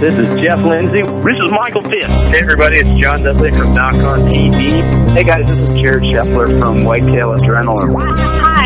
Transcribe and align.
This 0.00 0.14
is 0.14 0.40
Jeff 0.40 0.58
Lindsay. 0.64 1.02
This 1.02 1.36
is 1.36 1.50
Michael 1.52 1.82
Fitt. 1.82 2.04
Hey 2.04 2.40
everybody, 2.40 2.78
it's 2.78 2.88
John 2.98 3.22
Dudley 3.22 3.50
from 3.52 3.74
Nock 3.74 3.92
On 3.96 4.20
TV. 4.30 5.10
Hey 5.10 5.24
guys, 5.24 5.46
this 5.46 5.58
is 5.58 5.68
Jared 5.78 6.04
Scheffler 6.04 6.58
from 6.58 6.84
Whitetail 6.84 7.36
Adrenaline. 7.36 7.94
Hi, 8.16 8.20
I'm 8.20 8.30
Taylor 8.30 8.40
Drury 8.40 8.59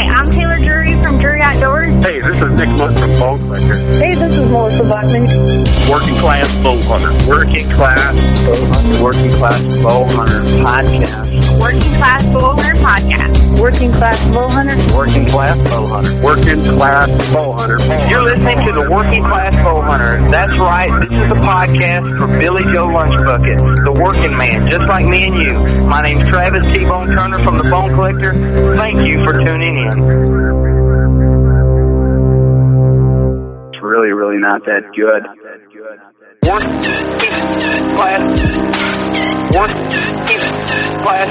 from 1.55 1.61
Drury 1.61 1.85
Hey, 2.03 2.21
this 2.21 2.43
is 2.43 2.53
Nick 2.53 2.69
Mundt 2.69 2.99
from 2.99 3.11
Bone 3.15 3.39
Collector. 3.39 3.77
Hey, 3.77 4.15
this 4.15 4.33
is 4.33 4.51
Melissa 4.51 4.85
Bachman. 4.85 5.27
Working 5.91 6.15
Class 6.17 6.57
Bow 6.63 6.81
Hunter. 6.83 7.29
Working 7.29 7.71
Class 7.71 8.15
Bow 8.45 8.65
Hunter. 8.65 9.03
Working 9.03 9.31
Class 9.33 9.63
Bow 9.83 10.05
Hunter 10.05 10.41
Podcast. 10.65 11.61
Working 11.61 11.93
Class 11.95 12.25
Bow 12.33 12.55
Hunter 12.55 12.75
Podcast. 12.75 13.61
Working 13.61 13.93
Class 13.93 14.35
Bow 14.35 14.49
Hunter. 14.49 14.97
Working 14.97 15.27
Class 15.27 15.59
Bow 15.69 15.87
Hunter. 15.87 16.23
Working 16.23 16.63
Class 16.77 17.33
Bow 17.33 17.53
Hunter. 17.53 18.09
You're 18.11 18.23
listening 18.23 18.67
to 18.67 18.73
the 18.73 18.91
Working 18.91 19.23
Class 19.23 19.55
Bow 19.65 19.83
Hunter. 19.83 20.29
That's 20.31 20.59
right. 20.59 20.91
This 21.01 21.11
is 21.11 21.31
a 21.31 21.41
podcast 21.41 22.19
for 22.19 22.27
Billy 22.39 22.63
Joe 22.73 22.89
Lunchbucket, 22.89 23.85
the 23.85 23.93
working 23.93 24.37
man, 24.37 24.69
just 24.69 24.85
like 24.89 25.07
me 25.07 25.27
and 25.27 25.43
you. 25.43 25.85
My 25.87 26.03
name's 26.03 26.29
Travis 26.31 26.67
T-Bone 26.73 27.09
Turner 27.09 27.39
from 27.39 27.59
the 27.59 27.65
Bone 27.65 27.95
Collector. 27.95 28.33
Thank 28.77 29.07
you 29.07 29.25
for 29.25 29.33
tuning 29.33 29.77
in. 29.77 30.84
Really, 34.05 34.13
really 34.13 34.41
not 34.41 34.65
that 34.67 34.83
good. 34.95 35.23
Class. 36.43 36.65
Class. 37.95 38.25
Class, 41.03 41.31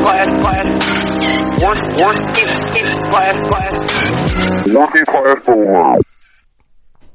Class, 0.00 0.28
class. 3.22 3.76
Class 4.70 5.44
for 5.44 5.98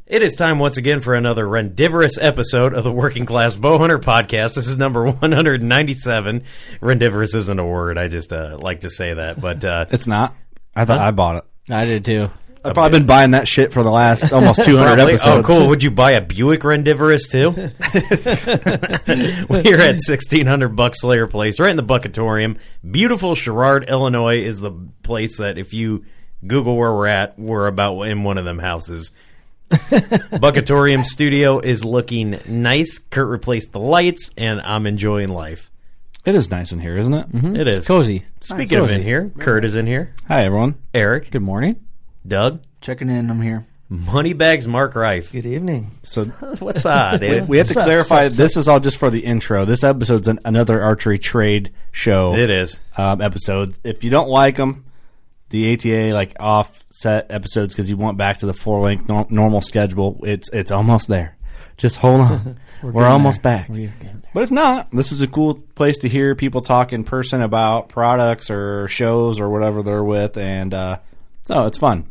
It 0.08 0.24
is 0.24 0.36
time 0.36 0.60
once 0.60 0.78
again 0.78 1.02
for 1.02 1.14
another 1.14 1.48
rendivorous 1.48 2.18
episode 2.20 2.74
of 2.74 2.84
the 2.84 2.92
Working 2.92 3.26
Class 3.26 3.54
Bowhunter 3.54 4.02
podcast. 4.02 4.56
This 4.56 4.68
is 4.68 4.78
number 4.78 5.06
197. 5.06 6.44
Rendivorous 6.82 7.36
isn't 7.36 7.60
a 7.60 7.66
word. 7.66 7.98
I 7.98 8.08
just 8.08 8.34
uh, 8.34 8.58
like 8.60 8.82
to 8.82 8.90
say 8.90 9.14
that, 9.14 9.40
but 9.40 9.64
uh, 9.64 9.86
It's 9.90 10.08
not. 10.08 10.36
I 10.76 10.86
thought 10.86 11.00
I 11.00 11.12
bought 11.12 11.36
it. 11.38 11.44
I 11.70 11.86
did 11.86 12.06
too. 12.06 12.30
I've 12.64 12.74
probably 12.76 13.00
been 13.00 13.08
buying 13.08 13.32
that 13.32 13.48
shit 13.48 13.74
for 13.74 13.82
the 13.84 13.90
last 13.90 14.32
almost 14.34 14.64
200 14.64 15.00
episodes. 15.00 15.24
Oh, 15.26 15.44
cool. 15.44 15.68
Would 15.70 15.82
you 15.82 15.90
buy 15.92 16.12
a 16.12 16.22
Buick 16.22 16.64
Rendivorous 16.64 17.28
too? 17.28 17.52
We're 19.50 19.82
at 19.82 20.00
sixteen 20.00 20.46
hundred 20.48 20.76
Buckslayer 20.76 21.30
Place, 21.30 21.60
right 21.60 21.72
in 21.72 21.78
the 21.78 21.84
Buckatorium. 21.84 22.58
Beautiful 22.90 23.36
Sherrard, 23.36 23.90
Illinois, 23.90 24.42
is 24.42 24.60
the 24.60 24.72
place 25.04 25.38
that 25.38 25.58
if 25.58 25.74
you 25.74 26.06
Google 26.46 26.76
where 26.78 26.94
we're 26.94 27.08
at, 27.08 27.38
we're 27.40 27.68
about 27.68 28.02
in 28.04 28.24
one 28.24 28.38
of 28.38 28.46
them 28.46 28.60
houses. 28.60 29.12
Buckatorium 29.72 31.06
Studio 31.06 31.60
is 31.60 31.86
looking 31.86 32.40
nice. 32.48 32.98
Kurt 33.00 33.28
replaced 33.28 33.72
the 33.72 33.80
lights, 33.80 34.32
and 34.38 34.62
I'm 34.62 34.86
enjoying 34.86 35.30
life. 35.30 35.70
It 36.26 36.36
is 36.36 36.52
nice 36.52 36.72
in 36.72 36.80
here, 36.80 36.98
isn't 36.98 37.14
it? 37.14 37.32
Mm-hmm. 37.32 37.56
It 37.56 37.68
is 37.68 37.88
Cozy. 37.88 38.26
Speaking 38.42 38.78
of 38.78 38.84
Cozy. 38.86 38.96
in 38.96 39.02
here, 39.04 39.32
Kurt 39.40 39.66
is 39.66 39.76
in 39.76 39.88
here. 39.88 40.14
Hi, 40.28 40.44
everyone. 40.46 40.76
Eric, 40.94 41.32
Good 41.32 41.42
morning. 41.42 41.80
Doug, 42.28 42.62
Checking 42.82 43.10
in, 43.10 43.30
I'm 43.30 43.42
here. 43.42 43.66
Moneybags, 43.90 44.66
Mark 44.66 44.96
Reif. 44.96 45.32
Good 45.32 45.46
evening. 45.46 45.92
So 46.04 46.24
What's 46.60 46.86
up, 46.86 47.20
dude? 47.20 47.48
we 47.50 47.58
have 47.58 47.68
to 47.68 47.72
What's 47.72 47.78
up, 47.78 47.86
clarify 47.86 48.24
what's 48.24 48.36
up, 48.36 48.38
this 48.44 48.58
is 48.58 48.68
all 48.68 48.80
just 48.80 48.98
for 48.98 49.10
the 49.10 49.20
intro. 49.20 49.66
This 49.66 49.84
episode's 49.84 50.28
an, 50.30 50.40
another 50.46 50.82
archery 50.82 51.20
trade 51.20 51.74
show. 51.92 52.34
It 52.36 52.50
is. 52.50 52.80
um, 52.96 53.22
episode. 53.22 53.76
If 53.84 54.04
you 54.04 54.10
don't 54.10 54.30
like 54.30 54.56
them, 54.56 54.86
the 55.50 55.74
ATA 55.74 56.14
like 56.14 56.36
offset 56.40 57.28
episodes 57.30 57.74
because 57.74 57.90
you 57.90 57.98
want 57.98 58.18
back 58.18 58.40
to 58.40 58.46
the 58.46 58.54
four 58.54 58.82
length 58.82 59.10
nor- 59.10 59.28
normal 59.30 59.60
schedule. 59.60 60.22
It's 60.24 60.50
it's 60.54 60.72
almost 60.72 61.08
there. 61.10 61.38
Just 61.76 61.98
hold 61.98 62.22
on. 62.22 62.60
We're, 62.84 62.94
getting 62.94 63.08
almost 63.08 63.44
there. 63.44 63.58
back. 63.58 63.70
We're 63.70 63.88
getting 63.90 64.00
there. 64.00 64.22
But 64.34 64.44
if 64.44 64.52
not, 64.52 64.90
this 64.92 65.12
is 65.12 65.22
a 65.22 65.28
cool 65.28 65.56
place 65.76 65.98
to 66.00 66.10
hear 66.10 66.34
people 66.36 66.62
talk 66.62 66.94
in 66.94 67.04
person 67.04 67.42
about 67.42 67.90
products 67.90 68.50
or 68.50 68.88
shows 68.88 69.40
or 69.40 69.50
whatever 69.50 69.84
they're 69.84 70.04
with, 70.04 70.38
and 70.38 70.74
uh, 70.74 71.00
so 71.52 71.66
it's 71.66 71.78
fun. 71.78 72.08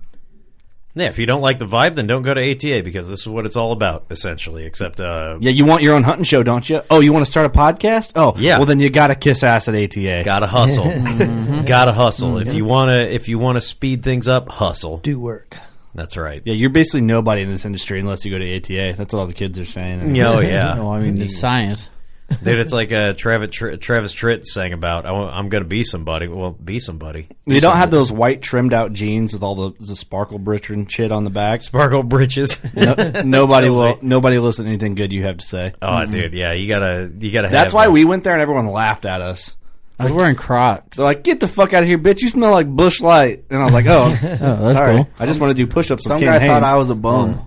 Yeah, 0.94 1.06
if 1.06 1.18
you 1.18 1.26
don't 1.26 1.40
like 1.40 1.60
the 1.60 1.66
vibe, 1.66 1.94
then 1.94 2.08
don't 2.08 2.22
go 2.22 2.34
to 2.34 2.50
ATA 2.50 2.82
because 2.82 3.08
this 3.08 3.20
is 3.20 3.28
what 3.28 3.46
it's 3.46 3.54
all 3.54 3.70
about, 3.70 4.06
essentially. 4.10 4.64
Except, 4.64 4.98
uh, 4.98 5.38
Yeah, 5.40 5.52
you 5.52 5.64
want 5.64 5.82
your 5.82 5.94
own 5.94 6.02
hunting 6.02 6.24
show, 6.24 6.42
don't 6.42 6.68
you? 6.68 6.82
Oh, 6.90 6.98
you 6.98 7.12
want 7.12 7.24
to 7.24 7.30
start 7.30 7.46
a 7.46 7.48
podcast? 7.48 8.12
Oh, 8.16 8.34
Yeah. 8.36 8.58
Well, 8.58 8.66
then 8.66 8.80
you 8.80 8.90
got 8.90 9.06
to 9.06 9.14
kiss 9.14 9.44
ass 9.44 9.68
at 9.68 9.74
ATA. 9.76 10.24
gotta 10.24 10.48
hustle, 10.48 10.84
mm-hmm. 10.86 11.64
gotta 11.64 11.92
hustle. 11.92 12.38
If 12.38 12.48
mm-hmm. 12.48 12.56
you 12.56 12.64
wanna, 12.64 12.98
if 13.02 13.28
you 13.28 13.38
wanna 13.38 13.60
speed 13.60 14.02
things 14.02 14.26
up, 14.26 14.48
hustle. 14.48 14.98
Do 14.98 15.20
work. 15.20 15.56
That's 15.94 16.16
right. 16.16 16.42
Yeah, 16.44 16.54
you're 16.54 16.70
basically 16.70 17.02
nobody 17.02 17.42
in 17.42 17.48
this 17.48 17.64
industry 17.64 18.00
unless 18.00 18.24
you 18.24 18.30
go 18.30 18.38
to 18.38 18.56
ATA. 18.56 18.96
That's 18.96 19.12
what 19.12 19.20
all 19.20 19.26
the 19.26 19.34
kids 19.34 19.58
are 19.58 19.64
saying. 19.64 20.02
Oh 20.20 20.40
yeah, 20.40 20.74
Oh, 20.78 20.92
I 20.92 21.00
mean, 21.00 21.20
it's 21.20 21.36
mm. 21.36 21.38
science. 21.38 21.88
Dude. 22.30 22.60
It's 22.60 22.72
like 22.72 22.92
uh, 22.92 23.12
Travis 23.14 23.50
Tr- 23.50 23.74
Travis 23.74 24.14
Tritt 24.14 24.44
sang 24.44 24.72
about. 24.72 25.04
I 25.04 25.38
am 25.38 25.48
gonna 25.48 25.64
be 25.64 25.82
somebody. 25.84 26.28
Well, 26.28 26.52
be 26.52 26.78
somebody. 26.80 27.26
You 27.44 27.60
don't 27.60 27.76
have 27.76 27.90
those 27.90 28.10
white 28.12 28.40
trimmed 28.40 28.72
out 28.72 28.92
jeans 28.92 29.32
with 29.32 29.42
all 29.42 29.56
the, 29.70 29.84
the 29.84 29.96
sparkle 29.96 30.38
britch 30.38 30.70
and 30.70 30.90
shit 30.90 31.10
on 31.12 31.24
the 31.24 31.30
back. 31.30 31.60
Sparkle 31.60 32.02
britches. 32.04 32.58
No, 32.74 32.94
nobody 33.24 33.68
will. 33.70 33.96
me. 33.96 33.98
Nobody 34.02 34.38
listen 34.38 34.64
to 34.64 34.70
anything 34.70 34.94
good 34.94 35.12
you 35.12 35.24
have 35.24 35.38
to 35.38 35.44
say. 35.44 35.74
oh, 35.82 36.06
dude, 36.06 36.32
yeah. 36.32 36.52
You 36.52 36.68
gotta, 36.68 37.10
you 37.18 37.32
gotta. 37.32 37.48
That's 37.48 37.72
have 37.72 37.74
why 37.74 37.86
that. 37.86 37.92
we 37.92 38.04
went 38.04 38.22
there 38.24 38.32
and 38.32 38.40
everyone 38.42 38.68
laughed 38.68 39.04
at 39.06 39.20
us. 39.20 39.56
I 39.98 40.04
was 40.04 40.12
wearing 40.12 40.36
Crocs. 40.36 40.96
They're 40.96 41.04
like, 41.04 41.24
"Get 41.24 41.40
the 41.40 41.48
fuck 41.48 41.74
out 41.74 41.82
of 41.82 41.88
here, 41.88 41.98
bitch! 41.98 42.22
You 42.22 42.30
smell 42.30 42.52
like 42.52 42.68
Busch 42.68 43.02
Light." 43.02 43.44
And 43.50 43.60
I 43.60 43.64
was 43.66 43.74
like, 43.74 43.84
"Oh, 43.86 44.18
Oh, 44.22 44.64
that's 44.64 44.78
sorry. 44.78 44.96
cool. 44.96 45.08
I 45.18 45.26
just 45.26 45.40
want 45.40 45.50
to 45.50 45.54
do 45.54 45.66
push-ups." 45.70 46.04
Some 46.04 46.14
with 46.20 46.24
guy 46.24 46.38
Ken 46.38 46.48
thought 46.48 46.62
I 46.62 46.76
was 46.78 46.88
a 46.88 46.94
bum. 46.94 47.46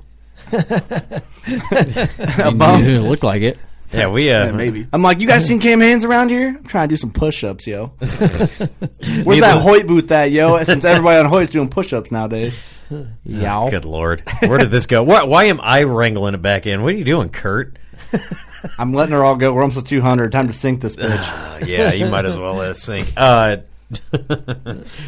a 0.52 2.52
bum. 2.56 2.84
you 2.86 3.02
look 3.02 3.24
like 3.24 3.42
it. 3.42 3.58
Yeah, 3.94 4.08
we 4.08 4.32
uh, 4.32 4.46
Yeah, 4.46 4.52
maybe. 4.52 4.88
I'm 4.92 5.02
like, 5.02 5.20
you 5.22 5.28
guys 5.28 5.46
seen 5.46 5.60
Cam 5.60 5.80
Hanes 5.82 6.04
around 6.04 6.30
here? 6.30 6.50
I'm 6.50 6.64
trying 6.64 6.90
to 6.90 6.94
do 6.94 6.98
some 6.98 7.12
push-ups, 7.12 7.68
yo. 7.68 7.88
Where's 7.98 8.10
Neither- 9.00 9.40
that 9.42 9.62
Hoyt 9.62 9.88
booth 9.88 10.12
at, 10.12 10.32
yo? 10.32 10.64
Since 10.64 10.84
everybody 10.86 11.18
on 11.18 11.26
Hoyt's 11.26 11.52
doing 11.52 11.70
push-ups 11.70 12.12
nowadays. 12.12 12.58
Yow. 13.26 13.70
Good 13.70 13.86
lord, 13.86 14.24
where 14.42 14.58
did 14.60 14.72
this 14.72 14.86
go? 14.86 15.04
Why, 15.04 15.24
why 15.24 15.46
am 15.46 15.60
I 15.62 15.84
wrangling 15.84 16.34
it 16.36 16.42
back 16.42 16.68
in? 16.68 16.84
What 16.84 16.94
are 16.94 16.98
you 16.98 17.04
doing, 17.04 17.30
Kurt? 17.30 17.78
I'm 18.78 18.94
letting 18.94 19.14
her 19.14 19.24
all 19.24 19.36
go. 19.36 19.54
We're 19.54 19.62
almost 19.62 19.80
at 19.80 19.86
200. 19.88 20.32
Time 20.32 20.48
to 20.48 20.54
sink 20.54 20.82
this 20.82 20.96
bitch. 20.96 21.18
Uh, 21.62 21.66
yeah, 21.66 21.92
you 21.92 22.08
might 22.10 22.26
as 22.26 22.38
well 22.38 22.60
uh, 22.62 22.74
sing. 22.74 23.06
Uh, 23.18 23.58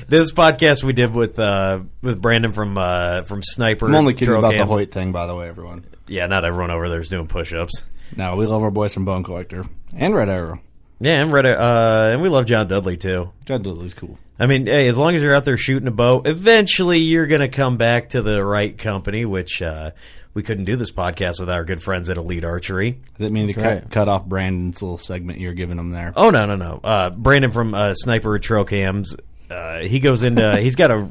this 0.07 0.31
podcast 0.31 0.83
we 0.83 0.93
did 0.93 1.13
with 1.13 1.39
uh, 1.39 1.79
with 2.01 2.21
Brandon 2.21 2.53
from 2.53 2.77
uh, 2.77 3.23
from 3.23 3.41
Sniper. 3.43 3.87
I'm 3.87 3.95
only 3.95 4.13
kidding 4.13 4.27
Trail 4.27 4.39
about 4.39 4.51
the 4.51 4.57
Cams. 4.57 4.69
Hoyt 4.69 4.91
thing, 4.91 5.11
by 5.11 5.27
the 5.27 5.35
way, 5.35 5.47
everyone. 5.47 5.85
Yeah, 6.07 6.27
not 6.27 6.43
everyone 6.45 6.71
over 6.71 6.89
there 6.89 6.99
is 6.99 7.09
doing 7.09 7.27
push-ups. 7.27 7.83
No, 8.15 8.35
we 8.35 8.45
love 8.45 8.63
our 8.63 8.71
boys 8.71 8.93
from 8.93 9.05
Bone 9.05 9.23
Collector 9.23 9.65
and 9.95 10.13
Red 10.13 10.29
Arrow. 10.29 10.59
Yeah, 10.99 11.21
and 11.21 11.31
Reddit, 11.31 11.59
uh, 11.59 12.13
and 12.13 12.21
we 12.21 12.29
love 12.29 12.45
John 12.45 12.67
Dudley 12.67 12.97
too. 12.97 13.31
John 13.45 13.61
Dudley's 13.63 13.93
cool. 13.93 14.17
I 14.39 14.45
mean, 14.47 14.65
hey, 14.65 14.87
as 14.87 14.97
long 14.97 15.15
as 15.15 15.21
you're 15.21 15.33
out 15.33 15.45
there 15.45 15.57
shooting 15.57 15.87
a 15.87 15.91
bow, 15.91 16.21
eventually 16.25 16.99
you're 16.99 17.27
going 17.27 17.41
to 17.41 17.47
come 17.47 17.77
back 17.77 18.09
to 18.09 18.21
the 18.21 18.43
right 18.43 18.77
company. 18.77 19.25
Which 19.25 19.61
uh, 19.61 19.91
we 20.33 20.43
couldn't 20.43 20.65
do 20.65 20.75
this 20.77 20.91
podcast 20.91 21.39
without 21.39 21.55
our 21.55 21.65
good 21.65 21.83
friends 21.83 22.09
at 22.09 22.17
Elite 22.17 22.43
Archery. 22.45 22.99
I 23.15 23.17
didn't 23.17 23.33
mean 23.33 23.47
to 23.47 23.53
That's 23.53 23.63
cut, 23.63 23.83
right. 23.83 23.91
cut 23.91 24.09
off 24.09 24.25
Brandon's 24.25 24.81
little 24.81 24.97
segment 24.97 25.39
you're 25.39 25.53
giving 25.53 25.77
him 25.77 25.91
there. 25.91 26.13
Oh 26.15 26.29
no, 26.29 26.45
no, 26.45 26.55
no. 26.55 26.79
Uh, 26.83 27.09
Brandon 27.09 27.51
from 27.51 27.73
uh, 27.73 27.93
Sniper 27.93 28.39
Trail 28.39 28.65
Cams. 28.65 29.15
Uh, 29.49 29.79
he 29.79 29.99
goes 29.99 30.23
into. 30.23 30.57
he's 30.61 30.75
got 30.75 30.91
a. 30.91 31.07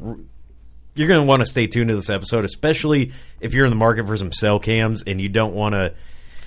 You're 0.97 1.09
going 1.09 1.21
to 1.21 1.27
want 1.27 1.41
to 1.41 1.47
stay 1.47 1.67
tuned 1.67 1.89
to 1.89 1.97
this 1.97 2.09
episode, 2.09 2.45
especially 2.45 3.13
if 3.41 3.53
you're 3.53 3.67
in 3.67 3.71
the 3.71 3.77
market 3.77 4.07
for 4.07 4.17
some 4.17 4.33
cell 4.33 4.61
cams 4.61 5.03
and 5.07 5.21
you 5.21 5.29
don't 5.29 5.55
want 5.55 5.75
to. 5.75 5.95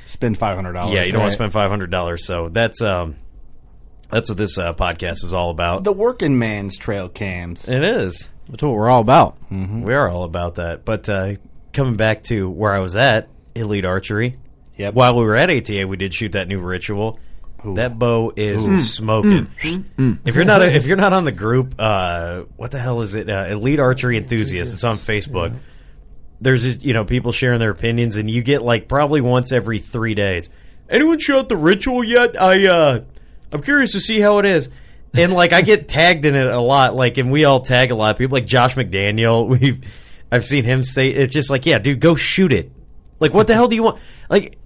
Spend 0.08 0.40
$500. 0.40 0.94
Yeah, 0.94 1.04
you 1.04 1.12
don't 1.12 1.22
want 1.22 1.32
to 1.32 1.36
spend 1.36 1.54
five 1.54 1.70
hundred 1.70 1.92
dollars. 1.92 2.26
So 2.26 2.50
that's 2.50 2.82
um, 2.82 3.16
that's 4.10 4.30
what 4.30 4.38
this 4.38 4.58
uh, 4.58 4.74
podcast 4.74 5.24
is 5.24 5.34
all 5.34 5.50
about. 5.52 5.84
The 5.84 5.92
working 5.94 6.40
man's 6.40 6.78
trail 6.78 7.10
cams. 7.10 7.68
it 7.68 7.84
is. 7.84 8.30
That's 8.50 8.64
what 8.64 8.74
we're 8.74 8.90
all 8.90 9.02
about. 9.02 9.38
We 9.52 9.94
are 9.94 10.10
all 10.10 10.24
about 10.24 10.56
that. 10.56 10.86
But 10.86 11.10
uh, 11.10 11.36
coming 11.74 11.98
back 11.98 12.24
to 12.24 12.50
where 12.50 12.74
I 12.74 12.80
was 12.80 12.96
at, 12.96 13.28
Elite 13.56 13.84
Archery. 13.86 14.38
Yep. 14.78 14.94
While 14.94 15.18
we 15.18 15.24
were 15.26 15.36
at 15.36 15.50
ATA, 15.50 15.86
we 15.88 15.98
did 15.98 16.14
shoot 16.14 16.32
that 16.34 16.48
new 16.48 16.60
ritual. 16.60 17.20
That 17.66 18.00
bow 18.00 18.32
is 18.38 18.94
smoking. 18.94 19.50
If 19.62 20.36
you're 20.36 20.46
not 20.46 20.62
if 20.62 20.86
you're 20.86 20.96
not 20.96 21.12
on 21.12 21.26
the 21.26 21.32
group, 21.34 21.76
uh, 21.78 22.44
what 22.56 22.72
the 22.72 22.80
hell 22.80 23.02
is 23.02 23.16
it? 23.16 23.30
Uh, 23.30 23.46
Elite 23.50 23.80
Archery 23.80 24.16
Enthusiasts. 24.16 24.74
It's 24.74 24.84
on 24.86 24.96
Facebook. 24.96 25.54
There's 26.40 26.64
just 26.64 26.84
you 26.84 26.94
know 26.94 27.06
people 27.06 27.32
sharing 27.32 27.60
their 27.60 27.72
opinions, 27.72 28.18
and 28.18 28.30
you 28.30 28.42
get 28.42 28.62
like 28.62 28.88
probably 28.88 29.22
once 29.22 29.52
every 29.52 29.80
three 29.80 30.16
days. 30.16 30.50
Anyone 30.90 31.20
shot 31.20 31.50
the 31.50 31.58
ritual 31.58 32.04
yet? 32.04 32.42
I 32.42 32.68
uh, 32.68 33.04
I'm 33.52 33.62
curious 33.62 33.92
to 33.94 34.00
see 34.00 34.20
how 34.20 34.40
it 34.40 34.46
is. 34.46 34.70
And 35.14 35.34
like 35.34 35.54
I 35.54 35.62
get 35.62 35.88
tagged 35.88 36.26
in 36.26 36.36
it 36.36 36.46
a 36.46 36.60
lot, 36.60 36.96
like 36.96 37.18
and 37.18 37.32
we 37.32 37.46
all 37.46 37.62
tag 37.62 37.92
a 37.92 37.96
lot 37.96 38.12
of 38.12 38.18
people, 38.18 38.36
like 38.36 38.46
Josh 38.46 38.76
McDaniel. 38.76 39.48
We've 39.60 39.84
I've 40.32 40.46
seen 40.46 40.64
him 40.64 40.84
say 40.84 41.08
it's 41.08 41.34
just 41.34 41.50
like, 41.50 41.66
yeah, 41.66 41.80
dude, 41.80 42.00
go 42.00 42.16
shoot 42.16 42.54
it. 42.54 42.72
Like, 43.20 43.34
what 43.34 43.48
the 43.48 43.54
hell 43.54 43.68
do 43.68 43.76
you 43.76 43.84
want? 43.84 44.00
Like, 44.30 44.58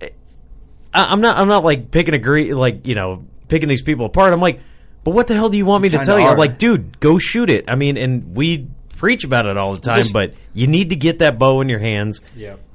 I, 0.94 1.06
I'm 1.06 1.22
not 1.22 1.38
I'm 1.38 1.48
not 1.48 1.64
like 1.64 1.92
picking 1.92 2.14
agree 2.14 2.54
like 2.54 2.86
you 2.86 2.96
know 2.96 3.26
picking 3.48 3.70
these 3.70 3.82
people 3.82 4.06
apart. 4.06 4.34
I'm 4.34 4.42
like, 4.42 4.60
but 5.04 5.12
what 5.12 5.28
the 5.28 5.36
hell 5.36 5.50
do 5.50 5.58
you 5.58 5.66
want 5.66 5.84
me 5.84 5.90
to 5.90 6.04
tell 6.04 6.20
you? 6.20 6.26
I'm 6.26 6.38
like, 6.38 6.58
dude, 6.58 7.00
go 7.00 7.18
shoot 7.18 7.50
it. 7.50 7.66
I 7.68 7.76
mean, 7.76 7.98
and 7.98 8.36
we 8.36 8.68
preach 9.02 9.24
about 9.24 9.48
it 9.48 9.58
all 9.58 9.74
the 9.74 9.82
time, 9.82 9.96
Just- 9.98 10.14
but 10.14 10.34
you 10.54 10.68
need 10.68 10.92
to 10.92 10.96
get 10.96 11.20
that 11.20 11.40
bow 11.40 11.60
in 11.62 11.68
your 11.70 11.80
hands 11.80 12.22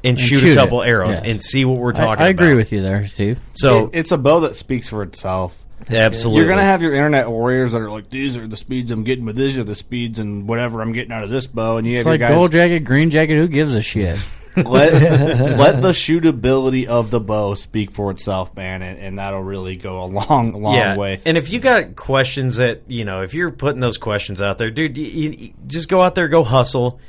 and, 0.04 0.18
shoot, 0.18 0.40
shoot 0.40 0.48
a 0.48 0.52
it. 0.52 0.54
couple 0.56 0.82
arrows 0.82 1.12
Yes. 1.12 1.20
and 1.24 1.42
see 1.42 1.64
what 1.64 1.78
we're 1.78 1.90
I, 1.92 1.96
talking 1.96 2.24
I 2.24 2.28
agree 2.28 2.48
about. 2.48 2.56
with 2.56 2.72
you 2.72 2.82
there, 2.82 3.06
Steve. 3.06 3.38
So 3.52 3.86
It- 3.92 4.00
it's 4.00 4.12
a 4.12 4.18
bow 4.18 4.40
that 4.40 4.56
speaks 4.56 4.88
for 4.88 5.02
itself. 5.04 5.56
absolutely, 5.88 6.40
You're 6.40 6.48
gonna 6.50 6.62
have 6.62 6.82
your 6.82 6.94
internet 6.94 7.30
warriors 7.30 7.72
that 7.72 7.80
are 7.80 7.88
like, 7.90 8.10
these 8.10 8.36
are 8.36 8.46
the 8.48 8.56
speeds 8.56 8.90
I'm 8.90 9.04
getting, 9.04 9.24
but 9.24 9.36
these 9.36 9.56
are 9.56 9.62
the 9.64 9.76
speeds 9.76 10.18
and 10.18 10.48
whatever 10.48 10.82
I'm 10.82 10.92
getting 10.92 11.12
out 11.12 11.22
of 11.22 11.30
this 11.30 11.46
bow, 11.46 11.76
and 11.76 11.86
you 11.86 11.92
It's 11.94 11.98
have 12.00 12.06
like 12.12 12.20
your 12.20 12.28
guys. 12.30 12.36
gold 12.36 12.52
jacket, 12.52 12.80
green 12.80 13.10
jacket. 13.10 13.36
Who 13.36 13.46
gives 13.46 13.74
a 13.74 13.82
shit? 13.82 14.18
let 14.56 14.92
let 15.58 15.82
the 15.82 15.90
shootability 15.90 16.86
of 16.86 17.10
the 17.10 17.20
bow 17.20 17.54
speak 17.54 17.90
for 17.90 18.10
itself, 18.10 18.54
man, 18.54 18.82
and, 18.82 18.98
and 18.98 19.18
that'll 19.18 19.42
really 19.42 19.76
go 19.76 20.04
a 20.04 20.06
long, 20.06 20.52
long 20.52 20.74
yeah. 20.74 20.96
way. 20.96 21.20
And 21.24 21.36
if 21.36 21.50
you 21.50 21.60
got 21.60 21.96
questions 21.96 22.56
that 22.56 22.82
you 22.88 23.04
know, 23.04 23.22
if 23.22 23.34
you're 23.34 23.50
putting 23.50 23.80
those 23.80 23.98
questions 23.98 24.40
out 24.40 24.58
there, 24.58 24.70
dude, 24.70 24.96
you, 24.96 25.06
you, 25.06 25.54
just 25.66 25.88
go 25.88 26.02
out 26.02 26.14
there, 26.14 26.28
go 26.28 26.44
hustle, 26.44 27.00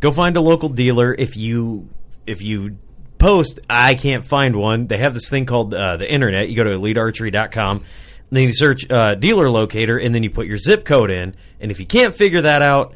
go 0.00 0.12
find 0.12 0.36
a 0.36 0.40
local 0.40 0.68
dealer. 0.68 1.14
If 1.14 1.36
you 1.36 1.88
if 2.26 2.42
you 2.42 2.78
post, 3.18 3.60
I 3.70 3.94
can't 3.94 4.26
find 4.26 4.56
one. 4.56 4.86
They 4.86 4.98
have 4.98 5.14
this 5.14 5.28
thing 5.28 5.46
called 5.46 5.72
uh, 5.74 5.96
the 5.96 6.10
internet. 6.10 6.48
You 6.48 6.56
go 6.56 6.64
to 6.64 6.70
elitearchery.com. 6.70 7.76
And 7.78 8.40
then 8.40 8.44
you 8.44 8.52
search 8.52 8.90
uh, 8.90 9.14
dealer 9.14 9.48
locator, 9.48 9.98
and 9.98 10.14
then 10.14 10.22
you 10.22 10.30
put 10.30 10.46
your 10.46 10.56
zip 10.56 10.84
code 10.84 11.10
in. 11.10 11.36
And 11.60 11.70
if 11.70 11.78
you 11.78 11.86
can't 11.86 12.14
figure 12.14 12.42
that 12.42 12.62
out, 12.62 12.94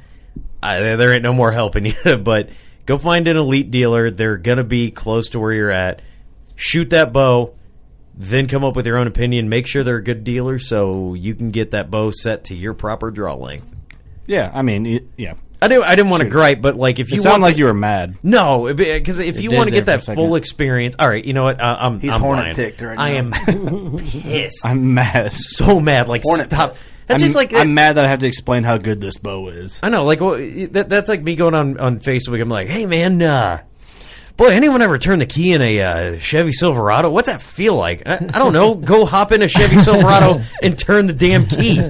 I, 0.63 0.81
there 0.81 1.13
ain't 1.13 1.23
no 1.23 1.33
more 1.33 1.53
helping 1.53 1.87
you. 2.05 2.17
but 2.19 2.51
go 2.89 2.97
find 2.99 3.29
an 3.29 3.37
elite 3.37 3.71
dealer. 3.71 4.11
They're 4.11 4.39
gonna 4.39 4.65
be 4.65 4.91
close 4.91 5.29
to 5.31 5.39
where 5.39 5.53
you're 5.53 5.71
at. 5.71 6.01
Shoot 6.57 6.91
that 6.91 7.13
bow, 7.13 7.55
then 8.17 8.49
come 8.49 8.65
up 8.65 8.75
with 8.75 8.87
your 8.87 8.97
own 8.99 9.07
opinion. 9.07 9.49
Make 9.49 9.67
sure 9.69 9.85
they're 9.85 9.97
a 9.97 10.03
good 10.03 10.25
dealer 10.25 10.59
so 10.59 11.15
you 11.15 11.35
can 11.37 11.51
get 11.51 11.71
that 11.71 11.91
bow 11.91 12.11
set 12.11 12.45
to 12.45 12.57
your 12.57 12.75
proper 12.75 13.11
draw 13.13 13.35
length. 13.35 13.67
yeah, 14.27 14.51
I 14.53 14.63
mean, 14.63 14.87
it, 14.87 15.05
yeah. 15.17 15.35
I 15.61 15.67
do. 15.67 15.83
I 15.83 15.97
didn't 15.97 16.11
want 16.11 16.23
to 16.23 16.29
gripe, 16.29 16.63
but 16.63 16.77
like 16.77 17.01
if 17.01 17.11
You 17.11 17.17
you 17.17 17.23
sound 17.23 17.33
want, 17.35 17.43
like 17.43 17.57
you 17.59 17.65
were 17.65 17.75
mad. 17.75 18.17
no, 18.23 18.73
because 18.73 19.19
if 19.19 19.41
you 19.41 19.51
want 19.51 19.67
to 19.67 19.73
get 19.73 19.87
that 19.87 20.05
full 20.05 20.37
experience, 20.37 20.95
all 21.01 21.09
right. 21.09 21.25
You 21.25 21.33
know 21.33 21.43
what? 21.43 21.61
Uh, 21.61 21.77
I'm 21.81 21.99
He's 21.99 22.15
I'm 22.15 22.21
hornet 22.21 22.45
lying. 22.45 22.55
ticked 22.55 22.81
right 22.81 22.97
I 22.97 23.21
now. 23.21 23.35
am 23.35 23.99
pissed. 24.07 24.65
I'm 24.65 24.95
mad. 24.95 25.33
so 25.33 25.81
mad. 25.81 26.09
Like 26.09 26.23
Hornet 26.25 26.47
stop. 26.47 26.71
pissed. 26.71 26.85
That's 27.09 27.23
I'm, 27.23 27.27
just 27.27 27.35
like 27.35 27.55
I'm 27.55 27.73
mad 27.73 27.95
that 27.95 28.05
I 28.05 28.09
have 28.09 28.19
to 28.19 28.27
explain 28.27 28.65
how 28.65 28.77
good 28.77 29.01
this 29.01 29.17
bow 29.17 29.49
is. 29.49 29.81
I 29.83 29.89
know, 29.89 30.05
like 30.05 30.21
well, 30.21 30.37
that, 30.37 30.89
that's 30.89 31.09
like 31.09 31.23
me 31.23 31.37
going 31.37 31.55
on 31.55 31.81
on 31.81 32.01
Facebook. 32.01 32.41
I'm 32.41 32.51
like, 32.51 32.69
hey 32.69 32.85
man, 32.85 33.23
uh, 33.23 33.63
boy, 34.37 34.49
anyone 34.49 34.83
ever 34.83 34.99
turn 34.99 35.19
the 35.19 35.27
key 35.27 35.55
in 35.55 35.63
a 35.63 35.81
uh, 35.81 36.19
Chevy 36.19 36.53
Silverado? 36.53 37.09
What's 37.09 37.29
that 37.29 37.41
feel 37.41 37.77
like? 37.77 38.07
I, 38.07 38.17
I 38.17 38.39
don't 38.39 38.53
know. 38.53 38.75
Go 38.75 39.07
hop 39.07 39.33
in 39.33 39.41
a 39.41 39.49
Chevy 39.49 39.79
Silverado 39.79 40.43
and 40.63 40.79
turn 40.79 41.07
the 41.07 41.15
damn 41.15 41.47
key. 41.47 41.81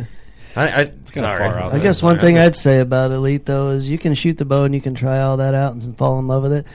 I, 0.56 0.82
I 0.82 0.92
sorry. 1.12 1.38
far 1.38 1.58
out 1.58 1.72
I 1.72 1.78
guess 1.78 2.02
one 2.02 2.18
thing 2.18 2.38
I'd 2.38 2.56
say 2.56 2.80
about 2.80 3.12
Elite 3.12 3.44
though 3.44 3.70
is 3.70 3.88
you 3.88 3.98
can 3.98 4.14
shoot 4.14 4.38
the 4.38 4.44
bow 4.44 4.64
and 4.64 4.74
you 4.74 4.80
can 4.80 4.94
try 4.94 5.20
all 5.20 5.36
that 5.38 5.54
out 5.54 5.74
and 5.74 5.96
fall 5.96 6.18
in 6.18 6.26
love 6.26 6.42
with 6.42 6.52
it, 6.52 6.66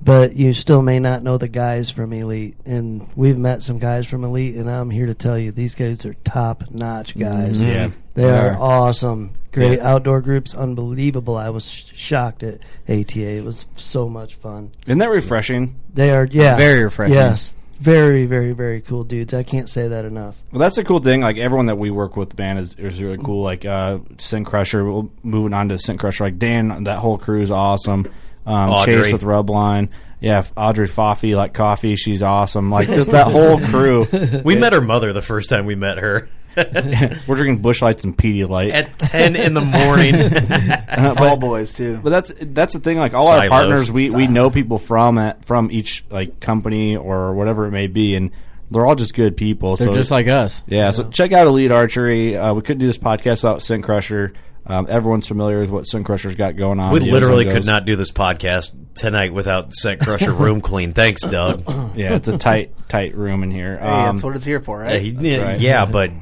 but 0.00 0.34
you 0.34 0.52
still 0.54 0.82
may 0.82 0.98
not 0.98 1.22
know 1.22 1.38
the 1.38 1.48
guys 1.48 1.90
from 1.90 2.12
Elite. 2.12 2.56
And 2.64 3.06
we've 3.16 3.38
met 3.38 3.62
some 3.62 3.78
guys 3.78 4.08
from 4.08 4.24
Elite, 4.24 4.56
and 4.56 4.70
I'm 4.70 4.90
here 4.90 5.06
to 5.06 5.14
tell 5.14 5.38
you 5.38 5.52
these 5.52 5.74
guys 5.74 6.04
are 6.06 6.14
top 6.24 6.70
notch 6.70 7.16
guys. 7.18 7.60
Yeah. 7.60 7.90
they 8.14 8.28
are 8.28 8.52
are. 8.52 8.60
awesome. 8.60 9.34
Great 9.52 9.80
outdoor 9.80 10.22
groups, 10.22 10.54
unbelievable. 10.54 11.36
I 11.36 11.50
was 11.50 11.70
sh- 11.70 11.84
shocked 11.94 12.42
at 12.42 12.60
ATA. 12.88 13.36
It 13.36 13.44
was 13.44 13.66
so 13.76 14.08
much 14.08 14.36
fun. 14.36 14.72
Isn't 14.86 14.98
that 14.98 15.10
refreshing? 15.10 15.78
They 15.92 16.10
are 16.10 16.24
yeah, 16.24 16.56
Very 16.56 16.82
refreshing. 16.84 17.14
Yes, 17.14 17.54
very 17.78 18.24
very 18.24 18.52
very 18.52 18.80
cool 18.80 19.04
dudes. 19.04 19.34
I 19.34 19.42
can't 19.42 19.68
say 19.68 19.88
that 19.88 20.06
enough. 20.06 20.40
Well, 20.52 20.60
that's 20.60 20.78
a 20.78 20.84
cool 20.84 21.00
thing. 21.00 21.20
Like 21.20 21.36
everyone 21.36 21.66
that 21.66 21.76
we 21.76 21.90
work 21.90 22.16
with, 22.16 22.38
man, 22.38 22.56
is, 22.56 22.74
is 22.74 23.02
really 23.02 23.18
cool. 23.18 23.42
Like 23.42 23.66
uh, 23.66 23.98
Scent 24.18 24.46
Crusher, 24.46 24.84
we'll, 24.84 25.10
moving 25.22 25.52
on 25.52 25.68
to 25.68 25.78
Scent 25.78 26.00
Crusher. 26.00 26.24
Like 26.24 26.38
Dan, 26.38 26.84
that 26.84 26.98
whole 27.00 27.18
crew 27.18 27.42
is 27.42 27.50
awesome. 27.50 28.10
Um, 28.44 28.84
Chase 28.84 29.12
with 29.12 29.22
Rubline, 29.22 29.88
yeah, 30.20 30.44
Audrey 30.56 30.88
Foffy, 30.88 31.36
like 31.36 31.54
coffee, 31.54 31.96
she's 31.96 32.22
awesome. 32.22 32.70
Like 32.70 32.88
just 32.88 33.10
that 33.10 33.28
whole 33.28 33.60
crew. 33.60 34.06
We 34.44 34.56
met 34.56 34.72
her 34.72 34.80
mother 34.80 35.12
the 35.12 35.22
first 35.22 35.48
time 35.48 35.66
we 35.66 35.74
met 35.74 35.98
her 35.98 36.28
We're 36.56 37.36
drinking 37.36 37.62
Busch 37.62 37.80
Lights 37.80 38.04
and 38.04 38.16
Pedialyte. 38.16 38.74
at 38.74 38.98
ten 38.98 39.36
in 39.36 39.54
the 39.54 39.62
morning. 39.62 40.14
Uh, 40.92 41.14
Tall 41.14 41.38
boys 41.38 41.72
too. 41.72 41.98
but 42.02 42.10
that's 42.10 42.32
that's 42.38 42.74
the 42.74 42.78
thing. 42.78 42.98
Like 42.98 43.14
all 43.14 43.28
our 43.28 43.48
partners, 43.48 43.90
we, 43.90 44.10
we 44.10 44.26
know 44.26 44.50
people 44.50 44.78
from 44.78 45.16
it, 45.16 45.42
from 45.46 45.70
each 45.72 46.04
like 46.10 46.38
company 46.38 46.96
or 46.96 47.32
whatever 47.34 47.64
it 47.66 47.70
may 47.70 47.86
be, 47.86 48.14
and 48.14 48.30
they're 48.70 48.84
all 48.84 48.94
just 48.94 49.14
good 49.14 49.34
people. 49.34 49.76
They're 49.76 49.88
so 49.88 49.94
just 49.94 50.10
like 50.10 50.28
us. 50.28 50.62
Yeah, 50.66 50.90
so 50.90 51.08
check 51.08 51.32
out 51.32 51.46
Elite 51.46 51.72
Archery. 51.72 52.36
Uh, 52.36 52.52
we 52.52 52.60
couldn't 52.60 52.80
do 52.80 52.86
this 52.86 52.98
podcast 52.98 53.42
without 53.42 53.62
Scent 53.62 53.84
Crusher. 53.84 54.34
Um, 54.64 54.86
everyone's 54.88 55.26
familiar 55.26 55.58
with 55.60 55.70
what 55.70 55.86
Scent 55.88 56.06
Crusher's 56.06 56.36
got 56.36 56.56
going 56.56 56.78
on. 56.78 56.92
we 56.92 57.00
The 57.00 57.10
literally 57.10 57.44
could 57.44 57.66
not 57.66 57.84
do 57.84 57.96
this 57.96 58.12
podcast 58.12 58.70
tonight 58.94 59.34
without 59.34 59.72
Scent 59.74 60.00
Crusher 60.00 60.32
room 60.32 60.60
clean. 60.62 60.92
Thanks, 60.92 61.22
Doug. 61.22 61.64
Yeah, 61.96 62.14
it's 62.14 62.28
a 62.28 62.38
tight, 62.38 62.72
tight 62.88 63.16
room 63.16 63.42
in 63.42 63.50
here. 63.50 63.76
Hey, 63.78 63.86
Um, 63.86 64.14
that's 64.16 64.22
what 64.22 64.36
it's 64.36 64.44
here 64.44 64.60
for, 64.60 64.84
Yeah, 64.84 64.92
right? 64.92 65.02
he- 65.02 65.38
right. 65.38 65.58
yeah, 65.60 65.84
but 65.84 66.12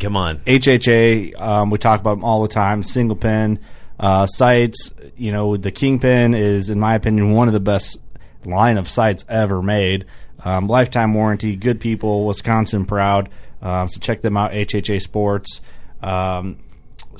come 0.00 0.16
on. 0.16 0.38
HHA, 0.46 1.38
um, 1.40 1.68
we 1.70 1.76
talk 1.78 2.00
about 2.00 2.14
them 2.14 2.24
all 2.24 2.40
the 2.42 2.48
time. 2.48 2.82
Single 2.82 3.16
pin 3.16 3.58
uh, 3.98 4.24
sights. 4.26 4.92
You 5.16 5.32
know, 5.32 5.58
the 5.58 5.70
Kingpin 5.70 6.32
is, 6.34 6.70
in 6.70 6.80
my 6.80 6.94
opinion, 6.94 7.32
one 7.32 7.48
of 7.48 7.52
the 7.54 7.60
best 7.60 7.98
line 8.46 8.78
of 8.78 8.88
sights 8.88 9.26
ever 9.28 9.60
made. 9.60 10.06
Um, 10.42 10.68
lifetime 10.68 11.12
warranty, 11.12 11.54
good 11.54 11.80
people, 11.80 12.24
Wisconsin 12.26 12.86
proud. 12.86 13.28
Um, 13.60 13.88
so 13.88 14.00
check 14.00 14.22
them 14.22 14.38
out. 14.38 14.52
HHA 14.52 15.02
Sports. 15.02 15.60
Um, 16.02 16.56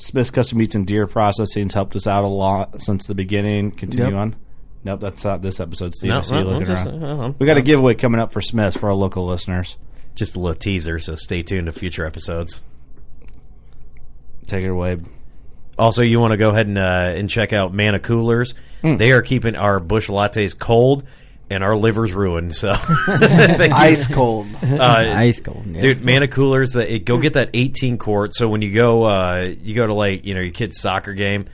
Smith's 0.00 0.30
Custom 0.30 0.58
Meats 0.58 0.74
and 0.74 0.86
Deer 0.86 1.06
Processing's 1.06 1.74
helped 1.74 1.94
us 1.96 2.06
out 2.06 2.24
a 2.24 2.28
lot 2.28 2.80
since 2.82 3.06
the 3.06 3.14
beginning. 3.14 3.70
Continue 3.72 4.06
Yep. 4.12 4.14
on. 4.14 4.36
Nope, 4.82 5.00
that's 5.00 5.22
not 5.24 5.42
this 5.42 5.60
episode, 5.60 5.94
Steve. 5.94 6.08
No, 6.10 6.18
I 6.18 6.20
see 6.22 6.34
you 6.36 6.40
no, 6.44 6.46
I'm 6.46 6.52
looking 6.54 6.66
just- 6.66 6.86
around. 6.86 7.04
uh, 7.04 7.32
we 7.38 7.46
got 7.46 7.58
a 7.58 7.62
giveaway 7.62 7.94
coming 7.94 8.20
up 8.20 8.32
for 8.32 8.40
Smiths 8.40 8.76
for 8.76 8.88
our 8.88 8.94
local 8.94 9.26
listeners. 9.26 9.76
just 10.16 10.34
a 10.36 10.40
little 10.40 10.54
teaser. 10.58 10.98
So 10.98 11.14
stay 11.14 11.42
tuned 11.42 11.66
to 11.66 11.72
future 11.72 12.04
episodes. 12.04 12.60
Take 14.46 14.64
it 14.64 14.68
away. 14.68 14.98
Also, 15.78 16.02
you 16.02 16.18
want 16.20 16.32
to 16.32 16.36
go 16.36 16.50
ahead 16.50 16.66
and 16.66 16.76
uh, 16.78 17.12
and 17.14 17.30
check 17.30 17.52
out 17.52 17.72
Mana 17.72 17.98
Coolers. 18.00 18.54
Hmm. 18.82 18.96
They 18.96 19.12
are 19.12 19.22
keeping 19.22 19.54
our 19.54 19.78
Busch 19.80 20.08
lattes 20.08 20.58
cold 20.58 21.04
and 21.50 21.64
our 21.64 21.76
livers 21.76 22.14
ruined. 22.14 22.54
So 22.54 22.70
Ice 23.08 24.06
cold. 24.06 24.46
Uh, 24.62 24.78
Ice 24.80 25.40
cold, 25.40 25.66
yeah. 25.66 25.80
dude. 25.82 26.04
Mana 26.04 26.28
Coolers. 26.28 26.74
That 26.74 26.92
It, 26.94 27.04
go 27.04 27.18
get 27.18 27.34
that 27.34 27.50
18 27.52 27.98
quart. 27.98 28.34
So 28.34 28.48
when 28.48 28.62
you 28.62 28.72
go, 28.72 29.04
uh, 29.04 29.52
you 29.60 29.74
go 29.74 29.86
to 29.86 29.94
like 29.94 30.24
you 30.24 30.34
know 30.34 30.40
your 30.40 30.52
kid's 30.52 30.80
soccer 30.80 31.12
game. 31.12 31.46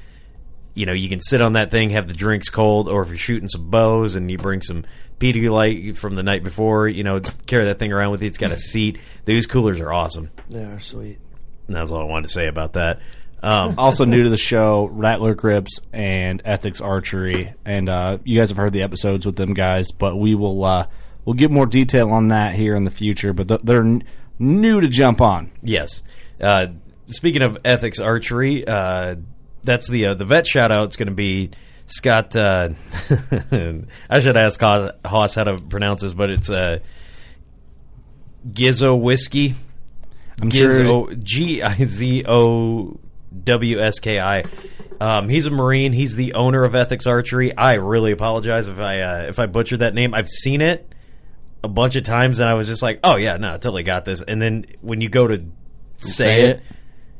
You 0.75 0.85
know 0.87 0.93
you 0.93 1.09
can 1.09 1.21
sit 1.21 1.41
on 1.41 1.55
that 1.55 1.71
thing, 1.71 1.91
have 1.91 2.07
the 2.07 2.15
drinks 2.15 2.51
cold, 2.51 2.89
or 2.89 3.03
if 3.03 3.09
you're 3.09 3.17
shooting 3.17 3.49
some 3.49 3.71
bows 3.71 4.15
and 4.15 4.31
you 4.31 4.37
bring 4.37 4.61
some 4.61 4.85
PD 5.19 5.51
light 5.51 5.97
from 5.97 6.15
the 6.15 6.23
night 6.23 6.45
before, 6.45 6.87
you 6.87 7.03
know 7.03 7.21
carry 7.47 7.65
that 7.65 7.79
thing 7.79 7.93
around 7.93 8.11
with 8.11 8.23
you. 8.23 8.29
It's 8.29 8.39
got 8.39 8.53
a 8.53 8.59
seat. 8.59 8.99
These 9.25 9.47
coolers 9.47 9.81
are 9.81 9.93
awesome. 9.93 10.31
They 10.51 10.63
are 10.63 10.79
sweet. 10.79 11.19
And 11.67 11.75
that's 11.75 11.91
all 11.91 12.01
I 12.01 12.05
wanted 12.05 12.29
to 12.29 12.35
say 12.35 12.47
about 12.47 12.75
that. 12.75 13.01
Um, 13.43 13.75
Also 13.79 14.05
new 14.05 14.23
to 14.25 14.31
the 14.31 14.37
show, 14.39 14.87
Rattler 14.87 15.35
Grips 15.35 15.81
and 15.93 16.41
Ethics 16.45 16.81
Archery, 16.81 17.55
and 17.65 17.89
uh, 17.89 18.19
you 18.25 18.39
guys 18.41 18.49
have 18.49 18.57
heard 18.57 18.73
the 18.73 18.83
episodes 18.83 19.25
with 19.27 19.37
them 19.37 19.55
guys, 19.55 19.91
but 19.93 20.17
we 20.17 20.35
will 20.35 20.65
uh, 20.65 20.87
we'll 21.25 21.35
get 21.35 21.51
more 21.51 21.67
detail 21.67 22.11
on 22.11 22.29
that 22.29 22.55
here 22.55 22.75
in 22.77 22.85
the 22.85 22.91
future. 22.91 23.33
But 23.33 23.49
th- 23.49 23.61
they're 23.63 23.83
n- 23.85 24.05
new 24.39 24.81
to 24.81 24.89
jump 24.89 25.21
on. 25.21 25.51
Yes. 25.63 26.03
Uh, 26.41 26.67
speaking 27.09 27.43
of 27.43 27.59
ethics 27.65 27.99
archery, 28.01 28.67
uh, 28.67 29.17
that's 29.63 29.89
the 29.89 30.07
uh, 30.07 30.15
the 30.15 30.25
vet 30.25 30.47
shout 30.47 30.73
out. 30.73 30.89
is 30.91 30.97
going 30.97 31.09
to 31.09 31.15
be 31.15 31.51
Scott. 31.87 32.35
Uh, 32.35 32.71
I 34.11 34.21
should 34.21 34.37
ask 34.37 34.61
Haas 34.61 34.93
Haas 35.05 35.35
how 35.35 35.45
to 35.45 35.59
pronounce 35.59 36.03
this, 36.03 36.15
but 36.15 36.31
it's 36.31 36.51
uh, 36.51 36.79
Gizowski. 38.49 39.55
I'm 40.41 40.51
sure- 40.51 41.15
G 41.15 41.63
I 41.63 41.85
Z 41.85 42.25
O 42.29 42.99
W 43.45 43.81
S 43.81 43.99
K 43.99 44.21
I. 44.21 44.45
Um, 45.01 45.29
he's 45.29 45.47
a 45.47 45.51
Marine. 45.51 45.93
He's 45.93 46.17
the 46.17 46.35
owner 46.35 46.65
of 46.65 46.75
Ethics 46.75 47.07
Archery. 47.07 47.57
I 47.57 47.75
really 47.75 48.13
apologize 48.13 48.69
if 48.69 48.79
I 48.79 49.01
uh, 49.01 49.23
if 49.29 49.39
I 49.39 49.47
butchered 49.47 49.81
that 49.81 49.95
name. 49.95 50.15
I've 50.15 50.29
seen 50.29 50.61
it 50.61 50.93
a 51.63 51.69
bunch 51.69 51.97
of 51.97 52.05
times, 52.05 52.41
and 52.41 52.49
I 52.49 52.55
was 52.55 52.67
just 52.67 52.83
like, 52.83 53.01
"Oh 53.05 53.17
yeah, 53.17 53.37
no, 53.37 53.49
I 53.49 53.59
totally 53.59 53.83
got 53.83 54.05
this." 54.05 54.23
And 54.23 54.41
then 54.41 54.67
when 54.81 55.01
you 55.01 55.09
go 55.09 55.27
to 55.27 55.45
say, 55.97 56.11
Say 56.11 56.41
it, 56.43 56.63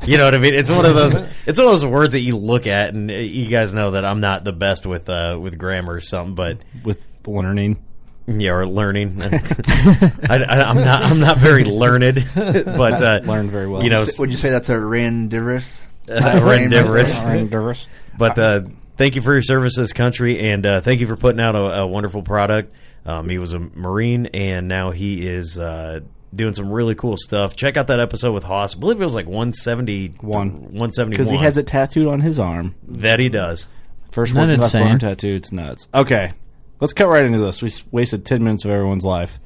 it. 0.01 0.09
you 0.09 0.19
know 0.19 0.25
what 0.25 0.35
I 0.35 0.39
mean? 0.39 0.55
It's 0.55 0.71
one 0.71 0.87
of 0.87 0.95
those. 0.95 1.15
It's 1.47 1.59
one 1.59 1.69
of 1.69 1.81
those 1.81 1.85
words 1.85 2.13
that 2.13 2.21
you 2.21 2.37
look 2.37 2.67
at, 2.67 2.93
and 2.95 3.11
uh, 3.11 3.15
you 3.15 3.49
guys 3.49 3.73
know 3.73 3.93
that 3.93 4.05
I'm 4.05 4.21
not 4.21 4.45
the 4.45 4.53
best 4.53 4.87
with 4.87 5.09
uh, 5.09 5.39
with 5.41 5.59
grammar 5.59 5.95
or 5.95 6.01
something, 6.01 6.35
but 6.35 6.59
with 6.85 7.01
learning. 7.27 7.83
Yeah, 8.29 8.51
or 8.51 8.67
learning. 8.67 9.23
I, 9.23 10.71
am 10.71 10.77
not. 10.77 11.03
I'm 11.03 11.21
not 11.21 11.39
very 11.39 11.65
learned, 11.65 12.27
but 12.35 13.03
uh, 13.03 13.21
Learned 13.23 13.53
very 13.53 13.69
well. 13.69 13.85
You 13.85 13.91
know, 13.91 14.05
Would 14.19 14.31
you 14.31 14.37
say 14.37 14.51
that's 14.51 14.69
a 14.69 14.79
randivorous? 14.81 15.87
Uh, 16.11 16.41
Rendivorous. 16.45 17.21
Rendivorous. 17.25 17.87
But 18.19 18.39
uh, 18.39 18.61
thank 18.97 19.17
you 19.17 19.23
for 19.23 19.33
your 19.33 19.43
service 19.43 19.75
to 19.75 19.83
this 19.83 19.93
country, 19.93 20.51
and 20.51 20.65
uh, 20.67 20.81
thank 20.81 21.01
you 21.01 21.07
for 21.07 21.17
putting 21.17 21.41
out 21.41 21.55
a, 21.57 21.81
a 21.81 21.87
wonderful 21.87 22.23
product. 22.23 22.75
Um, 23.05 23.29
he 23.29 23.39
was 23.39 23.53
a 23.53 23.59
Marine, 23.59 24.27
and 24.27 24.67
now 24.69 24.91
he 24.91 25.27
is 25.27 25.59
uh, 25.59 26.01
doing 26.35 26.55
some 26.55 26.73
really 26.73 26.95
cool 26.95 27.17
stuff. 27.17 27.55
Check 27.57 27.77
out 27.77 27.87
that 27.89 28.01
episode 28.01 28.33
with 28.33 28.43
Haas. 28.45 28.75
I 28.75 28.79
believe 28.81 29.01
it 29.01 29.05
was 29.05 29.15
like 29.15 29.27
171. 29.27 30.19
171. 30.23 31.11
Because 31.11 31.31
he 31.31 31.37
has 31.39 31.57
it 31.57 31.67
tattooed 31.67 32.07
on 32.07 32.21
his 32.21 32.39
arm. 32.39 32.75
That 32.89 33.19
he 33.21 33.29
does. 33.29 33.69
First 34.11 34.31
Isn't 34.33 34.49
that 34.49 34.59
working 34.59 34.65
insane? 34.65 34.87
arm 34.87 34.99
tattoo. 34.99 35.35
It's 35.35 35.53
nuts. 35.53 35.89
Okay, 35.95 36.33
let's 36.81 36.93
cut 36.95 37.07
right 37.09 37.25
into 37.25 37.39
this. 37.39 37.61
We 37.63 37.69
s- 37.71 37.83
wasted 37.91 38.25
ten 38.25 38.43
minutes 38.43 38.65
of 38.65 38.71
everyone's 38.71 39.05
life. 39.05 39.39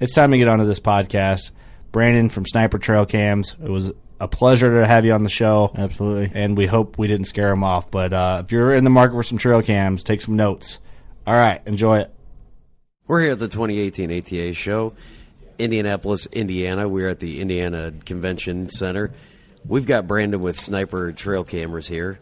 It's 0.00 0.14
time 0.14 0.30
to 0.32 0.38
get 0.38 0.48
onto 0.48 0.66
this 0.66 0.80
podcast. 0.80 1.50
Brandon 1.90 2.28
from 2.28 2.44
Sniper 2.46 2.78
Trail 2.78 3.06
Cams. 3.06 3.56
It 3.62 3.70
was 3.70 3.90
a 4.20 4.28
pleasure 4.28 4.80
to 4.80 4.86
have 4.86 5.04
you 5.04 5.12
on 5.12 5.22
the 5.22 5.28
show. 5.30 5.70
Absolutely. 5.76 6.30
And 6.34 6.56
we 6.56 6.66
hope 6.66 6.98
we 6.98 7.06
didn't 7.06 7.26
scare 7.26 7.50
him 7.50 7.62
off. 7.64 7.90
But 7.90 8.12
uh, 8.12 8.42
if 8.44 8.52
you're 8.52 8.74
in 8.74 8.84
the 8.84 8.90
market 8.90 9.14
for 9.14 9.22
some 9.22 9.38
trail 9.38 9.62
cams, 9.62 10.02
take 10.02 10.20
some 10.20 10.36
notes. 10.36 10.78
All 11.26 11.34
right, 11.34 11.60
enjoy 11.66 11.98
it. 12.00 12.14
We're 13.06 13.22
here 13.22 13.32
at 13.32 13.38
the 13.38 13.48
2018 13.48 14.18
ATA 14.18 14.52
show, 14.52 14.92
Indianapolis, 15.58 16.26
Indiana. 16.26 16.88
We're 16.88 17.08
at 17.08 17.20
the 17.20 17.40
Indiana 17.40 17.92
Convention 18.04 18.68
Center. 18.68 19.12
We've 19.66 19.86
got 19.86 20.06
Brandon 20.06 20.40
with 20.40 20.58
sniper 20.60 21.12
trail 21.12 21.42
cameras 21.44 21.86
here, 21.88 22.18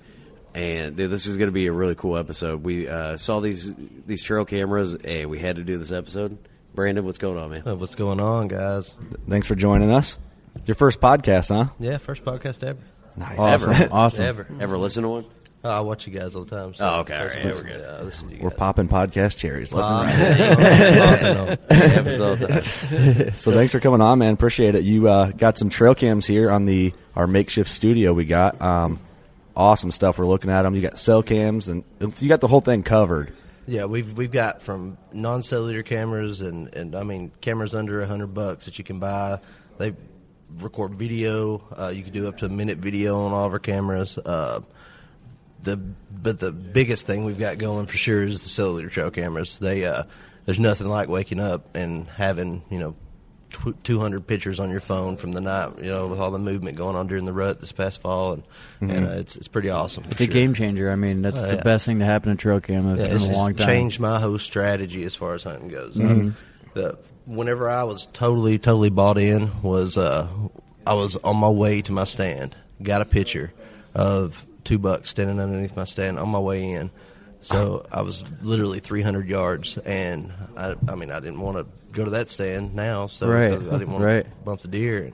and 0.54 0.96
th- 0.96 1.10
this 1.10 1.26
is 1.26 1.36
going 1.36 1.48
to 1.48 1.52
be 1.52 1.66
a 1.66 1.72
really 1.72 1.94
cool 1.94 2.16
episode. 2.16 2.62
We 2.64 2.88
uh, 2.88 3.16
saw 3.16 3.40
these 3.40 3.72
these 4.06 4.22
trail 4.22 4.44
cameras, 4.44 4.94
and 4.94 5.28
we 5.28 5.38
had 5.38 5.56
to 5.56 5.64
do 5.64 5.76
this 5.78 5.92
episode. 5.92 6.38
Brandon, 6.74 7.04
what's 7.04 7.18
going 7.18 7.38
on, 7.38 7.50
man? 7.50 7.62
Uh, 7.66 7.74
What's 7.74 7.94
going 7.94 8.20
on, 8.20 8.48
guys? 8.48 8.94
Thanks 9.28 9.46
for 9.46 9.54
joining 9.54 9.90
us. 9.90 10.18
It's 10.66 10.68
your 10.70 10.74
first 10.74 10.98
podcast, 11.00 11.50
huh? 11.54 11.70
Yeah, 11.78 11.98
first 11.98 12.24
podcast 12.24 12.64
ever. 12.64 12.80
Nice. 13.16 13.38
Ever, 13.38 13.88
Awesome. 13.92 14.24
Ever. 14.24 14.48
ever 14.58 14.76
listen 14.76 15.04
to 15.04 15.08
one? 15.08 15.24
Oh, 15.62 15.70
I 15.70 15.78
watch 15.78 16.08
you 16.08 16.12
guys 16.12 16.34
all 16.34 16.42
the 16.42 16.56
time. 16.56 16.74
So 16.74 16.84
Oh, 16.84 16.94
okay, 17.02 17.16
all 17.16 17.26
right, 17.28 17.38
yeah, 17.38 17.52
we're 17.52 17.62
good. 17.62 17.80
Yeah, 17.82 18.00
listen 18.02 18.28
to 18.30 18.34
you 18.34 18.42
We're 18.42 18.50
guys. 18.50 18.58
popping 18.58 18.88
podcast 18.88 19.38
cherries. 19.38 19.72
Left 19.72 20.06
right. 20.08 20.18
yeah, 20.18 21.50
you 22.04 22.10
it 22.14 22.20
all 22.20 22.34
the 22.34 22.48
time. 22.48 23.32
So 23.36 23.52
thanks 23.52 23.70
for 23.70 23.78
coming 23.78 24.00
on, 24.00 24.18
man. 24.18 24.34
Appreciate 24.34 24.74
it. 24.74 24.82
You 24.82 25.06
uh, 25.08 25.30
got 25.30 25.56
some 25.56 25.68
trail 25.68 25.94
cams 25.94 26.26
here 26.26 26.50
on 26.50 26.64
the 26.64 26.92
our 27.14 27.28
makeshift 27.28 27.70
studio. 27.70 28.12
We 28.12 28.24
got 28.24 28.60
um, 28.60 28.98
awesome 29.56 29.92
stuff. 29.92 30.18
We're 30.18 30.26
looking 30.26 30.50
at 30.50 30.62
them. 30.62 30.74
You 30.74 30.80
got 30.80 30.98
cell 30.98 31.22
cams, 31.22 31.68
and 31.68 31.84
you 32.18 32.28
got 32.28 32.40
the 32.40 32.48
whole 32.48 32.60
thing 32.60 32.82
covered. 32.82 33.32
Yeah, 33.68 33.84
we've 33.84 34.14
we've 34.18 34.32
got 34.32 34.62
from 34.62 34.98
non-cellular 35.12 35.84
cameras 35.84 36.40
and, 36.40 36.74
and 36.74 36.96
I 36.96 37.04
mean 37.04 37.30
cameras 37.40 37.72
under 37.72 38.00
a 38.00 38.06
hundred 38.08 38.34
bucks 38.34 38.64
that 38.64 38.78
you 38.78 38.84
can 38.84 38.98
buy. 38.98 39.38
They 39.78 39.94
record 40.58 40.94
video. 40.94 41.62
Uh, 41.76 41.88
you 41.94 42.02
can 42.02 42.12
do 42.12 42.28
up 42.28 42.38
to 42.38 42.46
a 42.46 42.48
minute 42.48 42.78
video 42.78 43.24
on 43.24 43.32
all 43.32 43.44
of 43.46 43.52
our 43.52 43.58
cameras. 43.58 44.16
Uh, 44.18 44.60
the 45.62 45.76
but 45.76 46.38
the 46.40 46.52
biggest 46.52 47.06
thing 47.06 47.24
we've 47.24 47.38
got 47.38 47.58
going 47.58 47.86
for 47.86 47.96
sure 47.96 48.22
is 48.22 48.42
the 48.42 48.48
cellular 48.48 48.88
trail 48.88 49.10
cameras. 49.10 49.58
They 49.58 49.84
uh, 49.84 50.04
there's 50.44 50.60
nothing 50.60 50.88
like 50.88 51.08
waking 51.08 51.40
up 51.40 51.74
and 51.76 52.06
having 52.08 52.62
you 52.70 52.78
know. 52.78 52.94
tw- 53.50 53.82
200 53.84 54.26
pictures 54.26 54.60
on 54.60 54.70
your 54.70 54.80
phone 54.80 55.16
from 55.16 55.32
the 55.32 55.40
night, 55.40 55.78
you 55.82 55.88
know, 55.90 56.08
with 56.08 56.18
all 56.20 56.30
the 56.30 56.38
movement 56.38 56.76
going 56.76 56.94
on 56.96 57.06
during 57.06 57.24
the 57.24 57.32
rut 57.32 57.60
this 57.60 57.72
past 57.72 58.00
fall, 58.02 58.32
and, 58.34 58.42
and 58.90 59.06
uh, 59.06 59.10
it's 59.10 59.34
it's 59.36 59.48
pretty 59.48 59.70
awesome. 59.70 60.04
for 60.04 60.10
It's 60.10 60.20
a 60.20 60.26
game 60.26 60.52
changer. 60.52 60.90
I 60.90 60.96
mean, 60.96 61.22
that's 61.22 61.38
Oh, 61.38 61.42
the 61.46 61.54
yeah. 61.56 61.62
best 61.62 61.86
thing 61.86 62.00
to 62.00 62.04
happen 62.04 62.30
to 62.30 62.36
trail 62.36 62.60
cam 62.60 62.94
Yeah, 62.96 63.04
in 63.06 63.16
a 63.16 63.32
long 63.32 63.54
time. 63.54 63.66
changed 63.66 63.98
my 64.00 64.20
whole 64.20 64.38
strategy 64.38 65.04
as 65.04 65.14
far 65.16 65.34
as 65.34 65.44
hunting 65.44 65.68
goes. 65.68 65.94
Mhm. 65.94 66.30
Uh, 66.30 66.34
the 66.74 66.98
whenever 67.26 67.68
I 67.68 67.84
was 67.84 68.06
totally 68.12 68.58
totally 68.58 68.90
bought 68.90 69.18
in 69.18 69.62
was 69.62 69.96
uh, 69.98 70.28
I 70.86 70.94
was 70.94 71.16
on 71.16 71.36
my 71.36 71.48
way 71.48 71.82
to 71.82 71.92
my 71.92 72.04
stand, 72.04 72.56
got 72.82 73.02
a 73.02 73.04
picture 73.04 73.52
of 73.94 74.44
two 74.64 74.78
bucks 74.78 75.10
standing 75.10 75.40
underneath 75.40 75.76
my 75.76 75.84
stand 75.84 76.18
on 76.18 76.28
my 76.28 76.38
way 76.38 76.70
in. 76.72 76.90
So 77.40 77.86
I 77.92 78.02
was 78.02 78.24
literally 78.42 78.80
300 78.80 79.28
yards, 79.28 79.78
and 79.78 80.32
I, 80.56 80.74
I 80.88 80.94
mean 80.96 81.10
I 81.10 81.20
didn't 81.20 81.40
want 81.40 81.58
to 81.58 81.66
go 81.92 82.04
to 82.04 82.10
that 82.12 82.28
stand 82.30 82.74
now, 82.74 83.06
so 83.06 83.28
Right, 83.30 83.52
I 83.52 83.56
didn't 83.56 83.90
want 83.90 84.04
right. 84.04 84.24
to 84.24 84.30
bump 84.44 84.62
the 84.62 84.68
deer, 84.68 85.04
and 85.04 85.12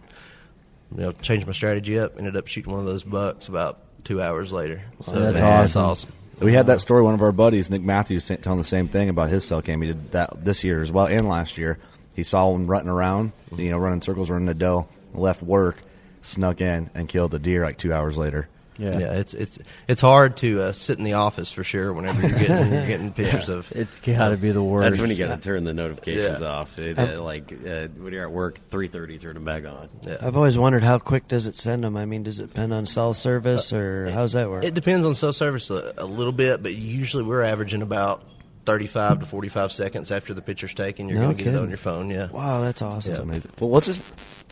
you 0.94 1.00
know 1.04 1.12
changed 1.12 1.46
my 1.46 1.52
strategy 1.52 1.98
up. 1.98 2.16
Ended 2.18 2.36
up 2.36 2.46
shooting 2.46 2.70
one 2.72 2.80
of 2.80 2.86
those 2.86 3.02
bucks 3.04 3.48
about 3.48 3.80
two 4.04 4.20
hours 4.22 4.52
later. 4.52 4.82
So 5.04 5.12
That's 5.12 5.34
that's 5.38 5.76
awesome. 5.76 5.82
awesome. 5.90 6.12
We 6.40 6.54
had 6.54 6.66
that 6.68 6.80
story. 6.80 7.02
One 7.02 7.14
of 7.14 7.22
our 7.22 7.30
buddies, 7.32 7.70
Nick 7.70 7.82
Matthews, 7.82 8.26
telling 8.40 8.58
the 8.58 8.64
same 8.64 8.88
thing 8.88 9.08
about 9.10 9.28
his 9.28 9.44
cell 9.44 9.62
cam. 9.62 9.80
He 9.82 9.88
did 9.88 10.12
that 10.12 10.44
this 10.44 10.64
year 10.64 10.82
as 10.82 10.90
well, 10.90 11.06
and 11.06 11.28
last 11.28 11.58
year. 11.58 11.78
He 12.14 12.22
saw 12.24 12.48
one 12.50 12.66
running 12.66 12.88
around, 12.88 13.32
you 13.56 13.70
know, 13.70 13.78
running 13.78 14.02
circles, 14.02 14.28
running 14.30 14.46
the 14.46 14.54
doe. 14.54 14.86
Left 15.14 15.42
work, 15.42 15.82
snuck 16.22 16.60
in, 16.60 16.90
and 16.94 17.08
killed 17.08 17.30
the 17.32 17.38
deer 17.38 17.64
like 17.64 17.78
two 17.78 17.92
hours 17.92 18.16
later. 18.16 18.48
Yeah. 18.78 18.98
Yeah, 18.98 19.12
it's 19.12 19.34
it's 19.34 19.58
it's 19.86 20.00
hard 20.00 20.38
to 20.38 20.62
uh, 20.62 20.72
sit 20.72 20.96
in 20.96 21.04
the 21.04 21.12
office 21.12 21.52
for 21.52 21.62
sure 21.62 21.92
whenever 21.92 22.26
you're 22.26 22.38
getting 22.38 22.72
you're 22.72 22.86
getting 22.86 23.12
pictures 23.12 23.50
of. 23.50 23.70
It's 23.72 24.00
gotta 24.00 24.38
be 24.38 24.50
the 24.50 24.62
worst. 24.62 24.92
That's 24.92 25.00
when 25.00 25.10
you 25.10 25.16
got 25.24 25.34
to 25.36 25.40
turn 25.40 25.64
the 25.64 25.74
notifications 25.74 26.40
Yeah. 26.40 26.46
off. 26.46 26.78
It, 26.78 26.98
uh, 26.98 27.22
like 27.22 27.52
uh, 27.52 27.88
when 27.88 28.14
you're 28.14 28.22
at 28.24 28.32
work, 28.32 28.58
3:30, 28.70 29.20
turn 29.20 29.34
them 29.34 29.44
back 29.44 29.66
on. 29.66 29.90
Yeah. 30.04 30.16
I've 30.22 30.38
always 30.38 30.56
wondered 30.56 30.82
how 30.82 30.98
quick 30.98 31.28
does 31.28 31.46
it 31.46 31.54
send 31.54 31.84
them? 31.84 31.98
I 31.98 32.06
mean, 32.06 32.22
does 32.22 32.40
it 32.40 32.46
depend 32.48 32.72
on 32.72 32.86
cell 32.86 33.12
service 33.12 33.74
or 33.74 34.10
how's 34.10 34.32
that 34.32 34.48
work? 34.48 34.64
It 34.64 34.72
depends 34.72 35.06
on 35.06 35.14
cell 35.14 35.34
service 35.34 35.68
a, 35.68 35.92
a 35.98 36.06
little 36.06 36.32
bit, 36.32 36.62
but 36.62 36.74
usually 36.74 37.24
we're 37.24 37.42
averaging 37.42 37.82
about 37.82 38.22
35 38.64 39.20
to 39.20 39.26
45 39.26 39.72
seconds 39.72 40.10
after 40.10 40.34
the 40.34 40.42
picture's 40.42 40.74
taken. 40.74 41.08
You're 41.08 41.18
No 41.18 41.26
going 41.26 41.36
to 41.36 41.44
get 41.44 41.54
it 41.54 41.60
on 41.60 41.68
your 41.68 41.78
phone. 41.78 42.10
Yeah. 42.10 42.30
Wow, 42.30 42.60
that's 42.60 42.82
awesome. 42.82 43.12
That's 43.12 43.22
amazing. 43.22 43.50
Well, 43.60 43.70
let's 43.70 43.86
just 43.86 44.02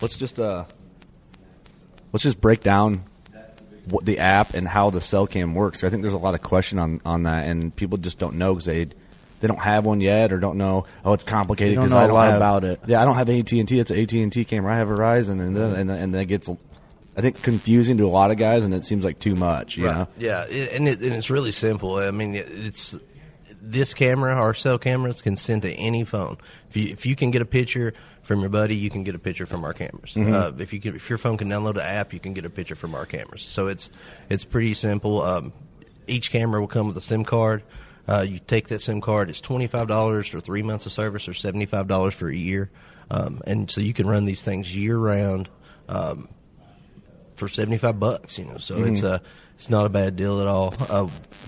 let's 0.03 0.17
just 0.17 0.41
uh 0.41 0.65
let's 2.13 2.23
just 2.25 2.41
break 2.41 2.61
down 2.61 3.05
what 3.89 4.05
the 4.05 4.19
app 4.19 4.55
and 4.55 4.67
how 4.69 4.91
the 4.91 5.01
cell 5.01 5.27
cam 5.27 5.55
works. 5.55 5.85
I 5.85 5.89
think 5.89 6.03
there's 6.03 6.15
a 6.15 6.19
lot 6.19 6.35
of 6.35 6.43
question 6.43 6.79
on 6.79 7.01
on 7.05 7.25
that, 7.25 7.47
and 7.47 7.75
people 7.75 7.99
just 7.99 8.19
don't 8.19 8.37
know 8.37 8.55
because 8.55 8.67
they 8.67 8.85
they 9.41 9.49
don't 9.49 9.61
have 9.61 9.85
one 9.87 10.01
yet 10.01 10.33
or 10.33 10.39
don't 10.39 10.59
know. 10.59 10.87
Oh, 11.05 11.13
it's 11.13 11.25
complicated 11.25 11.77
because 11.77 11.91
know 11.93 11.99
I 11.99 12.05
a 12.05 12.07
don't 12.09 12.15
lot 12.15 12.27
have, 12.29 12.37
about 12.37 12.65
it. 12.65 12.81
Yeah, 12.87 13.01
I 13.01 13.05
don't 13.05 13.17
have 13.17 13.29
AT 13.29 13.51
and 13.53 13.67
T. 13.69 13.79
It's 13.79 13.91
an 13.91 13.99
AT 13.99 14.13
and 14.13 14.33
T 14.33 14.45
camera. 14.45 14.75
I 14.75 14.79
have 14.79 14.89
Verizon, 14.89 15.41
and 15.41 15.57
then, 15.57 15.75
and 15.75 15.91
and 15.91 16.15
that 16.15 16.27
gets 16.27 16.49
I 17.17 17.23
think 17.23 17.43
confusing 17.43 17.97
to 17.99 18.05
a 18.05 18.09
lot 18.09 18.31
of 18.31 18.37
guys, 18.37 18.65
and 18.65 18.73
it 18.73 18.85
seems 18.85 19.05
like 19.05 19.19
too 19.19 19.35
much. 19.35 19.77
You 19.77 19.87
Right. 19.87 19.97
know. 19.97 20.09
Yeah, 20.19 20.45
and, 20.45 20.89
it, 20.89 21.01
and 21.01 21.13
it's 21.13 21.31
really 21.31 21.53
simple. 21.53 21.97
I 21.97 22.11
mean, 22.13 22.35
it's 22.35 22.95
this 23.63 23.95
camera, 23.95 24.35
our 24.35 24.55
cell 24.55 24.79
cameras, 24.79 25.23
can 25.23 25.37
send 25.37 25.63
to 25.63 25.73
any 25.73 26.05
phone. 26.05 26.37
If 26.71 26.77
you 26.77 26.89
if 26.93 27.07
you 27.07 27.17
can 27.17 27.31
get 27.31 27.43
a 27.43 27.47
picture 27.47 27.93
from 28.23 28.41
your 28.41 28.51
buddy, 28.51 28.77
you 28.77 28.91
can 28.91 29.03
get 29.05 29.15
a 29.15 29.19
picture 29.19 29.47
from 29.47 29.65
our 29.65 29.73
cameras. 29.73 30.15
Mhm. 30.15 30.33
Uh, 30.33 30.53
if 30.59 30.73
you 30.73 30.81
can, 30.81 30.95
if 30.97 31.09
your 31.09 31.19
phone 31.19 31.37
can 31.37 31.49
download 31.49 31.75
an 31.77 31.81
app, 31.83 32.13
you 32.13 32.21
can 32.21 32.33
get 32.33 32.45
a 32.45 32.51
picture 32.51 32.75
from 32.75 32.95
our 32.95 33.07
cameras. 33.07 33.43
So 33.43 33.67
it's 33.67 33.91
it's 34.29 34.45
pretty 34.45 34.75
simple. 34.75 35.23
Um, 35.23 35.53
each 36.07 36.31
camera 36.31 36.61
will 36.61 36.69
come 36.69 36.87
with 36.89 36.97
a 36.97 37.01
SIM 37.01 37.25
card. 37.25 37.63
Uh, 38.09 38.25
you 38.29 38.41
take 38.41 38.69
that 38.69 38.83
SIM 38.83 39.01
card. 39.01 39.31
It's 39.31 39.41
twenty 39.41 39.67
five 39.67 39.87
dollars 39.89 40.27
for 40.29 40.41
three 40.41 40.63
months 40.63 40.87
of 40.87 40.93
service, 40.93 41.29
or 41.29 41.35
seventy 41.35 41.67
five 41.67 41.87
dollars 41.87 42.15
for 42.15 42.29
a 42.29 42.35
year. 42.37 42.71
Um, 43.11 43.41
and 43.47 43.71
so 43.71 43.81
you 43.81 43.93
can 43.93 44.07
run 44.07 44.25
these 44.25 44.43
things 44.43 44.75
year 44.75 44.97
round 44.97 45.49
um, 45.89 46.29
for 47.37 47.49
seventy 47.49 47.79
five 47.79 47.99
bucks. 48.01 48.39
You 48.39 48.47
know, 48.47 48.59
so 48.59 48.77
Mhm. 48.77 48.91
it's 48.93 49.03
a 49.03 49.21
it's 49.61 49.69
not 49.69 49.85
a 49.85 49.91
bad 49.91 50.17
deal 50.17 50.41
at 50.41 50.47
all. 50.47 50.73
Uh, 50.89 51.07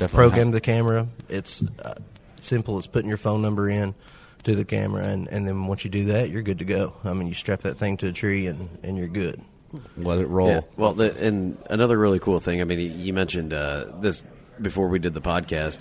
program 0.09 0.49
not. 0.49 0.53
the 0.53 0.61
camera. 0.61 1.09
It's 1.31 1.63
uh, 1.83 1.95
simple 2.39 2.77
It's 2.77 2.87
putting 2.87 3.09
your 3.09 3.17
phone 3.17 3.41
number 3.41 3.71
in 3.71 3.95
to 4.43 4.55
the 4.55 4.67
camera, 4.67 5.05
and, 5.05 5.29
and 5.29 5.49
then 5.49 5.67
once 5.67 5.83
you 5.83 5.89
do 5.91 6.05
that, 6.07 6.29
you're 6.29 6.43
good 6.43 6.59
to 6.59 6.67
go. 6.67 6.93
I 7.05 7.15
mean, 7.15 7.27
you 7.27 7.33
strap 7.33 7.63
that 7.63 7.79
thing 7.79 7.97
to 7.97 8.09
a 8.09 8.13
tree, 8.13 8.49
and, 8.49 8.69
and 8.83 8.99
you're 8.99 9.09
good. 9.09 9.41
Let 9.97 10.19
it 10.19 10.27
roll. 10.27 10.49
Yeah. 10.49 10.61
Well, 10.77 10.93
the, 10.93 11.17
and 11.27 11.57
another 11.71 11.97
really 11.97 12.19
cool 12.19 12.39
thing. 12.39 12.61
I 12.61 12.65
mean, 12.65 12.81
you- 12.81 12.91
you 12.91 13.13
mentioned 13.15 13.55
uh, 13.55 13.87
this 14.01 14.23
before 14.61 14.89
we 14.89 14.99
did 14.99 15.15
the 15.15 15.23
podcast. 15.23 15.79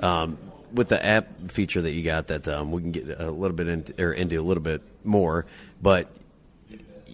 Um, 0.00 0.38
with 0.72 0.88
the 0.88 1.04
app 1.04 1.52
feature 1.52 1.82
that 1.82 1.92
you 1.92 2.02
got, 2.02 2.28
that 2.28 2.48
um, 2.48 2.72
we 2.72 2.80
can 2.80 2.92
get 2.92 3.20
a 3.20 3.30
little 3.30 3.54
bit 3.56 3.68
into, 3.68 4.02
or 4.02 4.10
into 4.12 4.40
a 4.40 4.42
little 4.42 4.62
bit 4.62 4.80
more, 5.04 5.44
but 5.82 6.08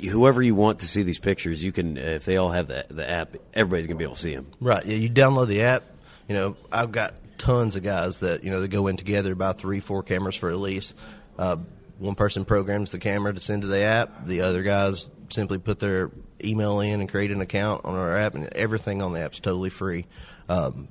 whoever 0.08 0.42
you 0.42 0.54
want 0.54 0.80
to 0.80 0.86
see 0.86 1.02
these 1.02 1.18
pictures, 1.18 1.62
you 1.62 1.72
can. 1.72 1.96
If 1.96 2.24
they 2.24 2.36
all 2.36 2.50
have 2.50 2.68
the, 2.68 2.86
the 2.88 3.08
app, 3.08 3.36
everybody's 3.54 3.86
gonna 3.86 3.98
be 3.98 4.04
able 4.04 4.16
to 4.16 4.20
see 4.20 4.34
them. 4.34 4.50
Right. 4.60 4.84
Yeah. 4.84 4.96
You 4.96 5.10
download 5.10 5.48
the 5.48 5.62
app. 5.62 5.84
You 6.28 6.34
know, 6.34 6.56
I've 6.70 6.92
got 6.92 7.14
tons 7.38 7.76
of 7.76 7.82
guys 7.82 8.20
that 8.20 8.44
you 8.44 8.50
know 8.50 8.60
they 8.60 8.68
go 8.68 8.86
in 8.86 8.96
together, 8.96 9.32
about 9.32 9.58
three, 9.58 9.80
four 9.80 10.02
cameras 10.02 10.36
for 10.36 10.50
a 10.50 10.56
lease. 10.56 10.94
Uh, 11.38 11.56
one 11.98 12.14
person 12.14 12.44
programs 12.44 12.92
the 12.92 12.98
camera 12.98 13.32
to 13.34 13.40
send 13.40 13.62
to 13.62 13.68
the 13.68 13.82
app. 13.82 14.26
The 14.26 14.42
other 14.42 14.62
guys 14.62 15.08
simply 15.30 15.58
put 15.58 15.78
their 15.78 16.10
email 16.42 16.80
in 16.80 17.00
and 17.00 17.08
create 17.08 17.30
an 17.30 17.40
account 17.40 17.84
on 17.84 17.94
our 17.94 18.16
app, 18.16 18.34
and 18.34 18.46
everything 18.54 19.02
on 19.02 19.12
the 19.12 19.22
app's 19.22 19.40
totally 19.40 19.70
free. 19.70 20.06
Um, 20.48 20.88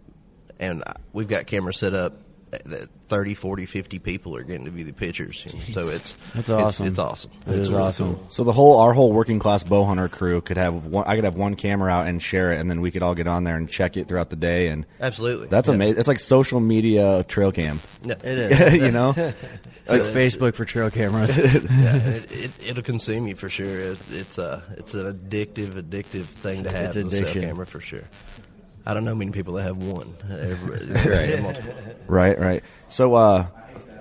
and 0.59 0.83
we've 1.13 1.27
got 1.27 1.47
cameras 1.47 1.77
set 1.77 1.93
up 1.93 2.13
that 2.51 2.89
30, 3.09 3.33
40, 3.33 3.65
50 3.65 3.99
people 3.99 4.35
are 4.35 4.43
getting 4.43 4.65
to 4.65 4.71
view 4.71 4.83
the 4.85 4.93
pictures. 4.93 5.43
you 5.45 5.51
know, 5.53 5.65
So 5.65 5.87
it's 5.89 6.11
That's 6.35 6.49
awesome. 6.49 6.87
It's 6.87 6.99
awesome. 6.99 7.31
It 7.45 7.49
it's 7.49 7.57
is 7.57 7.71
awesome. 7.73 8.19
So 8.29 8.43
the 8.43 8.53
whole 8.53 8.77
our 8.79 8.93
whole 8.93 9.11
working 9.11 9.39
class 9.39 9.63
bow 9.63 9.83
hunter 9.85 10.07
crew 10.07 10.41
could 10.41 10.57
have 10.57 10.85
one. 10.85 11.03
I 11.07 11.15
could 11.15 11.23
have 11.25 11.35
one 11.35 11.55
camera 11.55 11.91
out 11.91 12.07
and 12.07 12.21
share 12.21 12.53
it, 12.53 12.59
and 12.59 12.69
then 12.69 12.81
we 12.81 12.91
could 12.91 13.01
all 13.03 13.15
get 13.15 13.27
on 13.27 13.43
there 13.43 13.55
and 13.57 13.67
check 13.69 13.97
it 13.97 14.07
throughout 14.07 14.29
the 14.29 14.35
day. 14.35 14.67
And 14.67 14.85
Absolutely. 15.01 15.47
that's 15.47 15.67
Yeah. 15.67 15.73
amazing. 15.75 15.97
It's 15.99 16.07
like 16.07 16.19
social 16.19 16.59
media 16.59 17.23
trail 17.27 17.51
cam. 17.51 17.79
Yeah. 18.03 18.13
It 18.23 18.51
is. 18.51 18.73
you 18.83 18.91
know, 18.91 19.09
like 19.87 20.03
Facebook 20.03 20.53
for 20.53 20.63
trail 20.65 20.91
cameras. 20.91 21.35
yeah, 21.37 21.95
it, 21.95 22.31
it, 22.31 22.51
it'll 22.69 22.83
consume 22.83 23.27
you 23.27 23.35
for 23.35 23.49
sure. 23.49 23.75
It, 23.79 23.99
it's 24.11 24.37
a 24.37 24.63
it's 24.77 24.93
an 24.93 25.11
addictive, 25.11 25.69
addictive 25.81 26.23
thing 26.25 26.63
to 26.63 26.71
have. 26.71 26.95
It's 26.95 27.09
the 27.09 27.09
cell 27.09 27.19
addiction. 27.21 27.41
camera 27.41 27.65
for 27.65 27.79
sure. 27.79 28.03
I 28.89 28.93
don't 28.95 29.05
know 29.05 29.13
many 29.15 29.31
people 29.31 29.53
that 29.55 29.63
have 29.63 29.77
one. 29.77 30.15
Right. 31.05 31.93
right, 32.07 32.39
right. 32.39 32.63
So, 32.87 33.13
uh, 33.15 33.45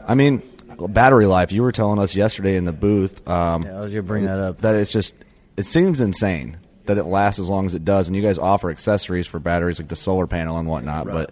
I 0.07 0.15
mean, 0.15 0.43
battery 0.89 1.27
life. 1.27 1.53
You 1.53 1.63
were 1.63 1.73
telling 1.73 1.99
us 1.99 2.15
yesterday 2.15 2.57
in 2.57 2.65
the 2.65 2.73
booth. 2.73 3.27
Um, 3.29 3.63
Yeah, 3.65 3.79
I 3.79 3.81
was 3.83 3.93
gonna 3.93 4.03
bring 4.03 4.25
that 4.25 4.39
up. 4.39 4.63
That 4.63 4.75
it's 4.77 4.91
just 4.91 5.15
it 5.57 5.67
seems 5.67 6.01
insane 6.01 6.57
that 6.87 6.97
it 6.97 7.05
lasts 7.05 7.39
as 7.39 7.49
long 7.49 7.67
as 7.67 7.75
it 7.75 7.85
does, 7.85 8.07
and 8.07 8.17
you 8.17 8.23
guys 8.23 8.39
offer 8.39 8.71
accessories 8.71 9.27
for 9.27 9.39
batteries 9.39 9.79
like 9.79 9.89
the 9.89 9.97
solar 9.97 10.27
panel 10.27 10.57
and 10.57 10.67
whatnot. 10.69 11.07
Right. 11.07 11.29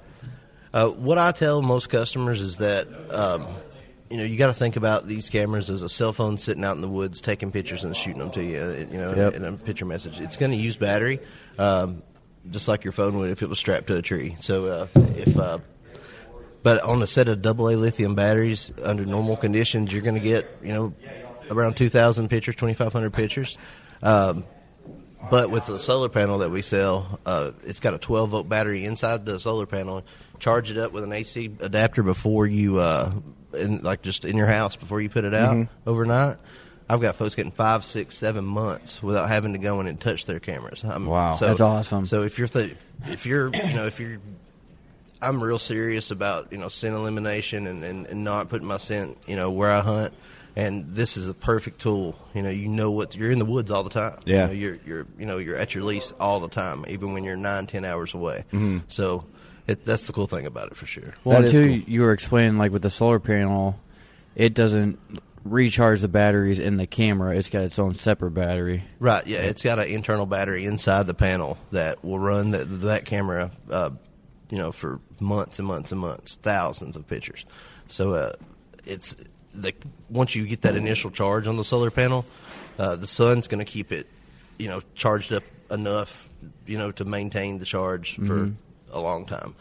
Uh, 0.75 0.89
what 0.89 1.17
I 1.17 1.33
tell 1.33 1.63
most 1.63 1.89
customers 1.89 2.43
is 2.43 2.59
that 2.59 2.87
um, 3.11 3.47
you 4.11 4.19
know 4.19 4.25
you 4.25 4.37
got 4.37 4.49
to 4.49 4.55
think 4.55 4.77
about 4.77 5.07
these 5.09 5.31
cameras 5.31 5.71
as 5.71 5.81
a 5.81 5.89
cell 5.89 6.13
phone 6.13 6.37
sitting 6.37 6.63
out 6.65 6.77
in 6.77 6.83
the 6.83 6.89
woods 6.89 7.23
taking 7.23 7.51
pictures 7.51 7.85
and 7.85 7.97
shooting 7.97 8.19
them 8.19 8.31
to 8.33 8.43
you. 8.45 8.87
You 8.93 8.99
know, 8.99 9.15
Yep. 9.15 9.35
in 9.35 9.45
a 9.47 9.53
picture 9.53 9.87
message. 9.87 10.21
It's 10.21 10.37
going 10.37 10.51
to 10.53 10.59
use 10.59 10.77
battery, 10.77 11.21
um, 11.59 12.03
just 12.51 12.69
like 12.69 12.85
your 12.85 12.93
phone 12.93 13.19
would 13.19 13.31
if 13.31 13.43
it 13.43 13.49
was 13.49 13.59
strapped 13.59 13.89
to 13.89 13.97
a 13.97 14.03
tree. 14.03 14.37
So 14.41 14.67
uh, 14.67 14.87
if 15.17 15.39
uh, 15.39 15.59
but 16.63 16.83
on 16.83 17.03
a 17.03 17.07
set 17.07 17.29
of 17.29 17.45
AA 17.47 17.75
lithium 17.77 18.15
batteries 18.15 18.71
under 18.83 19.05
normal 19.05 19.37
conditions, 19.37 19.93
you're 19.93 20.03
going 20.03 20.15
to 20.15 20.21
get 20.21 20.47
you 20.63 20.73
know 20.73 20.95
around 21.51 21.75
2,000 21.77 22.29
pictures, 22.29 22.57
2,500 22.57 23.13
pictures. 23.13 23.57
Um, 24.03 24.45
but 25.31 25.51
with 25.51 25.67
the 25.67 25.79
solar 25.79 26.09
panel 26.09 26.39
that 26.39 26.51
we 26.51 26.63
sell, 26.63 27.19
uh, 27.25 27.53
it's 27.65 27.81
got 27.81 27.95
a 27.95 27.99
12 27.99 28.31
volt 28.31 28.49
battery 28.49 28.85
inside 28.85 29.27
the 29.27 29.39
solar 29.41 29.67
panel. 29.67 30.03
Charge 30.39 30.71
it 30.71 30.77
up 30.77 30.93
with 30.93 31.05
an 31.05 31.13
AC 31.13 31.51
adapter 31.61 32.03
before 32.03 32.47
you, 32.47 32.79
uh, 32.79 33.13
in, 33.55 33.83
like 33.83 34.03
just 34.03 34.25
in 34.25 34.37
your 34.37 34.47
house 34.47 34.77
before 34.77 35.01
you 35.01 35.09
put 35.09 35.25
it 35.25 35.35
out 35.35 35.57
Mhm. 35.57 35.69
overnight. 35.87 36.37
I've 36.89 37.01
got 37.01 37.17
folks 37.17 37.35
getting 37.35 37.51
five, 37.53 37.85
six, 37.85 38.17
seven 38.17 38.45
months 38.45 39.03
without 39.03 39.29
having 39.29 39.53
to 39.55 39.59
go 39.59 39.81
in 39.81 39.87
and 39.89 40.01
touch 40.01 40.25
their 40.27 40.39
cameras. 40.39 40.85
I'm, 40.85 41.07
Wow. 41.07 41.35
so, 41.35 41.47
That's 41.47 41.61
awesome. 41.61 42.07
So 42.07 42.23
if 42.23 42.39
you're 42.39 42.47
th- 42.49 42.77
if 43.09 43.27
you're 43.27 43.49
you 43.55 43.75
know 43.75 43.87
if 43.87 43.99
you're 43.99 44.19
I'm 45.21 45.43
real 45.43 45.59
serious 45.59 46.11
about 46.11 46.53
you 46.53 46.59
know 46.59 46.69
scent 46.69 46.95
elimination 46.95 47.67
and, 47.67 47.83
and, 47.83 48.07
and 48.07 48.23
not 48.23 48.49
putting 48.49 48.69
my 48.69 48.77
scent 48.77 49.17
you 49.27 49.35
know 49.37 49.51
where 49.51 49.71
I 49.71 49.81
hunt, 49.81 50.15
and 50.55 50.95
this 50.95 51.17
is 51.17 51.27
a 51.29 51.35
perfect 51.35 51.81
tool. 51.81 52.17
You 52.35 52.43
know, 52.43 52.51
you 52.51 52.69
know 52.69 52.91
what 52.93 53.17
you're 53.17 53.31
in 53.33 53.39
the 53.39 53.45
woods 53.45 53.71
all 53.71 53.83
the 53.83 53.91
time. 53.91 54.19
Yeah. 54.25 54.43
you 54.43 54.47
know, 54.47 54.53
you're 54.53 54.79
you're 54.87 55.07
you 55.19 55.27
know 55.27 55.39
you're 55.39 55.57
at 55.57 55.75
your 55.75 55.85
lease 55.85 56.13
all 56.21 56.39
the 56.41 56.49
time, 56.49 56.85
even 56.89 57.13
when 57.15 57.25
you're 57.25 57.37
nine 57.37 57.67
ten 57.67 57.85
hours 57.85 58.15
away. 58.15 58.45
Mhm. 58.53 58.83
So 58.89 59.25
it, 59.67 59.85
that's 59.85 60.05
the 60.07 60.13
cool 60.13 60.29
thing 60.29 60.47
about 60.47 60.69
it 60.71 60.77
for 60.77 60.87
sure. 60.87 61.15
Well, 61.25 61.43
until 61.45 61.67
you 61.67 62.03
were 62.03 62.13
explaining, 62.13 62.59
like 62.59 62.71
with 62.71 62.83
the 62.83 62.91
solar 62.91 63.19
panel, 63.19 63.81
it 64.37 64.55
doesn't 64.55 65.01
recharge 65.51 66.01
the 66.01 66.09
batteries 66.09 66.59
in 66.59 66.77
the 66.77 66.87
camera. 66.87 67.37
It's 67.37 67.49
got 67.51 67.63
its 67.63 67.79
own 67.79 67.95
separate 67.95 68.33
battery. 68.33 68.85
Right. 68.99 69.27
Yeah, 69.27 69.39
it's 69.41 69.63
got 69.63 69.79
an 69.79 69.87
internal 69.87 70.27
battery 70.27 70.65
inside 70.65 71.07
the 71.07 71.15
panel 71.15 71.59
that 71.73 72.05
will 72.05 72.19
run 72.19 72.51
that 72.53 72.65
that 72.83 73.05
camera, 73.05 73.51
uh, 73.71 73.91
you 74.51 74.59
know, 74.59 74.73
for 74.73 75.01
months 75.21 75.59
and 75.59 75.67
months 75.67 75.93
and 75.93 76.01
months, 76.01 76.37
thousands 76.37 76.97
of 76.97 77.07
pictures. 77.07 77.45
So 77.89 78.13
uh, 78.13 78.33
it's 78.85 79.17
the 79.55 79.73
once 80.11 80.35
you 80.35 80.47
get 80.47 80.63
that 80.63 80.77
initial 80.77 81.11
charge 81.11 81.47
on 81.47 81.57
the 81.57 81.65
solar 81.65 81.91
panel, 81.91 82.25
uh, 82.79 82.97
the 82.97 83.07
sun's 83.07 83.47
going 83.49 83.65
to 83.65 83.71
keep 83.71 83.93
it, 83.93 84.07
you 84.59 84.69
know, 84.69 84.81
charged 84.95 85.33
up 85.33 85.45
enough, 85.71 86.29
you 86.67 86.79
know, 86.79 86.93
to 86.93 87.05
maintain 87.05 87.59
the 87.59 87.65
charge 87.65 88.17
for 88.17 88.23
Mhm. 88.47 88.55
a 88.93 89.01
long 89.01 89.25
time. 89.27 89.55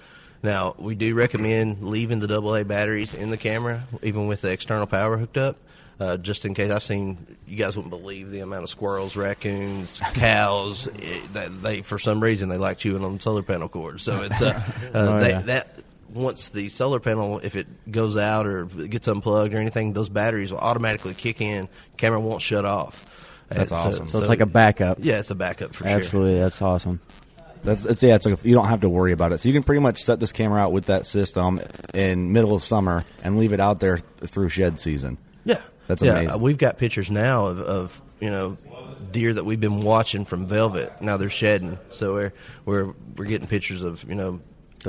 Now, 0.44 0.76
we 0.78 0.94
do 0.94 1.16
recommend 1.16 1.82
leaving 1.82 2.20
the 2.20 2.28
AA 2.28 2.64
batteries 2.64 3.16
in 3.16 3.32
the 3.32 3.38
camera, 3.38 3.86
even 4.04 4.28
with 4.28 4.42
the 4.42 4.52
external 4.52 4.86
power 4.86 5.18
hooked 5.18 5.38
up, 5.38 5.58
uh, 6.00 6.18
just 6.18 6.46
in 6.46 6.54
case. 6.54 6.72
I've 6.72 6.84
seen 6.84 7.38
you 7.48 7.56
guys 7.58 7.76
wouldn't 7.76 7.92
believe 7.92 8.32
the 8.32 8.40
amount 8.42 8.64
of 8.64 8.70
squirrels, 8.70 9.16
raccoons, 9.16 10.00
cows 10.14 10.88
it, 10.96 11.34
that 11.34 11.62
they, 11.64 11.82
for 11.82 11.98
some 12.00 12.22
reason, 12.22 12.50
they 12.50 12.58
like 12.58 12.78
chewing 12.80 13.04
on 13.04 13.20
solar 13.20 13.44
panel 13.44 13.70
cords. 13.70 14.04
So 14.04 14.22
it's 14.24 14.42
uh, 14.42 14.62
uh, 14.84 14.90
Oh, 14.94 15.20
they, 15.20 15.30
yeah. 15.30 15.40
that 15.42 15.84
once 16.14 16.50
the 16.50 16.70
solar 16.70 17.00
panel, 17.00 17.40
if 17.40 17.56
it 17.56 17.68
goes 17.92 18.18
out 18.18 18.48
or 18.48 18.68
it 18.80 18.90
gets 18.90 19.08
unplugged 19.08 19.54
or 19.54 19.58
anything, 19.58 19.94
those 19.94 20.10
batteries 20.10 20.52
will 20.52 20.60
automatically 20.60 21.14
kick 21.14 21.42
in. 21.42 21.68
Camera 21.98 22.20
won't 22.20 22.42
shut 22.42 22.66
off. 22.66 23.12
That's 23.50 23.72
And 23.72 23.80
awesome. 23.80 24.10
So, 24.10 24.20
it's 24.20 24.30
like 24.30 24.40
a 24.42 24.46
backup. 24.46 24.98
Yeah, 25.02 25.20
it's 25.20 25.30
a 25.30 25.36
backup 25.36 25.76
for 25.76 25.84
sure. 25.84 25.98
Absolutely, 25.98 26.40
that's 26.40 26.62
awesome. 26.62 27.00
That's 27.64 27.84
it's, 27.86 28.02
yeah. 28.04 28.16
It's 28.16 28.26
like 28.26 28.44
you 28.46 28.54
don't 28.54 28.68
have 28.68 28.82
to 28.82 28.90
worry 28.90 29.12
about 29.12 29.34
it. 29.34 29.40
So 29.40 29.50
you 29.50 29.54
can 29.54 29.64
pretty 29.64 29.82
much 29.82 30.04
set 30.04 30.20
this 30.20 30.32
camera 30.32 30.62
out 30.62 30.72
with 30.72 30.86
that 30.86 31.06
system 31.08 31.60
in 31.94 32.32
middle 32.32 32.54
of 32.56 32.62
summer 32.64 33.04
and 33.24 33.38
leave 33.38 33.54
it 33.54 33.60
out 33.60 33.80
there 33.80 33.98
th- 33.98 34.30
through 34.32 34.50
shed 34.50 34.80
season. 34.80 35.18
Yeah, 35.46 35.62
That's 35.88 36.02
yeah, 36.02 36.20
amazing. 36.20 36.42
We've 36.42 36.58
got 36.58 36.78
pictures 36.78 37.12
now 37.12 37.46
of, 37.48 37.60
of 37.60 38.02
you 38.20 38.30
know 38.30 38.58
deer 39.12 39.34
that 39.34 39.46
we've 39.46 39.60
been 39.60 39.82
watching 39.82 40.26
from 40.26 40.48
velvet. 40.48 41.02
Now 41.02 41.18
they're 41.18 41.30
shedding, 41.30 41.78
so 41.92 42.14
we're 42.14 42.34
we're 42.66 42.94
we're 43.16 43.26
getting 43.26 43.48
pictures 43.48 43.82
of 43.82 44.04
you 44.04 44.16
know 44.16 44.42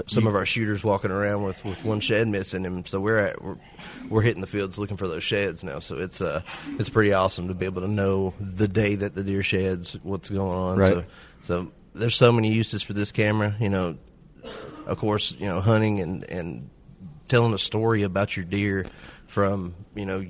some 0.06 0.26
of 0.26 0.34
our 0.34 0.44
shooters 0.44 0.84
walking 0.84 1.10
around 1.10 1.42
with, 1.42 1.64
with 1.64 1.84
one 1.84 2.00
shed 2.00 2.28
missing 2.28 2.64
him. 2.64 2.84
So 2.84 3.00
we're 3.00 3.18
at 3.18 3.42
we're, 3.42 3.56
we're 4.08 4.22
hitting 4.22 4.40
the 4.40 4.46
fields 4.46 4.78
looking 4.78 4.96
for 4.96 5.08
those 5.08 5.24
sheds 5.24 5.64
now. 5.64 5.78
So 5.78 5.96
it's 5.96 6.20
uh 6.20 6.42
it's 6.78 6.90
pretty 6.90 7.12
awesome 7.12 7.48
to 7.48 7.54
be 7.54 7.64
able 7.64 7.82
to 7.82 7.88
know 7.88 8.34
the 8.38 8.68
day 8.68 8.94
that 8.96 9.14
the 9.14 9.24
deer 9.24 9.42
sheds 9.42 9.98
what's 10.02 10.28
going 10.28 10.58
on. 10.58 10.78
Right. 10.78 10.92
So 10.92 11.04
so 11.42 11.72
there's 11.94 12.16
so 12.16 12.32
many 12.32 12.52
uses 12.52 12.82
for 12.82 12.92
this 12.92 13.12
camera. 13.12 13.54
You 13.58 13.70
know, 13.70 13.98
of 14.86 14.98
course, 14.98 15.34
you 15.38 15.46
know 15.46 15.60
hunting 15.60 16.00
and 16.00 16.24
and 16.24 16.70
telling 17.28 17.54
a 17.54 17.58
story 17.58 18.02
about 18.02 18.36
your 18.36 18.44
deer 18.44 18.86
from 19.26 19.74
you 19.94 20.06
know. 20.06 20.24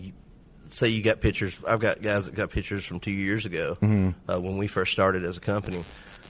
Say 0.68 0.88
you 0.88 1.02
got 1.02 1.20
pictures. 1.20 1.56
I've 1.66 1.80
got 1.80 2.02
guys 2.02 2.26
that 2.26 2.34
got 2.34 2.50
pictures 2.50 2.84
from 2.84 3.00
two 3.00 3.12
years 3.12 3.46
ago 3.46 3.76
Mhm. 3.80 4.14
uh, 4.28 4.40
when 4.40 4.56
we 4.58 4.66
first 4.66 4.92
started 4.92 5.24
as 5.24 5.36
a 5.36 5.40
company 5.40 5.82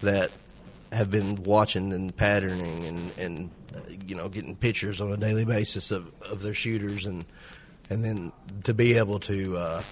that 0.03 0.31
have 0.93 1.11
been 1.11 1.37
watching 1.45 1.93
and 1.93 2.15
patterning 2.17 2.85
and 2.85 3.11
and 3.19 3.51
uh, 3.75 3.81
you 4.07 4.15
know 4.15 4.29
getting 4.29 4.55
pictures 4.55 5.01
on 5.01 5.11
a 5.13 5.17
daily 5.17 5.45
basis 5.45 5.91
of, 5.91 6.11
of 6.23 6.43
their 6.43 6.55
shooters 6.55 7.07
and 7.07 7.25
and 7.91 8.05
then 8.05 8.31
to 8.65 8.73
be 8.75 8.95
able 8.99 9.19
to 9.21 9.57
uh, 9.57 9.83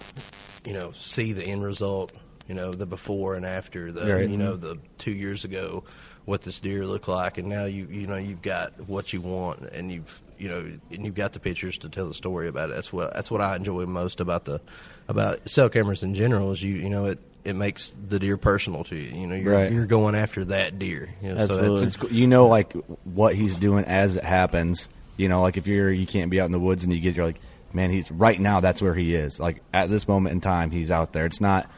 you 0.64 0.72
know 0.72 0.92
see 0.92 1.33
the 1.33 1.44
end 1.44 1.64
result 1.64 2.12
you 2.46 2.54
know 2.54 2.70
the 2.72 2.87
before 2.87 3.35
and 3.35 3.44
after 3.46 3.90
the 3.92 4.14
Right. 4.14 4.28
you 4.28 4.37
know 4.37 4.57
the 4.57 4.78
two 4.98 5.12
years 5.12 5.44
ago 5.44 5.83
what 6.26 6.42
this 6.42 6.61
deer 6.61 6.87
looked 6.87 7.09
like 7.09 7.38
and 7.38 7.48
now 7.48 7.64
you 7.64 7.87
you 7.90 8.07
know 8.07 8.16
you've 8.16 8.42
got 8.42 8.72
what 8.88 9.12
you 9.12 9.20
want 9.20 9.61
and 9.72 9.90
you've 9.90 10.20
you 10.44 10.50
know, 10.50 10.78
and 10.90 11.04
you've 11.07 11.14
got 11.14 11.33
the 11.33 11.40
pictures 11.40 11.78
to 11.78 11.88
tell 11.88 12.07
the 12.07 12.12
story 12.12 12.48
about 12.48 12.68
it. 12.68 12.74
That's 12.74 12.92
what 12.92 13.14
that's 13.14 13.30
what 13.30 13.40
I 13.40 13.57
enjoy 13.57 13.87
most 13.87 14.20
about 14.20 14.44
the 14.44 14.61
about 15.09 15.48
cell 15.48 15.70
cameras 15.70 16.02
in 16.02 16.14
general. 16.14 16.52
Is 16.52 16.62
you 16.62 16.74
you 16.74 16.90
know 16.90 17.07
it 17.07 17.18
it 17.44 17.57
makes 17.57 17.94
the 18.09 18.18
deer 18.18 18.37
personal 18.37 18.85
to 18.85 18.94
you. 18.96 19.18
You 19.20 19.26
know, 19.26 19.35
you're 19.37 19.52
Right. 19.54 19.72
you're 19.72 19.87
going 19.87 20.14
after 20.14 20.44
that 20.46 20.78
deer. 20.78 21.09
You 21.22 21.35
know, 21.35 21.46
so 21.46 21.76
that's, 21.76 21.96
It's 22.02 22.12
you 22.12 22.26
know, 22.26 22.46
like 22.48 22.74
what 23.04 23.35
he's 23.35 23.54
doing 23.54 23.87
as 23.87 24.16
it 24.16 24.24
happens. 24.24 24.87
You 25.16 25.30
know, 25.30 25.40
like 25.40 25.57
if 25.57 25.66
you're 25.66 25.90
you 25.90 26.07
can't 26.07 26.30
be 26.30 26.40
out 26.42 26.46
in 26.46 26.52
the 26.52 26.61
woods 26.61 26.85
and 26.85 26.92
you 26.92 27.00
get 27.00 27.16
you're 27.16 27.24
like, 27.24 27.40
man, 27.72 27.90
he's 27.90 28.11
right 28.11 28.38
now. 28.38 28.61
That's 28.61 28.83
where 28.83 28.94
he 28.94 29.14
is. 29.14 29.40
Like 29.40 29.62
at 29.72 29.88
this 29.88 30.07
moment 30.07 30.35
in 30.35 30.40
time, 30.42 30.70
he's 30.70 30.90
out 30.90 31.14
there. 31.14 31.24
It's 31.24 31.40
not, 31.40 31.70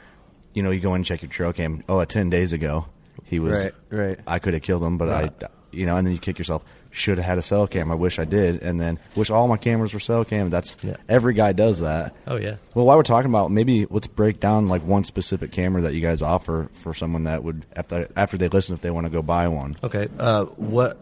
you 0.54 0.62
know, 0.64 0.70
you 0.72 0.80
go 0.80 0.90
in 0.90 0.96
and 0.96 1.04
check 1.04 1.22
your 1.22 1.30
trail 1.30 1.52
cam. 1.52 1.84
Oh, 1.88 1.98
uh, 1.98 2.04
ten 2.06 2.30
days 2.30 2.52
ago, 2.52 2.86
he 3.24 3.38
was. 3.38 3.62
Right, 3.64 3.74
right. 3.90 4.18
I 4.26 4.40
could 4.40 4.54
have 4.54 4.62
killed 4.62 4.82
him, 4.82 4.98
but 4.98 5.08
Right. 5.08 5.32
I, 5.44 5.46
you 5.70 5.84
know, 5.86 5.96
and 5.96 6.06
then 6.06 6.12
you 6.14 6.18
kick 6.20 6.38
yourself. 6.38 6.62
Should 6.96 7.18
have 7.18 7.26
had 7.26 7.36
a 7.36 7.42
cell 7.42 7.66
cam. 7.66 7.92
I 7.92 7.94
wish 7.94 8.18
I 8.18 8.24
did, 8.24 8.62
and 8.62 8.80
then 8.80 8.98
wish 9.14 9.28
all 9.28 9.48
my 9.48 9.58
cameras 9.58 9.92
were 9.92 10.00
cell 10.00 10.24
cam. 10.24 10.48
That's 10.48 10.76
Yeah. 10.82 10.96
every 11.10 11.34
guy 11.34 11.52
does 11.52 11.80
that. 11.80 12.14
Oh, 12.26 12.36
yeah. 12.36 12.56
Well, 12.72 12.86
while 12.86 12.96
we're 12.96 13.02
talking 13.02 13.30
about, 13.30 13.50
maybe 13.50 13.86
let's 13.90 14.06
break 14.06 14.40
down 14.40 14.68
like 14.68 14.82
one 14.82 15.04
specific 15.04 15.52
camera 15.52 15.82
that 15.82 15.92
you 15.94 16.00
guys 16.00 16.22
offer 16.22 16.70
for 16.72 16.94
someone 16.94 17.24
that 17.24 17.44
would 17.44 17.66
after 17.76 18.08
after 18.16 18.38
they 18.38 18.48
listen 18.48 18.74
if 18.74 18.80
they 18.80 18.90
want 18.90 19.04
to 19.04 19.10
go 19.10 19.20
buy 19.20 19.46
one. 19.48 19.76
Okay. 19.84 20.08
Uh, 20.18 20.46
what 20.56 20.98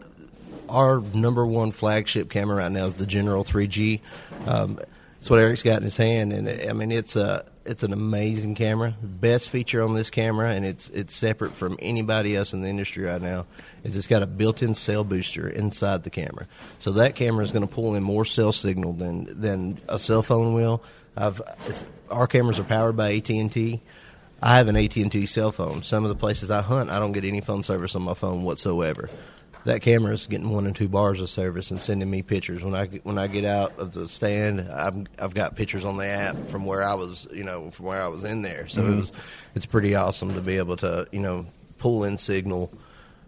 our 0.67 0.99
number 1.13 1.45
one 1.45 1.71
flagship 1.71 2.29
camera 2.29 2.57
right 2.57 2.71
now 2.73 2.87
is 2.87 2.95
the 2.95 3.05
General 3.05 3.45
3G. 3.45 4.01
Um, 4.47 4.79
it's 5.21 5.29
what 5.29 5.39
Eric's 5.39 5.63
got 5.63 5.77
in 5.77 5.83
his 5.83 5.95
hand, 5.95 6.33
and 6.33 6.49
I 6.69 6.73
mean 6.73 6.91
it's 6.91 7.15
a 7.15 7.45
it's 7.65 7.83
an 7.83 7.93
amazing 7.93 8.55
camera. 8.55 8.95
The 9.01 9.07
best 9.07 9.49
feature 9.49 9.81
on 9.81 9.95
this 9.95 10.09
camera, 10.09 10.51
and 10.51 10.65
it's 10.65 10.89
it's 10.89 11.15
separate 11.15 11.53
from 11.53 11.77
anybody 11.79 12.35
else 12.35 12.53
in 12.53 12.61
the 12.61 12.67
industry 12.69 13.05
right 13.05 13.21
now, 13.21 13.45
is 13.83 13.95
it's 13.95 14.07
got 14.07 14.21
a 14.23 14.27
built-in 14.27 14.73
cell 14.73 15.03
booster 15.03 15.49
inside 15.49 16.03
the 16.03 16.09
camera. 16.09 16.47
So 16.79 16.91
that 16.93 17.15
camera 17.15 17.43
is 17.43 17.51
going 17.51 17.67
to 17.67 17.73
pull 17.73 17.95
in 17.95 18.03
more 18.03 18.25
cell 18.25 18.51
signal 18.51 18.93
than 18.93 19.41
than 19.41 19.79
a 19.89 19.99
cell 19.99 20.21
phone 20.23 20.53
will. 20.53 20.83
I've 21.17 21.41
our 22.09 22.27
cameras 22.27 22.59
are 22.59 22.63
powered 22.63 22.95
by 22.95 23.15
AT 23.15 23.29
and 23.29 23.51
T. 23.51 23.81
I 24.41 24.57
have 24.57 24.67
an 24.67 24.75
AT 24.75 24.95
and 24.97 25.11
T 25.11 25.25
cell 25.25 25.51
phone. 25.51 25.81
Some 25.83 26.03
of 26.03 26.09
the 26.09 26.15
places 26.15 26.51
I 26.51 26.61
hunt, 26.61 26.89
I 26.89 26.99
don't 26.99 27.13
get 27.13 27.25
any 27.25 27.41
phone 27.41 27.63
service 27.63 27.95
on 27.95 28.03
my 28.03 28.13
phone 28.13 28.43
whatsoever. 28.43 29.09
That 29.65 29.81
camera 29.81 30.13
is 30.13 30.27
getting 30.27 30.49
one 30.49 30.65
and 30.67 30.75
two 30.75 30.87
bars 30.87 31.19
of 31.21 31.29
service 31.29 31.71
and 31.71 31.81
sending 31.81 32.09
me 32.09 32.21
pictures. 32.21 32.63
When 32.63 32.75
I 32.75 32.85
get- 32.85 33.03
when 33.05 33.17
I 33.17 33.25
get 33.27 33.45
out 33.45 33.73
of 33.79 33.93
the 33.93 34.07
stand, 34.07 34.61
I've 34.71 34.95
I've 35.19 35.33
got 35.33 35.55
pictures 35.55 35.83
on 35.85 35.97
the 35.97 36.05
app 36.05 36.47
from 36.47 36.65
where 36.65 36.83
I 36.83 36.93
was, 36.93 37.27
you 37.33 37.43
know, 37.43 37.71
from 37.71 37.87
where 37.87 38.01
I 38.01 38.07
was 38.07 38.23
in 38.23 38.43
there. 38.43 38.67
So 38.67 38.81
it 38.81 38.89
Mhm. 38.91 38.97
was 38.99 39.11
it's 39.55 39.65
pretty 39.65 39.95
awesome 39.95 40.33
to 40.35 40.41
be 40.41 40.57
able 40.57 40.77
to, 40.77 41.07
you 41.11 41.19
know, 41.19 41.45
pull 41.79 42.03
in 42.03 42.17
signal, 42.19 42.71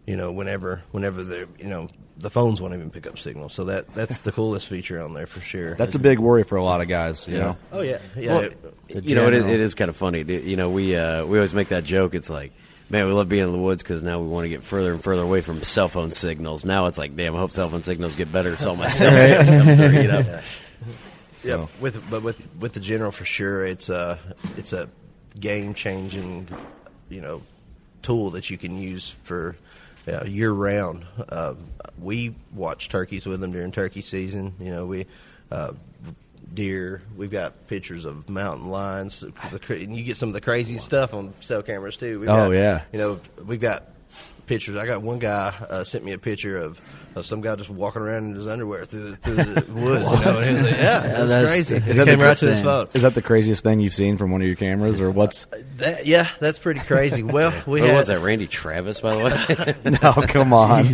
you 0.06 0.16
know, 0.16 0.32
whenever 0.32 0.82
whenever 0.92 1.24
the 1.24 1.48
you 1.60 1.68
know 1.70 1.90
the 2.20 2.30
phones 2.30 2.60
won't 2.62 2.74
even 2.74 2.90
pick 2.92 3.06
up 3.08 3.18
signal. 3.18 3.50
So 3.50 3.64
that 3.66 3.94
that's 3.96 4.20
the 4.20 4.32
coolest 4.32 4.68
feature 4.68 5.02
on 5.02 5.14
there 5.16 5.26
for 5.28 5.42
sure. 5.42 5.74
That's 5.76 5.96
a 5.96 6.00
big 6.00 6.20
worry 6.20 6.44
for 6.44 6.56
a 6.56 6.64
lot 6.64 6.82
of 6.82 6.88
guys. 6.88 7.28
You 7.28 7.40
know. 7.40 7.58
Oh 7.72 7.82
yeah, 7.82 7.98
yeah. 8.16 8.34
Well, 8.36 8.50
you 8.90 9.16
know, 9.16 9.28
it, 9.28 9.34
is- 9.34 9.46
it 9.46 9.60
is 9.60 9.74
kind 9.74 9.90
of 9.90 9.96
funny. 9.96 10.22
You 10.24 10.56
know, 10.56 10.70
we 10.70 10.96
uh, 10.96 11.26
we 11.26 11.38
always 11.40 11.54
make 11.56 11.70
that 11.70 11.84
joke. 11.84 12.14
It's 12.14 12.30
like, 12.30 12.52
man, 12.90 13.06
we 13.06 13.12
love 13.12 13.30
being 13.30 13.46
in 13.46 13.52
the 13.52 13.58
woods 13.58 13.84
because 13.84 14.04
now 14.04 14.20
we 14.20 14.28
want 14.28 14.46
to 14.46 14.50
get 14.50 14.64
further 14.64 14.94
and 14.94 15.04
further 15.04 15.22
away 15.22 15.42
from 15.42 15.62
cell 15.64 15.88
phone 15.88 16.12
signals. 16.12 16.66
Now 16.66 16.86
it's 16.86 16.98
like, 16.98 17.16
damn, 17.16 17.36
I 17.36 17.40
hope 17.40 17.52
cell 17.52 17.70
phone 17.70 17.84
signals 17.84 18.16
get 18.16 18.32
better 18.32 18.56
so 18.58 18.76
my 18.76 18.90
cell 18.90 19.12
phones 19.12 19.50
come 19.50 19.76
through. 19.76 20.02
You 20.02 20.08
know? 20.08 20.42
Yeah, 21.44 21.68
with 21.80 22.10
but 22.10 22.24
with 22.24 22.50
with 22.60 22.74
the 22.74 22.80
general 22.80 23.12
for 23.12 23.24
sure, 23.24 23.64
it's 23.64 23.90
a 23.90 24.20
it's 24.58 24.74
a 24.74 24.90
game 25.40 25.76
changing, 25.76 26.48
you 27.10 27.22
know, 27.22 27.44
tool 28.02 28.32
that 28.32 28.50
you 28.50 28.58
can 28.58 28.76
use 28.76 29.10
for 29.22 29.56
uh, 30.08 30.24
year 30.26 30.52
round. 30.52 31.06
Uh, 31.30 31.54
we 32.00 32.36
watch 32.54 32.90
turkeys 32.90 33.26
with 33.26 33.40
them 33.40 33.52
during 33.52 33.72
turkey 33.72 34.02
season. 34.02 34.56
You 34.60 34.72
know, 34.72 34.86
we 34.88 35.06
uh, 35.52 35.74
deer. 36.54 37.02
We've 37.16 37.32
got 37.32 37.68
pictures 37.68 38.06
of 38.06 38.30
mountain 38.30 38.70
lions. 38.70 39.24
And 39.24 39.96
you 39.98 40.04
get 40.04 40.18
some 40.18 40.30
of 40.30 40.34
the 40.34 40.42
crazy 40.42 40.78
stuff 40.80 41.14
on 41.14 41.34
cell 41.42 41.62
cameras 41.64 41.98
too. 41.98 42.20
We've 42.22 42.30
Oh, 42.30 42.48
got, 42.48 42.52
yeah. 42.52 42.82
you 42.92 43.00
know, 43.00 43.20
we've 43.46 43.60
got 43.62 43.84
pictures. 44.48 44.76
I 44.78 44.86
got 44.86 45.02
one 45.02 45.20
guy 45.20 45.54
uh, 45.70 45.84
sent 45.84 46.04
me 46.06 46.12
a 46.14 46.18
picture 46.18 46.58
of. 46.58 46.80
Of 47.16 47.26
some 47.26 47.42
guy 47.42 47.56
just 47.56 47.72
walking 47.72 48.04
around 48.04 48.26
in 48.28 48.36
his 48.36 48.46
underwear 48.46 48.86
through 48.86 49.10
the, 49.10 49.18
through 49.18 49.36
the 49.38 49.66
woods, 49.74 50.04
you 50.04 50.20
know, 50.20 50.38
and 50.38 50.56
was 50.56 50.62
like, 50.70 50.78
"Yeah, 50.78 51.00
that's, 51.00 51.28
That's- 51.28 51.48
crazy." 51.48 51.76
Is 51.78 51.88
It 51.88 51.94
that 51.96 52.06
came 52.06 52.20
right 52.20 52.38
to 52.38 52.46
his 52.52 52.62
phone. 52.62 52.88
Is 52.94 53.02
that 53.02 53.16
the 53.16 53.24
craziest 53.24 53.64
thing 53.64 53.80
you've 53.80 53.96
seen 53.96 54.18
from 54.18 54.30
one 54.30 54.42
of 54.42 54.46
your 54.46 54.56
cameras, 54.56 55.02
or 55.02 55.10
what's? 55.10 55.48
That, 55.78 56.06
yeah, 56.06 56.28
that's 56.40 56.60
pretty 56.60 56.82
crazy. 56.82 57.24
Well, 57.38 57.52
we 57.66 57.82
had, 57.82 57.96
was 57.96 58.06
that, 58.06 58.20
Randy 58.22 58.46
Travis, 58.46 59.00
by 59.00 59.16
the 59.16 59.76
way? 59.84 59.98
no, 60.04 60.14
come 60.28 60.54
on. 60.54 60.86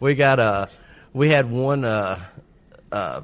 we 0.00 0.14
got 0.14 0.40
uh 0.40 0.66
we 1.12 1.28
had 1.28 1.50
one 1.50 1.84
uh 1.84 2.18
uh 2.92 3.22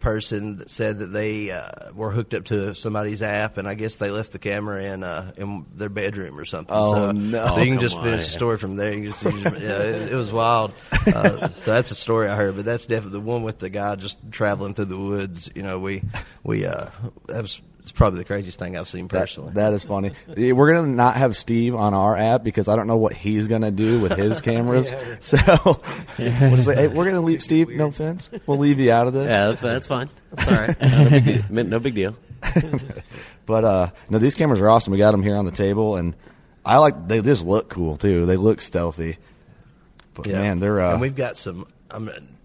person 0.00 0.58
that 0.58 0.70
said 0.70 1.00
that 1.00 1.06
they 1.06 1.50
uh, 1.50 1.68
were 1.92 2.12
hooked 2.12 2.32
up 2.32 2.44
to 2.44 2.72
somebody's 2.76 3.20
app 3.20 3.56
and 3.56 3.66
I 3.66 3.74
guess 3.74 3.96
they 3.96 4.10
left 4.10 4.30
the 4.30 4.38
camera 4.38 4.80
in 4.84 5.02
uh 5.02 5.32
in 5.36 5.66
their 5.74 5.88
bedroom 5.88 6.38
or 6.38 6.44
something. 6.44 6.72
Oh, 6.76 6.94
so, 6.94 7.10
no. 7.10 7.48
So 7.48 7.58
you 7.58 7.66
can 7.66 7.74
Come 7.74 7.80
just 7.80 7.96
on. 7.98 8.04
finish 8.04 8.26
the 8.26 8.32
story 8.32 8.58
from 8.58 8.76
there. 8.76 8.94
You 8.96 9.08
just, 9.08 9.24
you 9.24 9.32
just- 9.40 9.56
yeah, 9.60 9.78
it, 9.82 10.12
it 10.12 10.14
was 10.14 10.32
wild. 10.32 10.72
Uh, 10.92 11.48
so 11.48 11.72
that's 11.72 11.90
a 11.90 11.96
story 11.96 12.28
I 12.28 12.36
heard, 12.36 12.54
but 12.54 12.64
that's 12.64 12.86
definitely 12.86 13.18
the 13.18 13.24
one 13.24 13.42
with 13.42 13.58
the 13.58 13.70
guy 13.70 13.96
just 13.96 14.18
traveling 14.30 14.74
through 14.74 14.84
the 14.84 14.96
woods. 14.98 15.50
You 15.56 15.64
know, 15.64 15.80
we 15.80 16.02
we 16.44 16.64
uh 16.64 16.90
that 17.26 17.42
was 17.42 17.60
it's 17.88 17.96
probably 17.96 18.18
the 18.18 18.26
craziest 18.26 18.58
thing 18.58 18.76
I've 18.76 18.86
seen 18.86 19.08
personally. 19.08 19.54
That 19.54 19.72
is 19.72 19.82
funny. 19.82 20.12
We're 20.26 20.74
gonna 20.74 20.88
not 20.88 21.16
have 21.16 21.34
Steve 21.38 21.74
on 21.74 21.94
our 21.94 22.14
app 22.14 22.44
because 22.44 22.68
I 22.68 22.76
don't 22.76 22.86
know 22.86 22.98
what 22.98 23.14
he's 23.14 23.48
gonna 23.48 23.70
do 23.70 23.98
with 23.98 24.12
his 24.12 24.40
cameras. 24.42 24.92
So 25.20 25.38
we'll 26.18 26.58
say, 26.58 26.74
hey, 26.74 26.88
we're 26.88 27.06
gonna 27.06 27.22
leave 27.22 27.42
Steve. 27.42 27.70
No 27.70 27.86
offense, 27.86 28.28
we'll 28.46 28.58
leave 28.58 28.78
you 28.78 28.92
out 28.92 29.06
of 29.06 29.14
this. 29.14 29.24
Yeah, 29.24 29.46
that's, 29.46 29.60
that's 29.62 29.86
fine. 29.86 30.10
That's 30.32 30.52
all 30.52 30.58
right. 30.58 30.80
No 30.82 31.08
big 31.08 31.24
deal. 31.24 31.64
No 31.64 31.78
big 31.80 31.94
deal. 31.94 32.16
but 33.46 33.64
uh, 33.64 33.90
no, 34.10 34.18
these 34.18 34.34
cameras 34.34 34.60
are 34.60 34.68
awesome. 34.68 34.90
We 34.90 34.98
got 34.98 35.12
them 35.12 35.22
here 35.22 35.36
on 35.36 35.46
the 35.46 35.50
table, 35.50 35.96
and 35.96 36.14
I 36.66 36.76
like. 36.76 37.08
They 37.08 37.22
just 37.22 37.42
look 37.42 37.70
cool 37.70 37.96
too. 37.96 38.26
They 38.26 38.36
look 38.36 38.60
stealthy. 38.60 39.16
But 40.12 40.26
man, 40.26 40.60
they're. 40.60 40.78
Uh, 40.78 40.92
and 40.92 41.00
we've 41.00 41.16
got 41.16 41.38
some. 41.38 41.66
I 41.90 42.00
mean, 42.00 42.36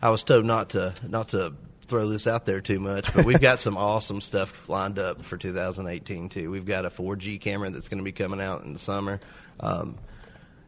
I 0.00 0.10
was 0.10 0.22
told 0.22 0.44
not 0.44 0.70
to 0.70 0.94
not 1.08 1.30
to 1.30 1.54
throw 1.86 2.08
this 2.08 2.26
out 2.26 2.44
there 2.44 2.60
too 2.60 2.80
much, 2.80 3.12
but 3.14 3.24
we've 3.24 3.40
got 3.40 3.60
some 3.60 3.76
awesome 3.78 4.20
stuff 4.20 4.68
lined 4.68 4.98
up 4.98 5.22
for 5.22 5.36
2018 5.36 6.28
too. 6.28 6.50
We've 6.50 6.66
got 6.66 6.84
a 6.84 6.90
4G 6.90 7.40
camera 7.40 7.70
that's 7.70 7.88
going 7.88 7.98
to 7.98 8.04
be 8.04 8.12
coming 8.12 8.40
out 8.40 8.62
in 8.64 8.72
the 8.72 8.78
summer. 8.78 9.20
Um, 9.60 9.96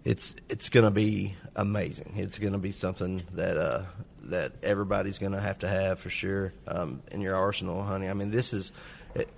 it's 0.05 0.35
it's 0.49 0.69
going 0.69 0.85
to 0.85 0.91
be 0.91 1.35
amazing. 1.57 2.15
It's 2.17 2.39
going 2.39 2.53
to 2.53 2.59
be 2.59 2.73
something 2.73 3.23
that 3.35 3.57
uh, 3.57 3.83
that 4.25 4.53
everybody's 4.63 5.19
going 5.19 5.33
to 5.33 5.41
have 5.41 5.59
to 5.61 5.69
have 5.69 5.99
for 5.99 6.11
sure 6.11 6.53
um, 6.67 7.03
in 7.11 7.21
your 7.21 7.37
arsenal, 7.37 7.83
honey. 7.83 8.09
I 8.09 8.15
mean, 8.15 8.31
this 8.31 8.53
is, 8.53 8.73
it, 9.15 9.29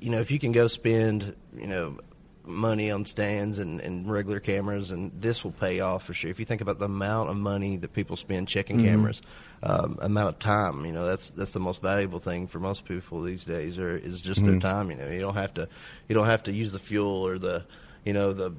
you 0.00 0.10
know, 0.10 0.20
if 0.20 0.30
you 0.30 0.38
can 0.38 0.52
go 0.52 0.66
spend, 0.68 1.34
you 1.56 1.66
know, 1.66 1.98
money 2.46 2.90
on 2.90 3.06
stands 3.06 3.58
and, 3.58 3.80
and 3.80 4.10
regular 4.10 4.38
cameras, 4.40 4.90
and 4.90 5.10
this 5.18 5.44
will 5.44 5.52
pay 5.52 5.80
off 5.80 6.04
for 6.04 6.12
sure. 6.12 6.30
If 6.30 6.38
you 6.38 6.44
think 6.44 6.60
about 6.60 6.78
the 6.78 6.84
amount 6.84 7.30
of 7.30 7.36
money 7.36 7.76
that 7.78 7.92
people 7.94 8.16
spend 8.16 8.48
checking 8.48 8.78
Mhm. 8.78 8.84
cameras, 8.84 9.22
um, 9.64 9.98
amount 10.02 10.28
of 10.28 10.38
time, 10.38 10.84
you 10.84 10.92
know, 10.92 11.04
that's 11.06 11.30
that's 11.30 11.52
the 11.52 11.60
most 11.60 11.80
valuable 11.82 12.18
thing 12.20 12.46
for 12.46 12.58
most 12.60 12.84
people 12.84 13.22
these 13.22 13.44
days, 13.44 13.78
or 13.78 13.96
is 13.96 14.20
just 14.20 14.42
Mhm. 14.42 14.46
their 14.46 14.58
time. 14.60 14.90
You 14.90 14.96
know, 14.96 15.08
you 15.10 15.20
don't 15.20 15.34
have 15.34 15.54
to 15.54 15.68
you 16.08 16.14
don't 16.14 16.26
have 16.26 16.42
to 16.44 16.52
use 16.52 16.72
the 16.72 16.78
fuel 16.78 17.26
or 17.26 17.38
the 17.38 17.64
you 18.04 18.12
know 18.12 18.32
the 18.32 18.52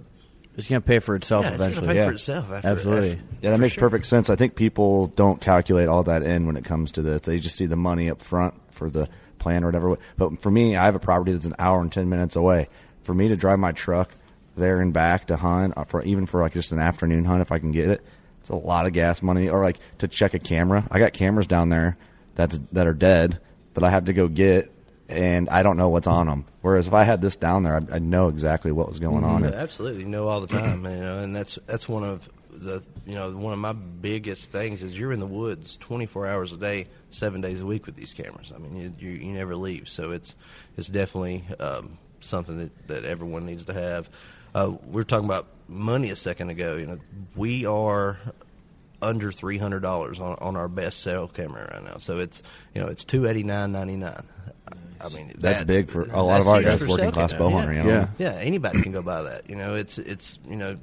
It's 0.57 0.67
going 0.67 0.81
to 0.81 0.87
pay 0.87 0.99
for 0.99 1.15
itself 1.15 1.43
Yeah, 1.43 1.49
it's 1.49 1.57
gonna 1.59 1.71
eventually. 1.71 1.93
pay 1.95 2.05
for 2.07 2.13
itself 2.13 2.51
after- 2.51 2.67
Absolutely. 2.69 3.11
after- 3.11 3.23
Yeah, 3.41 3.49
that 3.51 3.55
For 3.57 3.61
makes 3.61 3.73
sure. 3.75 3.81
perfect 3.89 4.05
sense. 4.05 4.29
I 4.29 4.35
think 4.37 4.55
people 4.55 5.07
don't 5.07 5.41
calculate 5.41 5.87
all 5.89 6.03
that 6.03 6.23
in 6.23 6.47
when 6.47 6.55
it 6.55 6.63
comes 6.63 6.93
to 6.93 7.01
this. 7.01 7.21
They 7.23 7.39
just 7.39 7.57
see 7.57 7.65
the 7.65 7.75
money 7.75 8.09
up 8.09 8.21
front 8.21 8.53
for 8.71 8.89
the 8.89 9.09
plan 9.37 9.63
or 9.63 9.67
whatever. 9.67 9.97
But 10.17 10.41
for 10.41 10.49
me, 10.49 10.75
I 10.77 10.85
have 10.85 10.95
a 10.95 10.99
property 10.99 11.33
that's 11.33 11.43
an 11.45 11.55
hour 11.59 11.81
and 11.81 11.91
ten 11.91 12.07
minutes 12.09 12.35
away. 12.37 12.69
For 13.03 13.13
me 13.13 13.27
to 13.27 13.35
drive 13.35 13.59
my 13.59 13.73
truck 13.73 14.11
there 14.55 14.79
and 14.79 14.93
back 14.93 15.27
to 15.27 15.35
hunt, 15.35 15.73
uh, 15.75 15.83
for 15.83 16.01
even 16.03 16.25
for 16.25 16.39
like 16.41 16.53
just 16.53 16.71
an 16.71 16.79
afternoon 16.79 17.25
hunt, 17.25 17.41
if 17.41 17.51
I 17.51 17.59
can 17.59 17.71
get 17.73 17.89
it, 17.89 18.01
it's 18.45 18.51
a 18.51 18.55
lot 18.55 18.85
of 18.85 18.93
gas 18.93 19.23
money. 19.23 19.49
Or 19.49 19.63
like 19.63 19.79
to 19.97 20.07
check 20.07 20.35
a 20.35 20.39
camera, 20.39 20.85
I 20.91 20.99
got 20.99 21.13
cameras 21.13 21.47
down 21.47 21.69
there 21.69 21.97
that's 22.35 22.59
that 22.73 22.85
are 22.85 22.93
dead 22.93 23.39
that 23.73 23.83
I 23.83 23.89
have 23.89 24.05
to 24.05 24.13
go 24.13 24.27
get, 24.27 24.71
and 25.09 25.49
I 25.49 25.63
don't 25.63 25.77
know 25.77 25.89
what's 25.89 26.05
on 26.05 26.27
them. 26.27 26.45
Whereas 26.61 26.87
if 26.87 26.93
I 26.93 27.05
had 27.05 27.21
this 27.21 27.35
down 27.35 27.63
there, 27.63 27.75
I'd, 27.75 27.89
I'd 27.89 28.03
know 28.03 28.27
exactly 28.29 28.71
what 28.71 28.87
was 28.87 28.99
going 28.99 29.23
on. 29.23 29.43
Yeah, 29.43 29.49
absolutely, 29.49 30.03
you 30.03 30.09
know 30.09 30.27
all 30.27 30.41
the 30.41 30.47
time, 30.47 30.85
you 30.85 30.91
know, 30.91 31.19
and 31.19 31.35
that's 31.35 31.57
that's 31.65 31.89
one 31.89 32.03
of 32.03 32.29
the 32.51 32.83
you 33.07 33.15
know 33.15 33.31
one 33.31 33.51
of 33.51 33.57
my 33.57 33.73
biggest 33.73 34.51
things 34.51 34.83
is 34.83 34.97
you're 34.97 35.11
in 35.11 35.19
the 35.19 35.25
woods 35.25 35.77
24 35.77 36.27
hours 36.27 36.51
a 36.51 36.57
day, 36.57 36.85
seven 37.09 37.41
days 37.41 37.61
a 37.61 37.65
week 37.65 37.87
with 37.87 37.95
these 37.95 38.13
cameras. 38.13 38.53
I 38.55 38.59
mean, 38.59 38.77
you 38.77 38.93
you, 38.99 39.17
you 39.17 39.33
never 39.33 39.55
leave, 39.55 39.89
so 39.89 40.11
it's 40.11 40.35
it's 40.77 40.87
definitely 40.87 41.45
um, 41.59 41.97
something 42.19 42.59
that 42.59 42.87
that 42.89 43.05
everyone 43.05 43.47
needs 43.47 43.65
to 43.65 43.73
have. 43.73 44.07
Uh, 44.55 44.71
we 44.87 44.93
were 44.93 45.03
talking 45.03 45.25
about 45.25 45.47
money 45.67 46.09
a 46.11 46.15
second 46.15 46.49
ago. 46.49 46.77
You 46.77 46.85
know, 46.87 46.99
we 47.35 47.65
are 47.65 48.17
under 49.01 49.31
three 49.31 49.57
hundred 49.57 49.81
dollars 49.81 50.19
on 50.19 50.35
on 50.39 50.55
our 50.55 50.69
best 50.69 51.01
cell 51.01 51.27
camera 51.27 51.69
right 51.73 51.83
now. 51.83 51.97
So 51.97 52.19
it's 52.19 52.41
you 52.73 52.81
know 52.81 52.87
it's 52.87 53.03
two 53.03 53.27
eighty 53.27 53.43
nine 53.43 53.73
ninety 53.73 53.97
nine. 53.97 54.23
I 55.01 55.09
mean 55.09 55.33
That's 55.37 55.63
big 55.65 55.89
for 55.89 56.03
a 56.03 56.23
lot 56.23 56.39
of 56.39 56.47
our 56.47 56.61
huge 56.61 56.79
guys 56.79 56.87
working 56.87 57.11
class 57.11 57.33
camera. 57.33 57.49
bow 57.49 57.57
hunter, 57.57 57.73
Yeah. 57.73 57.83
you 57.83 57.89
know? 57.91 58.07
yeah, 58.17 58.31
anybody 58.35 58.81
can 58.81 58.93
go 58.93 59.01
buy 59.01 59.23
that. 59.23 59.49
You 59.49 59.57
know, 59.57 59.75
it's 59.75 59.97
it's 59.97 60.39
you 60.47 60.55
know, 60.55 60.77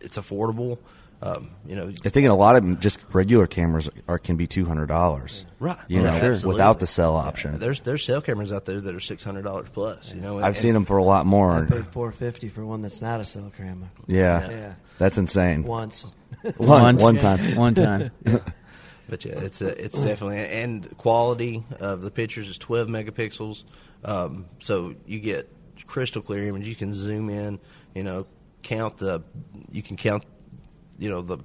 it's 0.00 0.18
affordable. 0.18 0.78
Um, 1.20 1.50
you 1.66 1.74
know, 1.74 1.88
I 2.04 2.08
think 2.10 2.24
in 2.26 2.30
a 2.30 2.36
lot 2.36 2.54
of 2.54 2.62
them, 2.62 2.78
just 2.78 3.00
regular 3.12 3.48
cameras 3.48 3.88
are 4.06 4.18
can 4.18 4.36
be 4.36 4.46
two 4.46 4.64
hundred 4.64 4.86
dollars. 4.86 5.44
Right. 5.58 5.76
You 5.88 6.00
know, 6.00 6.08
Absolutely. 6.10 6.48
without 6.48 6.78
the 6.78 6.86
cell 6.86 7.16
option. 7.16 7.58
there's 7.58 7.80
there's 7.82 8.04
cell 8.04 8.20
cameras 8.20 8.52
out 8.52 8.64
there 8.66 8.80
that 8.80 8.94
are 8.94 9.00
six 9.00 9.24
hundred 9.24 9.42
dollars 9.42 9.68
plus. 9.72 10.14
You 10.14 10.20
know, 10.20 10.36
and- 10.36 10.46
I've 10.46 10.56
seen 10.56 10.74
them 10.74 10.84
for 10.84 10.96
a 10.96 11.02
lot 11.02 11.26
more. 11.26 11.50
I 11.50 11.60
more. 11.62 11.66
paid 11.66 11.86
four 11.92 12.12
fifty 12.12 12.48
for 12.48 12.64
one 12.64 12.82
that's 12.82 13.02
not 13.02 13.20
a 13.20 13.24
cell 13.24 13.52
camera. 13.56 13.90
Yeah. 14.06 14.48
yeah. 14.48 14.74
That's 14.98 15.18
insane. 15.18 15.64
Once. 15.64 16.12
One, 16.56 16.98
Once. 16.98 17.02
one 17.02 17.18
time. 17.18 17.54
One 17.56 17.74
time. 17.74 18.10
But 19.08 19.24
yeah, 19.24 19.38
it's 19.40 19.62
a, 19.62 19.82
it's 19.82 19.98
definitely 20.04 20.36
and 20.40 20.84
the 20.84 20.94
quality 20.94 21.64
of 21.80 22.02
the 22.02 22.10
pictures 22.10 22.46
is 22.46 22.58
12 22.58 22.88
megapixels, 22.88 23.64
um, 24.04 24.44
so 24.58 24.94
you 25.06 25.18
get 25.18 25.50
crystal 25.86 26.20
clear 26.20 26.46
image. 26.46 26.68
You 26.68 26.76
can 26.76 26.92
zoom 26.92 27.30
in, 27.30 27.58
you 27.94 28.02
know, 28.04 28.26
count 28.62 28.98
the, 28.98 29.22
you 29.72 29.82
can 29.82 29.96
count, 29.96 30.24
you 30.98 31.08
know, 31.10 31.22
the 31.22 31.38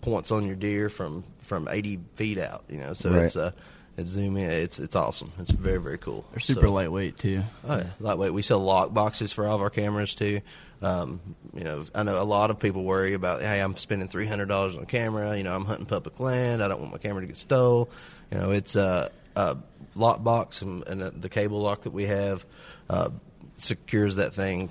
points 0.00 0.30
on 0.30 0.46
your 0.46 0.56
deer 0.56 0.88
from 0.88 1.24
from 1.38 1.68
80 1.68 1.98
feet 2.14 2.38
out. 2.38 2.64
You 2.68 2.78
know, 2.78 2.92
so 2.94 3.10
Right. 3.10 3.24
it's 3.24 3.36
uh, 3.36 3.50
it's 3.96 4.10
zoom 4.10 4.36
in. 4.36 4.50
It's 4.50 4.78
it's 4.78 4.94
awesome. 4.96 5.32
It's 5.38 5.50
very 5.50 5.78
very 5.78 5.98
cool. 5.98 6.24
They're 6.30 6.40
super 6.40 6.66
So- 6.66 6.72
lightweight 6.72 7.16
too. 7.18 7.42
Oh, 7.68 7.76
yeah. 7.78 7.90
Lightweight. 8.00 8.32
We 8.32 8.42
sell 8.42 8.60
lock 8.60 8.92
boxes 8.94 9.32
for 9.32 9.46
all 9.46 9.56
of 9.56 9.62
our 9.62 9.70
cameras 9.70 10.14
too. 10.14 10.40
Um, 10.80 11.20
you 11.54 11.64
know, 11.64 11.84
I 11.92 12.04
know 12.04 12.22
a 12.22 12.24
lot 12.24 12.50
of 12.50 12.60
people 12.60 12.84
worry 12.84 13.14
about, 13.14 13.42
hey, 13.42 13.60
I'm 13.60 13.74
spending 13.76 14.06
three 14.08 14.26
hundred 14.26 14.46
dollars 14.46 14.76
on 14.76 14.84
a 14.84 14.86
camera. 14.86 15.36
You 15.36 15.42
know, 15.42 15.54
I'm 15.54 15.64
hunting 15.64 15.86
public 15.86 16.20
land. 16.20 16.62
I 16.62 16.68
don't 16.68 16.78
want 16.80 16.92
my 16.92 16.98
camera 16.98 17.20
to 17.22 17.26
get 17.26 17.36
stole. 17.36 17.90
You 18.30 18.38
know, 18.38 18.50
it's 18.52 18.76
a, 18.76 19.10
a 19.34 19.56
lock 19.96 20.22
box 20.22 20.62
and, 20.62 20.86
and 20.86 21.00
the- 21.00 21.10
the 21.10 21.28
cable 21.28 21.60
lock 21.60 21.82
that 21.82 21.90
we 21.92 22.04
have 22.04 22.46
uh, 22.88 23.10
secures 23.56 24.16
that 24.16 24.34
thing 24.34 24.70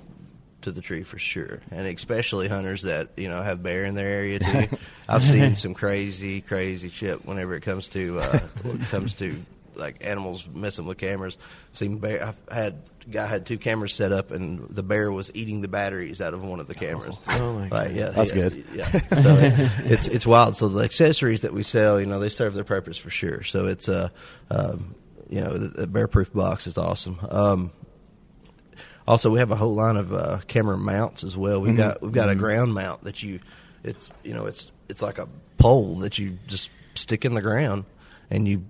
to 0.62 0.72
the 0.72 0.82
tree 0.82 1.04
for 1.04 1.18
sure, 1.18 1.62
and 1.72 1.88
especially 1.88 2.48
hunters 2.48 2.84
that 2.84 3.10
you 3.18 3.28
know 3.28 3.42
have 3.42 3.62
bear 3.62 3.86
in 3.86 3.96
their 3.96 4.08
area 4.08 4.40
too. 4.40 4.78
I've 5.10 5.24
seen 5.24 5.56
some 5.56 5.74
crazy, 5.74 6.42
crazy 6.42 6.90
shit 6.90 7.26
whenever 7.26 7.56
it 7.56 7.62
comes 7.62 7.88
to 7.90 8.20
uh, 8.20 8.40
when 8.64 8.82
it 8.82 8.88
comes 8.88 9.14
to 9.16 9.44
like 9.76 9.98
animals 10.02 10.48
messing 10.54 10.86
with 10.86 10.98
cameras. 10.98 11.38
I've 11.72 11.78
seen 11.78 11.98
bear. 12.00 12.26
I've 12.26 12.54
had 12.54 12.82
guy 13.10 13.26
had 13.26 13.46
two 13.46 13.58
cameras 13.58 13.94
set 13.94 14.12
up, 14.12 14.32
and 14.32 14.68
the 14.70 14.84
bear 14.84 15.12
was 15.12 15.32
eating 15.34 15.62
the 15.62 15.68
batteries 15.68 16.20
out 16.20 16.34
of 16.34 16.44
one 16.44 16.60
of 16.60 16.68
the 16.68 16.76
cameras. 16.76 17.16
Oh, 17.28 17.54
my 17.54 17.68
Like, 17.70 17.96
yeah, 17.96 18.10
That's 18.10 18.34
yeah, 18.34 18.50
good. 18.50 18.66
Yeah, 18.74 18.92
so 19.22 19.36
it, 19.38 19.72
it's 19.92 20.08
it's 20.08 20.26
wild. 20.26 20.56
So 20.58 20.68
the 20.68 20.84
accessories 20.84 21.42
that 21.42 21.54
we 21.54 21.64
sell, 21.64 22.00
you 22.00 22.06
know, 22.06 22.20
they 22.20 22.30
serve 22.30 22.54
their 22.54 22.64
purpose 22.64 22.98
for 22.98 23.10
sure. 23.10 23.44
So 23.44 23.68
it's 23.68 23.88
a, 23.88 24.12
um, 24.50 24.96
you 25.30 25.42
know, 25.42 25.54
the, 25.54 25.68
the 25.82 25.88
bear 25.88 26.08
proof 26.08 26.34
box 26.34 26.68
is 26.68 26.78
awesome. 26.78 27.20
Um, 27.30 27.72
also, 29.08 29.30
we 29.30 29.40
have 29.40 29.52
a 29.52 29.56
whole 29.56 29.74
line 29.74 29.96
of 29.96 30.14
uh, 30.14 30.40
camera 30.48 30.78
mounts 30.78 31.24
as 31.24 31.38
well. 31.38 31.62
We've 31.62 31.74
Mhm. 31.74 31.78
got 31.78 32.02
we've 32.02 32.12
got 32.12 32.30
a 32.30 32.36
ground 32.36 32.74
mount 32.74 33.04
that 33.06 33.24
you, 33.24 33.40
it's 33.84 34.10
you 34.24 34.34
know 34.34 34.46
it's 34.46 34.72
it's 34.90 35.02
like 35.02 35.18
a 35.18 35.28
pole 35.58 35.96
that 36.00 36.18
you 36.18 36.38
just 36.48 36.70
stick 36.96 37.24
in 37.26 37.34
the 37.34 37.42
ground, 37.42 37.86
and 38.30 38.48
you 38.48 38.64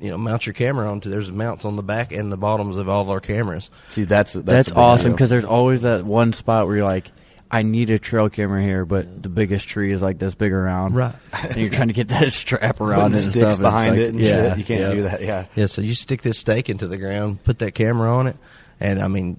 you 0.00 0.10
know 0.10 0.18
mount 0.18 0.46
your 0.46 0.52
camera 0.54 0.90
onto. 0.90 1.08
There's 1.10 1.30
mounts 1.30 1.64
on 1.64 1.76
the 1.76 1.82
back 1.82 2.12
and 2.12 2.32
the 2.32 2.36
bottoms 2.36 2.76
of 2.76 2.88
all 2.88 3.02
of 3.02 3.10
our 3.10 3.20
cameras. 3.20 3.70
See, 3.88 4.04
that's 4.04 4.32
that's, 4.32 4.44
That's, 4.46 4.72
awesome 4.72 5.12
because 5.12 5.30
there's 5.30 5.44
always 5.44 5.82
that 5.82 6.04
one 6.04 6.32
spot 6.32 6.66
where 6.66 6.76
you're 6.76 6.84
like, 6.84 7.10
I 7.50 7.62
need 7.62 7.90
a 7.90 7.98
trail 8.00 8.28
camera 8.28 8.60
here, 8.62 8.84
but 8.84 9.22
the 9.22 9.28
biggest 9.28 9.68
tree 9.68 9.92
is 9.92 10.02
like 10.02 10.18
this 10.18 10.34
big 10.34 10.52
around. 10.52 10.94
Right. 10.94 11.14
And 11.32 11.56
you're 11.56 11.70
trying 11.70 11.88
to 11.88 11.94
get 11.94 12.08
that 12.08 12.32
strap 12.32 12.80
around 12.80 13.12
it 13.14 13.22
and 13.22 13.30
sticks 13.32 13.32
stuff. 13.36 13.42
and 13.42 13.50
it's 13.52 13.58
behind 13.60 13.90
like- 13.92 14.00
it 14.00 14.08
and 14.08 14.20
yeah, 14.20 14.48
shit. 14.50 14.58
You 14.58 14.64
can't 14.64 14.80
yeah. 14.80 14.94
do 14.94 15.02
that. 15.02 15.22
Yeah. 15.22 15.46
Yeah, 15.54 15.66
so 15.66 15.80
you 15.82 15.94
stick 15.94 16.22
this 16.22 16.38
stake 16.38 16.68
into 16.68 16.88
the 16.88 16.96
ground, 16.96 17.44
put 17.44 17.60
that 17.60 17.74
camera 17.76 18.12
on 18.12 18.26
it, 18.26 18.36
and 18.80 19.00
I 19.00 19.06
mean, 19.08 19.38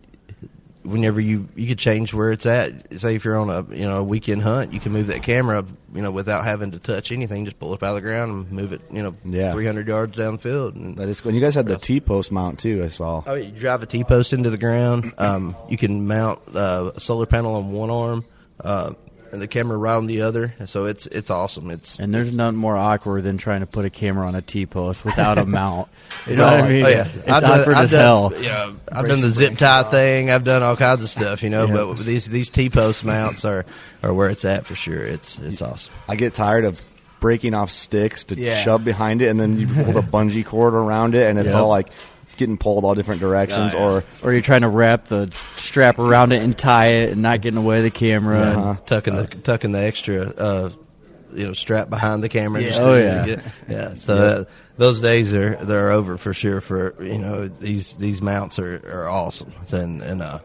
whenever 0.86 1.20
you 1.20 1.48
you 1.56 1.68
could 1.68 1.80
change 1.80 2.14
where 2.14 2.32
it's 2.32 2.46
at. 2.46 3.00
Say 3.00 3.16
if 3.16 3.26
you're 3.26 3.38
on 3.38 3.50
a 3.50 3.76
you 3.76 3.86
know 3.86 3.98
a 3.98 4.04
weekend 4.04 4.42
hunt, 4.44 4.72
you 4.74 4.80
can 4.80 4.92
move 4.92 5.08
that 5.08 5.24
camera 5.24 5.66
you 5.94 6.02
know 6.02 6.12
without 6.12 6.46
having 6.46 6.72
to 6.72 6.80
touch 6.80 7.12
anything. 7.12 7.46
Just 7.46 7.60
pull 7.60 7.72
it 7.72 7.76
up 7.76 7.84
out 7.84 7.90
of 7.90 7.96
the 7.96 8.02
ground 8.02 8.32
and 8.32 8.52
move 8.52 8.72
it 8.72 8.82
you 8.92 9.02
know 9.04 9.16
Yeah. 9.26 9.52
300 9.52 9.88
yards 9.88 10.16
down 10.18 10.34
the 10.34 10.42
field. 10.42 10.76
And 10.76 10.96
That 10.98 11.10
is 11.10 11.20
cool. 11.22 11.30
And 11.30 11.38
you 11.38 11.44
guys 11.44 11.56
had 11.56 11.68
the 11.68 11.78
T 11.78 12.00
post 12.00 12.32
mount 12.32 12.60
too. 12.60 12.84
I 12.84 12.88
saw. 12.90 13.24
Oh, 13.26 13.34
you 13.36 13.52
drive 13.52 13.82
a 13.84 13.86
T 13.86 14.04
post 14.04 14.32
into 14.34 14.50
the 14.50 14.58
ground. 14.58 15.14
Um, 15.18 15.56
you 15.70 15.78
can 15.78 16.08
mount 16.08 16.40
uh, 16.54 16.92
a 16.96 17.00
solar 17.00 17.26
panel 17.26 17.56
on 17.56 17.72
one 17.72 17.90
arm, 17.90 18.26
uh, 18.64 18.94
and 19.36 19.42
the 19.42 19.48
camera 19.48 19.78
right 19.78 19.96
on 19.96 20.08
the 20.08 20.22
other. 20.22 20.56
So 20.66 20.86
it's 20.86 21.06
it's 21.08 21.30
awesome. 21.30 21.70
It's 21.70 21.98
And 22.00 22.14
there's 22.14 22.34
nothing 22.34 22.58
more 22.58 22.76
awkward 22.76 23.24
than 23.24 23.38
trying 23.38 23.60
to 23.60 23.68
put 23.68 23.86
a 23.86 23.90
camera 23.90 24.28
on 24.28 24.34
a 24.36 24.42
T 24.42 24.66
post 24.66 25.06
without 25.06 25.38
a 25.38 25.46
mount. 25.60 25.90
You 26.26 26.34
It's 26.34 26.42
know 26.42 26.46
what 26.48 26.60
I 26.62 26.70
mean? 26.70 26.86
Oh 26.86 26.88
yeah, 26.90 27.08
It's 27.08 27.30
I've 27.30 27.42
done, 27.44 27.60
awkward 27.60 27.76
I've 27.76 27.84
as 27.84 27.92
done, 27.92 28.02
hell. 28.32 28.34
You 28.42 28.50
know, 28.50 28.76
I've 28.92 29.08
done 29.08 29.22
the 29.22 29.32
zip 29.32 29.58
tie 29.58 29.84
thing. 29.84 30.32
I've 30.32 30.44
done 30.44 30.64
all 30.64 30.76
kinds 30.76 31.04
of 31.04 31.10
stuff. 31.10 31.44
You 31.44 31.50
know, 31.52 31.68
but 31.68 31.98
these 32.00 32.26
these 32.26 32.50
T 32.50 32.70
post 32.70 33.04
mounts 33.04 33.46
are 33.46 33.66
are 34.02 34.14
where 34.14 34.30
it's 34.30 34.46
at 34.46 34.66
for 34.66 34.76
sure. 34.76 35.00
It's 35.02 35.38
it's 35.40 35.62
awesome. 35.62 35.94
I 36.10 36.16
get 36.16 36.34
tired 36.34 36.66
of 36.66 36.82
breaking 37.20 37.54
off 37.54 37.72
sticks 37.72 38.24
to 38.26 38.36
Yeah. 38.40 38.62
shove 38.62 38.84
behind 38.86 39.22
it, 39.22 39.28
and 39.30 39.40
then 39.40 39.60
you 39.60 39.68
pull 39.68 39.94
the 39.94 40.02
bungee 40.14 40.46
cord 40.46 40.74
around 40.74 41.16
it, 41.16 41.28
and 41.30 41.40
it's 41.40 41.48
Yep. 41.48 41.56
all 41.56 41.68
like 41.70 41.88
getting 42.38 42.58
pulled 42.58 42.84
all 42.86 42.96
different 42.96 43.22
directions. 43.22 43.74
Oh, 43.74 43.78
yeah. 43.78 43.84
Or 43.86 44.04
or 44.24 44.32
you're 44.34 44.42
trying 44.42 44.62
to 44.62 44.70
wrap 44.70 45.08
the 45.08 45.32
strap 45.58 46.00
around 46.00 46.32
it 46.32 46.42
and 46.42 46.58
tie 46.58 46.88
it 46.88 47.12
and 47.14 47.22
not 47.22 47.42
getting 47.42 47.58
away 47.58 47.82
the 47.82 47.92
camera. 47.92 48.40
Yeah, 48.40 48.50
and- 48.52 48.60
Uh-huh. 48.62 48.82
tucking 48.86 49.16
the 49.16 49.26
tucking 49.28 49.72
the 49.72 49.82
extra 49.84 50.22
uh, 50.30 50.70
you 51.34 51.46
know 51.48 51.54
strap 51.54 51.90
behind 51.90 52.24
the 52.24 52.30
camera. 52.30 52.62
Yeah. 52.62 52.68
just 52.70 52.82
Oh, 52.82 52.96
yeah. 52.96 53.26
get- 53.26 53.44
yeah. 53.68 53.94
So 53.96 54.16
Yeah. 54.16 54.22
Uh, 54.22 54.44
those 54.78 55.00
days 55.02 55.34
are 55.34 55.56
they're 55.56 55.92
over 55.92 56.18
for 56.18 56.34
sure. 56.34 56.60
For 56.62 56.96
you 57.02 57.18
know 57.18 57.48
these 57.48 57.94
these 57.94 58.22
mounts 58.22 58.60
are, 58.60 58.82
are 58.92 59.08
awesome. 59.10 59.54
And 59.72 60.02
and 60.02 60.22
uh, 60.22 60.40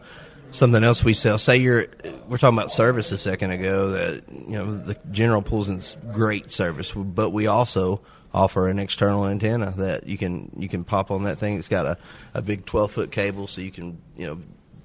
something 0.51 0.83
else 0.83 1.03
we 1.03 1.13
sell. 1.13 1.37
Say 1.37 1.57
you're 1.57 1.87
we're 2.29 2.37
talking 2.37 2.57
about 2.57 2.71
service 2.71 3.11
a 3.11 3.17
second 3.17 3.51
ago. 3.51 3.89
That 3.91 4.23
you 4.29 4.53
know 4.53 4.75
the 4.77 4.95
General 5.11 5.41
pulls 5.41 5.67
in 5.67 5.81
great 6.13 6.49
service, 6.51 6.91
but 6.95 7.31
we 7.31 7.47
also 7.47 8.01
offer 8.33 8.67
an 8.69 8.79
external 8.79 9.25
antenna 9.27 9.73
that 9.77 10.07
you 10.07 10.17
can 10.17 10.51
you 10.57 10.69
can 10.69 10.83
pop 10.83 11.11
on 11.11 11.23
that 11.25 11.37
thing. 11.37 11.57
It's 11.57 11.67
got 11.67 11.85
a, 11.85 11.97
a 12.33 12.41
big 12.41 12.65
twelve 12.65 12.91
foot 12.91 13.11
cable, 13.11 13.47
so 13.47 13.61
you 13.61 13.71
can 13.71 13.97
you 14.17 14.27
know 14.27 14.39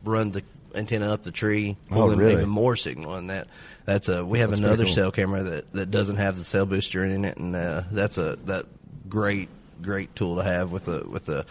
run 0.04 0.32
the 0.32 0.42
antenna 0.74 1.12
up 1.12 1.22
the 1.22 1.30
tree, 1.32 1.76
pull 1.88 2.02
Oh, 2.02 2.10
in 2.10 2.18
really? 2.18 2.32
even 2.34 2.48
more 2.48 2.76
signal. 2.76 3.14
And 3.14 3.30
that 3.30 3.48
that's 3.84 4.08
a 4.08 4.24
we 4.24 4.40
have 4.40 4.50
That's 4.50 4.60
another 4.60 4.84
cool. 4.84 4.92
cell 4.94 5.10
camera 5.12 5.42
that, 5.42 5.72
that 5.72 5.90
doesn't 5.90 6.16
have 6.16 6.36
the 6.36 6.44
cell 6.44 6.66
booster 6.66 7.04
in 7.04 7.24
it, 7.24 7.36
and 7.38 7.54
uh, 7.56 7.82
that's 7.92 8.18
a 8.18 8.36
that 8.46 8.66
great 9.08 9.48
great 9.82 10.14
tool 10.16 10.36
to 10.36 10.42
have 10.42 10.72
with 10.72 10.88
a 10.88 11.06
with 11.08 11.28
a 11.28 11.44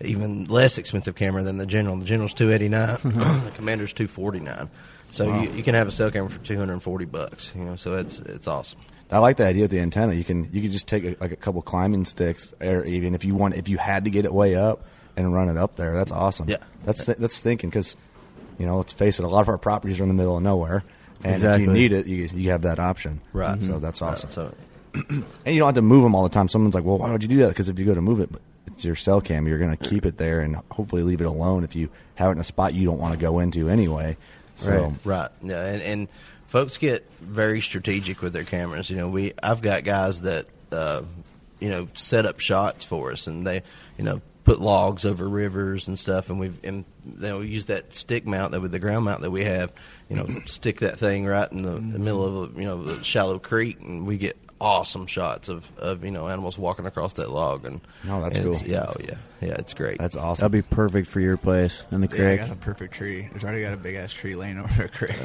even 0.00 0.46
less 0.46 0.78
expensive 0.78 1.14
camera 1.14 1.42
than 1.42 1.58
the 1.58 1.66
general. 1.66 1.96
The 1.96 2.04
general's 2.04 2.34
two 2.34 2.50
eighty 2.50 2.68
nine, 2.68 2.96
the 3.04 3.52
commander's 3.54 3.92
two 3.92 4.08
forty 4.08 4.40
nine. 4.40 4.68
So 5.10 5.28
Wow. 5.28 5.42
you, 5.42 5.50
you 5.52 5.62
can 5.62 5.74
have 5.74 5.86
a 5.88 5.90
cell 5.92 6.10
camera 6.10 6.30
for 6.30 6.38
two 6.38 6.56
hundred 6.56 6.72
and 6.72 6.82
forty 6.82 7.04
bucks. 7.04 7.52
You 7.54 7.64
know, 7.64 7.76
so 7.76 7.94
it's 7.96 8.18
it's 8.20 8.46
awesome. 8.48 8.80
I 9.12 9.18
like 9.18 9.36
the 9.36 9.46
idea 9.46 9.64
of 9.64 9.70
the 9.70 9.78
antenna. 9.78 10.14
You 10.14 10.24
can 10.24 10.48
you 10.52 10.62
can 10.62 10.72
just 10.72 10.88
take 10.88 11.04
a, 11.04 11.16
like 11.20 11.32
a 11.32 11.36
couple 11.36 11.60
climbing 11.62 12.04
sticks, 12.04 12.54
or 12.60 12.84
even 12.84 13.14
if 13.14 13.24
you 13.24 13.34
want, 13.34 13.54
if 13.54 13.68
you 13.68 13.78
had 13.78 14.04
to 14.04 14.10
get 14.10 14.24
it 14.24 14.32
way 14.32 14.54
up 14.54 14.84
and 15.16 15.32
run 15.32 15.48
it 15.48 15.56
up 15.56 15.76
there. 15.76 15.94
That's 15.94 16.10
awesome. 16.10 16.48
Yeah. 16.48 16.56
that's 16.84 17.04
that's 17.04 17.38
thinking 17.38 17.70
because 17.70 17.94
you 18.58 18.66
know 18.66 18.78
let's 18.78 18.92
face 18.92 19.18
it, 19.18 19.24
a 19.24 19.28
lot 19.28 19.42
of 19.42 19.48
our 19.48 19.58
properties 19.58 20.00
are 20.00 20.02
in 20.02 20.08
the 20.08 20.14
middle 20.14 20.36
of 20.36 20.42
nowhere, 20.42 20.82
and 21.22 21.44
if 21.44 21.60
you 21.60 21.66
need 21.66 21.92
it, 21.92 22.06
you 22.06 22.28
you 22.32 22.50
have 22.50 22.62
that 22.62 22.78
option. 22.78 23.20
Right. 23.32 23.60
So 23.60 23.68
mm-hmm. 23.68 23.80
that's 23.80 24.00
awesome. 24.00 24.30
So 24.30 24.54
and 24.94 25.24
you 25.46 25.58
don't 25.58 25.68
have 25.68 25.74
to 25.74 25.82
move 25.82 26.02
them 26.02 26.14
all 26.14 26.22
the 26.22 26.28
time. 26.28 26.48
Someone's 26.48 26.74
like, 26.74 26.84
"Well, 26.84 26.98
why 26.98 27.12
would 27.12 27.22
you 27.22 27.28
do 27.28 27.38
that?" 27.38 27.48
Because 27.48 27.68
if 27.68 27.78
you 27.78 27.84
go 27.84 27.94
to 27.94 28.00
move 28.00 28.20
it, 28.20 28.32
but 28.32 28.40
it's 28.66 28.84
your 28.84 28.96
cell 28.96 29.20
cam, 29.20 29.46
you're 29.46 29.58
going 29.58 29.76
to 29.76 29.88
keep 29.88 30.06
it 30.06 30.16
there 30.16 30.40
and 30.40 30.56
hopefully 30.70 31.02
leave 31.02 31.20
it 31.20 31.26
alone 31.26 31.64
if 31.64 31.76
you 31.76 31.90
have 32.14 32.28
it 32.28 32.32
in 32.32 32.38
a 32.38 32.44
spot 32.44 32.74
you 32.74 32.84
don't 32.84 32.98
want 32.98 33.12
to 33.12 33.18
go 33.18 33.38
into 33.38 33.68
anyway. 33.68 34.16
So 34.56 34.94
right, 35.04 35.30
yeah, 35.42 35.64
and, 35.64 35.82
and 35.82 36.08
folks 36.52 36.76
get 36.76 37.08
very 37.18 37.62
strategic 37.62 38.20
with 38.20 38.34
their 38.34 38.44
cameras. 38.44 38.90
You 38.90 38.96
know, 38.96 39.08
we 39.08 39.32
I've 39.42 39.62
got 39.62 39.84
guys 39.84 40.20
that 40.20 40.46
uh, 40.70 41.02
you 41.58 41.70
know 41.70 41.88
set 41.94 42.26
up 42.26 42.40
shots 42.40 42.84
for 42.84 43.10
us, 43.10 43.26
and 43.26 43.46
they 43.46 43.62
you 43.96 44.04
know 44.04 44.20
put 44.44 44.60
logs 44.60 45.06
over 45.06 45.26
rivers 45.26 45.88
and 45.88 45.98
stuff, 45.98 46.28
and 46.28 46.38
we've 46.38 46.62
and 46.62 46.84
they'll 47.06 47.42
use 47.42 47.66
that 47.66 47.94
stick 47.94 48.26
mount 48.26 48.52
that 48.52 48.60
with 48.60 48.70
the 48.70 48.78
ground 48.78 49.06
mount 49.06 49.22
that 49.22 49.30
we 49.30 49.44
have. 49.44 49.72
You 50.10 50.16
know, 50.16 50.42
stick 50.44 50.80
that 50.80 50.98
thing 50.98 51.24
right 51.24 51.50
in 51.50 51.62
the, 51.62 51.72
the 51.72 51.98
middle 51.98 52.22
of 52.22 52.54
a 52.54 52.60
you 52.60 52.66
know 52.66 52.82
a 52.82 53.02
shallow 53.02 53.38
creek, 53.38 53.80
and 53.80 54.06
we 54.06 54.18
get 54.18 54.36
awesome 54.62 55.06
shots 55.08 55.48
of, 55.48 55.68
of 55.76 56.04
you 56.04 56.10
know 56.12 56.28
animals 56.28 56.56
walking 56.56 56.86
across 56.86 57.14
that 57.14 57.30
log. 57.30 57.66
And 57.66 57.80
Oh, 58.08 58.22
that's 58.22 58.38
and 58.38 58.52
cool. 58.54 58.62
Yeah, 58.66 58.86
oh 58.88 58.94
yeah, 59.00 59.14
yeah, 59.40 59.54
it's 59.58 59.74
great. 59.74 59.98
That's 59.98 60.14
awesome. 60.16 60.42
That'd 60.42 60.52
be 60.52 60.74
perfect 60.74 61.08
for 61.08 61.18
your 61.20 61.36
place 61.36 61.82
in 61.90 62.00
the 62.00 62.06
Yeah, 62.16 62.22
I 62.22 62.26
creek. 62.36 62.40
got 62.40 62.50
a 62.50 62.56
perfect 62.56 62.94
tree. 62.94 63.28
There's 63.30 63.42
already 63.44 63.62
got 63.62 63.72
a 63.72 63.76
big 63.76 63.96
ass 63.96 64.12
tree 64.12 64.34
laying 64.36 64.58
over 64.60 64.84
a 64.84 64.88
creek. 64.88 65.16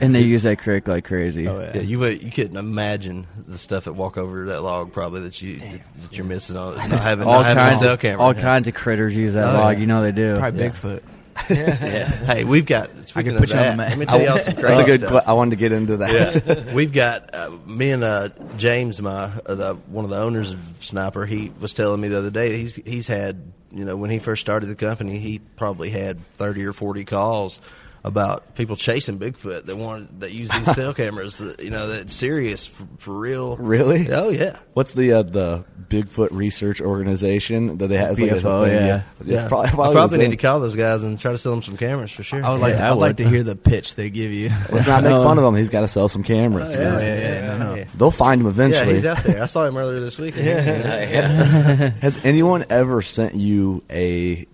and 0.00 0.14
they 0.14 0.22
use 0.22 0.44
that 0.44 0.58
creek 0.60 0.86
like 0.88 1.04
crazy. 1.04 1.48
Oh, 1.48 1.58
yeah. 1.60 1.72
Yeah, 1.74 1.82
you 1.82 1.98
would, 1.98 2.22
you 2.22 2.30
couldn't 2.30 2.56
imagine 2.56 3.26
the 3.48 3.58
stuff 3.58 3.84
that 3.84 3.94
walk 3.94 4.16
over 4.16 4.46
that 4.46 4.62
log 4.62 4.92
probably 4.92 5.20
that 5.22 5.42
you 5.42 5.58
that, 5.58 5.80
that 6.00 6.12
you're 6.16 6.24
missing 6.24 6.56
on 6.56 6.76
not 6.88 7.00
having 7.02 7.26
all 7.26 7.34
not 7.40 7.44
having 7.46 7.62
kinds 7.64 7.80
cell 7.80 7.94
of 7.94 8.00
camera. 8.00 8.22
all 8.24 8.32
kinds 8.34 8.68
of 8.68 8.74
critters 8.74 9.16
use 9.16 9.34
that 9.34 9.54
Oh, 9.54 9.58
log. 9.58 9.74
yeah. 9.74 9.80
You 9.80 9.86
know 9.88 10.02
they 10.02 10.12
do. 10.12 10.36
Probably 10.38 10.60
Yeah. 10.62 10.70
Bigfoot. 10.70 11.02
Yeah. 11.50 12.06
Hey, 12.06 12.44
we've 12.44 12.66
got. 12.66 12.90
Speaking 13.08 13.36
put 13.36 13.44
of 13.44 13.50
you 13.50 13.56
on 13.56 13.70
the 13.70 13.76
map. 13.76 13.88
let 13.90 13.98
me 13.98 14.06
tell 14.06 14.20
y'all 14.20 14.38
some 14.38 14.54
crazy 14.54 14.66
that's 14.68 14.80
a 14.80 14.84
good. 14.84 15.00
stuff. 15.00 15.12
Cl- 15.12 15.24
I 15.26 15.32
wanted 15.32 15.50
to 15.50 15.56
get 15.56 15.72
into 15.72 15.96
that. 15.98 16.44
Yeah, 16.46 16.72
we've 16.72 16.92
got 16.92 17.34
uh, 17.34 17.50
me 17.66 17.90
and 17.90 18.04
uh, 18.04 18.30
James, 18.56 19.00
my 19.00 19.24
uh, 19.46 19.54
the, 19.54 19.74
one 19.88 20.04
of 20.04 20.10
the 20.10 20.18
owners 20.18 20.52
of 20.52 20.60
Sniper. 20.80 21.26
He 21.26 21.52
was 21.60 21.72
telling 21.72 22.00
me 22.00 22.08
the 22.08 22.18
other 22.18 22.30
day 22.30 22.56
he's 22.56 22.76
he's 22.76 23.06
had 23.06 23.52
you 23.70 23.84
know 23.84 23.96
when 23.96 24.10
he 24.10 24.18
first 24.18 24.40
started 24.40 24.66
the 24.66 24.74
company, 24.74 25.18
he 25.18 25.40
probably 25.56 25.90
had 25.90 26.24
thirty 26.34 26.64
or 26.64 26.72
forty 26.72 27.04
calls 27.04 27.58
about 28.04 28.54
people 28.56 28.74
chasing 28.74 29.18
Bigfoot 29.18 29.66
that 29.66 29.76
wanted 29.76 30.20
that 30.20 30.32
use 30.32 30.50
these 30.50 30.74
cell 30.74 30.92
cameras. 30.92 31.38
That, 31.38 31.62
you 31.62 31.70
know, 31.70 31.86
that's 31.88 32.12
serious 32.12 32.66
for, 32.66 32.86
for 32.98 33.14
real. 33.18 33.56
Really? 33.56 34.10
Oh 34.10 34.30
yeah. 34.30 34.58
What's 34.74 34.94
the 34.94 35.12
uh, 35.12 35.22
the 35.22 35.64
Bigfoot 35.88 36.28
Research 36.32 36.80
Organization 36.80 37.78
that 37.78 37.86
they 37.88 37.96
have? 37.96 38.18
like 38.18 38.30
BFO, 38.30 38.66
yeah. 38.66 39.02
Yeah. 39.24 39.48
probably, 39.48 39.70
probably 39.70 39.94
probably 39.94 40.18
need 40.18 40.30
to 40.30 40.36
call 40.36 40.58
those 40.60 40.74
guys 40.74 41.02
and 41.02 41.18
try 41.18 41.32
to 41.32 41.38
sell 41.38 41.52
them 41.52 41.62
some 41.62 41.76
cameras 41.76 42.10
for 42.10 42.22
sure. 42.22 42.44
I 42.44 42.50
would 42.50 42.60
like. 42.60 42.74
Yeah, 42.74 42.80
to, 42.80 42.86
I'd 42.88 42.92
like 42.92 43.16
to 43.18 43.28
hear 43.28 43.42
the 43.42 43.56
pitch 43.56 43.94
they 43.94 44.10
give 44.10 44.32
you. 44.32 44.50
Let's 44.70 44.86
not 44.86 45.04
make 45.04 45.12
fun 45.22 45.38
of 45.38 45.44
him. 45.44 45.54
He's 45.54 45.70
got 45.70 45.82
to 45.82 45.88
sell 45.88 46.08
some 46.08 46.24
cameras. 46.24 46.70
Oh, 46.70 46.80
yeah, 46.80 46.98
yeah, 46.98 47.16
yeah, 47.18 47.58
no, 47.58 47.74
no. 47.76 47.84
They'll 47.94 48.10
find 48.10 48.40
him 48.40 48.48
eventually. 48.48 48.86
Yeah, 48.86 48.92
he's 48.94 49.06
out 49.06 49.22
there. 49.22 49.42
I 49.42 49.46
saw 49.46 49.64
him 49.64 49.76
earlier 49.76 50.00
this 50.00 50.18
week. 50.18 50.34
yeah. 50.42 51.90
Has 52.00 52.18
anyone 52.24 52.64
ever 52.68 53.02
sent 53.02 53.34
you 53.34 53.84
a 53.90 54.46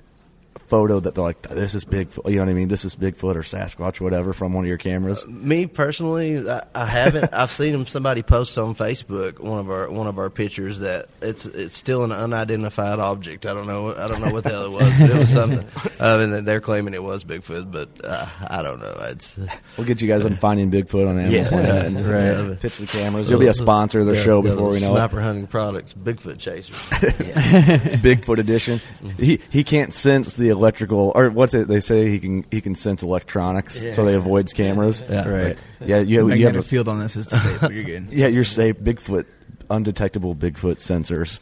photo 0.69 1.01
that 1.01 1.15
they're 1.15 1.25
like, 1.25 1.43
"This 1.43 1.75
is 1.75 1.85
Bigfoot"? 1.85 2.29
You 2.31 2.37
know 2.37 2.43
what 2.43 2.51
I 2.51 2.55
mean? 2.55 2.69
This 2.69 2.85
is 2.85 2.95
Bigfoot 2.97 3.35
or 3.37 3.43
Sasquatch, 3.43 4.01
or 4.01 4.05
whatever, 4.05 4.33
from 4.33 4.53
one 4.53 4.65
of 4.65 4.69
your 4.69 4.79
cameras. 4.79 5.27
Me 5.27 5.67
personally, 5.67 6.49
I, 6.49 6.63
I 6.75 6.85
haven't. 6.87 7.31
I've 7.33 7.51
seen 7.51 7.75
him. 7.75 7.87
Somebody 7.87 8.23
post 8.23 8.57
on 8.59 8.75
Facebook 8.75 9.39
one 9.41 9.59
of 9.59 9.71
our 9.71 9.91
one 9.91 10.07
of 10.07 10.19
our 10.19 10.31
pictures 10.31 10.81
that 10.81 11.07
it's 11.23 11.47
it's 11.47 11.77
still 11.77 12.05
an 12.05 12.13
unidentified 12.13 12.99
object. 12.99 13.47
I 13.47 13.55
don't 13.55 13.67
know. 13.67 13.95
I 13.97 14.07
don't 14.07 14.21
know 14.21 14.33
what 14.33 14.45
the 14.45 14.51
hell 14.51 14.67
it 14.67 14.73
was, 14.73 14.99
but 14.99 15.11
it 15.11 15.17
was 15.19 15.31
something. 15.31 15.67
Uh, 15.99 16.21
and 16.21 16.47
they're 16.47 16.61
claiming 16.61 16.95
it 16.95 17.03
was 17.03 17.25
Bigfoot, 17.25 17.73
but 17.73 17.89
uh, 18.05 18.25
I 18.49 18.63
don't 18.63 18.79
know. 18.79 18.95
It's 19.07 19.37
We'll 19.77 19.85
get 19.87 20.01
you 20.01 20.07
guys 20.07 20.25
on 20.25 20.37
finding 20.37 20.71
Bigfoot 20.71 21.09
on 21.09 21.19
Animal 21.19 21.33
Yeah. 21.33 21.49
Planet 21.49 21.87
and 21.87 22.49
Right. 22.51 22.61
pitch 22.61 22.77
the 22.79 22.87
cameras. 22.87 23.29
You'll 23.29 23.41
be 23.41 23.49
a 23.49 23.55
sponsor 23.55 23.99
of 23.99 24.07
the 24.07 24.15
Yeah, 24.15 24.23
show 24.23 24.41
before 24.43 24.71
we 24.71 24.81
know 24.81 24.91
Sniper 24.93 25.21
hunting 25.21 25.49
products, 25.49 25.93
Bigfoot 25.95 26.39
chasers. 26.39 26.77
it. 27.03 28.01
Bigfoot 28.01 28.39
edition. 28.39 28.81
He 29.19 29.41
he 29.51 29.65
can't 29.65 29.93
sense 29.93 30.35
the 30.35 30.51
electrical 30.59 31.13
or 31.15 31.31
what's 31.31 31.55
it? 31.55 31.69
They 31.69 31.81
say 31.81 32.09
he 32.09 32.19
can 32.19 32.45
he 32.51 32.61
can 32.61 32.75
sense 32.75 33.03
electronics, 33.03 33.81
so 33.95 34.05
they 34.05 34.15
avoids 34.15 34.53
cameras. 34.53 35.03
Yeah. 35.09 35.29
Right. 35.29 35.59
Yeah, 35.81 35.99
you, 36.01 36.23
you 36.23 36.27
Magnetic 36.27 36.55
have 36.57 36.65
a, 36.65 36.69
field 36.69 36.89
on 36.89 36.99
this 36.99 37.17
is 37.17 37.27
disabled. 37.29 37.73
You're 37.73 37.85
good. 38.01 38.09
yeah, 38.11 38.27
you're 38.27 38.45
safe. 38.45 38.77
Bigfoot 38.79 39.27
undetectable 39.71 40.35
Bigfoot 40.35 40.79
sensors. 40.79 41.39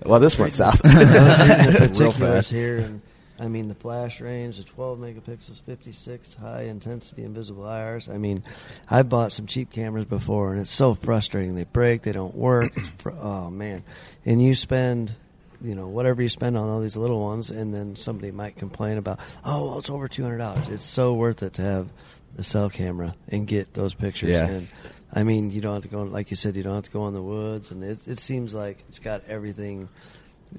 well, 0.06 0.20
this 0.20 0.38
went 0.38 0.52
south. 0.52 0.80
I 0.84 0.98
was 0.98 1.48
reading 1.48 1.92
the 1.92 1.98
Real 2.00 2.12
fast. 2.12 2.50
here, 2.50 2.78
and 2.78 3.02
I 3.38 3.48
mean 3.48 3.68
the 3.68 3.74
flash 3.74 4.20
range, 4.20 4.56
the 4.56 4.64
12 4.64 4.98
megapixels, 4.98 5.62
56 5.62 6.34
high 6.34 6.62
intensity 6.62 7.22
invisible 7.22 7.64
IRs. 7.64 8.12
I 8.12 8.18
mean, 8.18 8.42
I've 8.88 9.08
bought 9.08 9.32
some 9.32 9.46
cheap 9.46 9.70
cameras 9.70 10.06
before, 10.06 10.52
and 10.52 10.60
it's 10.60 10.70
so 10.70 10.94
frustrating. 10.94 11.54
They 11.54 11.64
break, 11.64 12.02
they 12.02 12.12
don't 12.12 12.34
work. 12.34 12.72
It's 12.76 12.88
fr- 12.90 13.10
oh 13.10 13.50
man, 13.50 13.84
and 14.24 14.42
you 14.42 14.54
spend. 14.54 15.14
You 15.62 15.74
know, 15.74 15.88
whatever 15.88 16.22
you 16.22 16.28
spend 16.28 16.56
on 16.56 16.68
all 16.68 16.80
these 16.80 16.96
little 16.96 17.20
ones, 17.20 17.50
and 17.50 17.74
then 17.74 17.94
somebody 17.96 18.30
might 18.30 18.56
complain 18.56 18.96
about, 18.98 19.20
oh, 19.44 19.66
well, 19.68 19.78
it's 19.78 19.90
over 19.90 20.08
two 20.08 20.22
hundred 20.22 20.38
dollars. 20.38 20.68
It's 20.70 20.84
so 20.84 21.12
worth 21.14 21.42
it 21.42 21.54
to 21.54 21.62
have 21.62 21.88
the 22.36 22.44
cell 22.44 22.70
camera 22.70 23.14
and 23.28 23.46
get 23.46 23.74
those 23.74 23.92
pictures. 23.92 24.30
Yeah. 24.30 24.46
And 24.46 24.68
I 25.12 25.22
mean, 25.24 25.50
you 25.50 25.60
don't 25.60 25.74
have 25.74 25.82
to 25.82 25.88
go, 25.88 26.02
like 26.04 26.30
you 26.30 26.36
said, 26.36 26.56
you 26.56 26.62
don't 26.62 26.76
have 26.76 26.84
to 26.84 26.90
go 26.90 27.06
in 27.08 27.14
the 27.14 27.22
woods, 27.22 27.70
and 27.72 27.82
it, 27.84 28.06
it 28.08 28.18
seems 28.18 28.54
like 28.54 28.82
it's 28.88 28.98
got 29.00 29.22
everything 29.26 29.88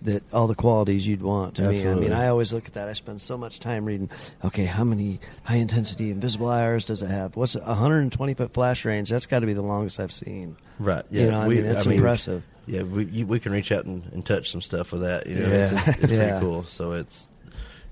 that 0.04 0.24
all 0.32 0.48
the 0.48 0.56
qualities 0.56 1.06
you'd 1.06 1.22
want 1.22 1.56
to 1.56 1.64
me. 1.68 1.86
I 1.86 1.96
mean, 1.96 2.14
I 2.14 2.28
always 2.28 2.54
look 2.54 2.66
at 2.68 2.74
that. 2.76 2.88
I 2.88 2.94
spend 2.94 3.20
so 3.20 3.38
much 3.38 3.60
time 3.60 3.84
reading. 3.84 4.10
Okay, 4.46 4.64
how 4.66 4.84
many 4.86 5.20
high 5.44 5.58
intensity 5.58 6.12
invisible 6.12 6.48
IRs 6.48 6.86
does 6.86 7.02
it 7.02 7.10
have? 7.10 7.36
What's 7.36 7.56
a 7.56 7.60
120 7.60 8.34
foot 8.36 8.54
flash 8.54 8.86
range? 8.86 9.10
That's 9.10 9.26
got 9.26 9.40
to 9.40 9.46
be 9.48 9.52
the 9.54 9.62
longest 9.62 10.00
I've 10.00 10.14
seen. 10.14 10.56
Right. 10.80 11.04
You 11.12 11.24
Yeah. 11.26 11.30
know, 11.32 11.40
I 11.42 11.48
we- 11.50 11.56
mean, 11.56 11.66
it's 11.66 11.86
I 11.86 11.90
mean, 11.90 11.98
impressive. 11.98 12.44
Yeah, 12.72 12.84
we 12.84 13.06
you, 13.06 13.28
we 13.28 13.40
can 13.40 13.52
reach 13.52 13.72
out 13.72 13.86
and, 13.86 14.04
and 14.14 14.26
touch 14.26 14.50
some 14.50 14.62
stuff 14.62 14.92
with 14.94 15.02
that. 15.02 15.28
You 15.28 15.36
know, 15.36 15.48
Yeah. 15.48 15.90
it's, 15.90 16.04
it's 16.04 16.12
Yeah. 16.12 16.30
pretty 16.40 16.46
cool. 16.46 16.64
So 16.64 16.94
it's 16.94 17.28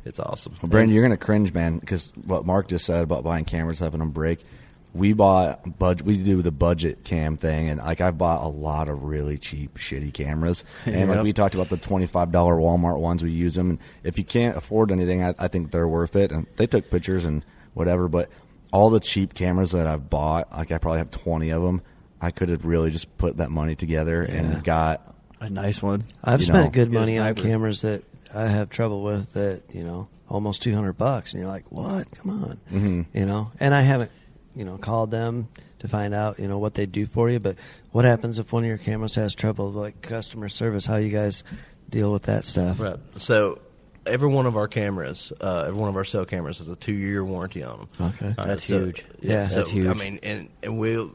it's 0.06 0.20
awesome. 0.20 0.56
Well, 0.62 0.70
Brandon, 0.70 0.94
you're 0.96 1.04
gonna 1.04 1.18
cringe, 1.18 1.54
man, 1.54 1.80
because 1.80 2.12
what 2.26 2.46
Mark 2.46 2.70
just 2.70 2.86
said 2.86 3.04
about 3.04 3.24
buying 3.24 3.44
cameras 3.46 3.80
having 3.80 4.00
them 4.00 4.12
break. 4.12 4.39
We 4.92 5.13
bought 5.13 5.78
budget. 5.78 6.04
We 6.08 6.18
do 6.18 6.42
the 6.42 6.50
budget 6.52 7.04
cam 7.04 7.38
thing, 7.38 7.70
and 7.70 7.80
like 7.80 8.02
I've 8.02 8.18
bought 8.18 8.44
a 8.44 8.48
lot 8.48 8.88
of 8.89 9.04
really 9.04 9.38
cheap, 9.38 9.78
shitty 9.78 10.12
cameras. 10.13 10.63
And 10.86 11.12
like 11.12 11.22
we 11.24 11.32
talked 11.34 11.54
about 11.54 11.70
the 11.70 11.78
twenty 11.78 12.08
five 12.08 12.32
dollar 12.32 12.56
Walmart 12.56 12.98
ones, 13.00 13.22
we 13.22 13.30
use 13.32 13.54
them. 13.54 13.70
And 13.72 13.80
if 14.04 14.18
you 14.18 14.24
can't 14.24 14.58
afford 14.58 14.92
anything, 14.92 15.24
I, 15.24 15.36
I 15.38 15.48
think 15.48 15.70
they're 15.70 15.88
worth 15.88 16.15
it. 16.15 16.32
And 16.32 16.48
they 16.56 16.65
took 16.65 16.89
pictures 16.89 17.24
and 17.26 17.46
whatever. 17.76 18.08
But 18.08 18.30
all 18.74 18.89
the 18.89 19.00
cheap 19.00 19.36
cameras 19.36 19.74
that 19.74 19.86
I've 19.86 20.10
bought, 20.10 20.52
like 20.52 20.72
I 20.72 20.80
probably 20.80 21.00
have 21.00 21.12
twenty 21.12 21.52
of 21.52 21.62
them. 21.62 21.82
I 22.21 22.32
could 22.32 22.49
have 22.49 22.65
really 22.65 22.91
just 22.91 23.17
put 23.17 23.38
that 23.38 23.49
money 23.51 23.75
together 23.75 24.25
Yeah. 24.27 24.36
and 24.36 24.63
got 24.63 25.15
A 25.41 25.49
nice 25.49 25.82
one. 25.82 26.03
I've 26.23 26.43
spent 26.43 26.65
know, 26.65 26.69
good 26.71 26.91
money 26.91 27.17
on 27.17 27.34
cameras 27.36 27.82
that 27.84 28.03
I 28.36 28.47
have 28.47 28.69
trouble 28.69 29.03
with. 29.03 29.34
That 29.34 29.63
you 29.73 29.84
know, 29.84 30.08
almost 30.27 30.62
200 30.63 30.93
bucks, 30.93 31.34
and 31.34 31.41
you're 31.41 31.51
like, 31.51 31.71
what? 31.71 32.12
Come 32.12 32.43
on, 32.43 32.60
Mhm. 32.71 33.05
you 33.13 33.25
know. 33.25 33.51
And 33.60 33.73
I 33.73 33.82
haven't, 33.82 34.12
you 34.55 34.65
know, 34.65 34.77
called 34.77 35.12
them 35.12 35.47
to 35.79 35.88
find 35.88 36.13
out, 36.13 36.39
you 36.39 36.47
know, 36.49 36.60
what 36.60 36.73
they 36.73 36.86
do 36.86 37.05
for 37.05 37.29
you. 37.29 37.39
But 37.39 37.55
what 37.93 38.03
happens 38.05 38.38
if 38.38 38.51
one 38.51 38.63
of 38.63 38.67
your 38.67 38.77
cameras 38.77 39.15
has 39.15 39.34
trouble, 39.34 39.71
like 39.71 40.01
customer 40.01 40.49
service? 40.49 40.86
How 40.86 40.97
you 40.97 41.10
guys 41.10 41.43
deal 41.89 42.12
with 42.12 42.23
that 42.23 42.43
stuff? 42.43 42.79
Right. 42.82 42.97
So 43.15 43.60
every 44.05 44.27
one 44.27 44.45
of 44.45 44.58
our 44.58 44.67
cameras, 44.67 45.32
uh, 45.39 45.63
every 45.67 45.79
one 45.79 45.88
of 45.89 45.95
our 45.95 46.03
cell 46.03 46.25
cameras 46.25 46.58
has 46.58 46.67
a 46.67 46.75
two 46.75 46.91
year 46.93 47.23
warranty 47.23 47.63
on 47.63 47.77
them. 47.99 48.08
Okay. 48.10 48.36
That's 48.38 48.65
so- 48.65 48.84
huge. 48.86 49.05
Yeah. 49.21 49.47
so, 49.47 49.55
That's 49.55 49.69
huge. 49.69 49.88
I 49.88 49.93
mean, 49.93 50.19
and 50.21 50.49
and 50.62 50.77
we'll. 50.77 51.12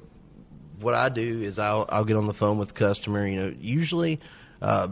What 0.80 0.94
I 0.94 1.08
do 1.08 1.42
is 1.42 1.58
I'll 1.58 1.86
I'll 1.88 2.04
get 2.04 2.16
on 2.16 2.26
the 2.26 2.34
phone 2.34 2.58
with 2.58 2.68
the 2.68 2.74
customer. 2.74 3.26
You 3.26 3.36
know, 3.36 3.54
usually. 3.58 4.20
Uh, 4.62 4.88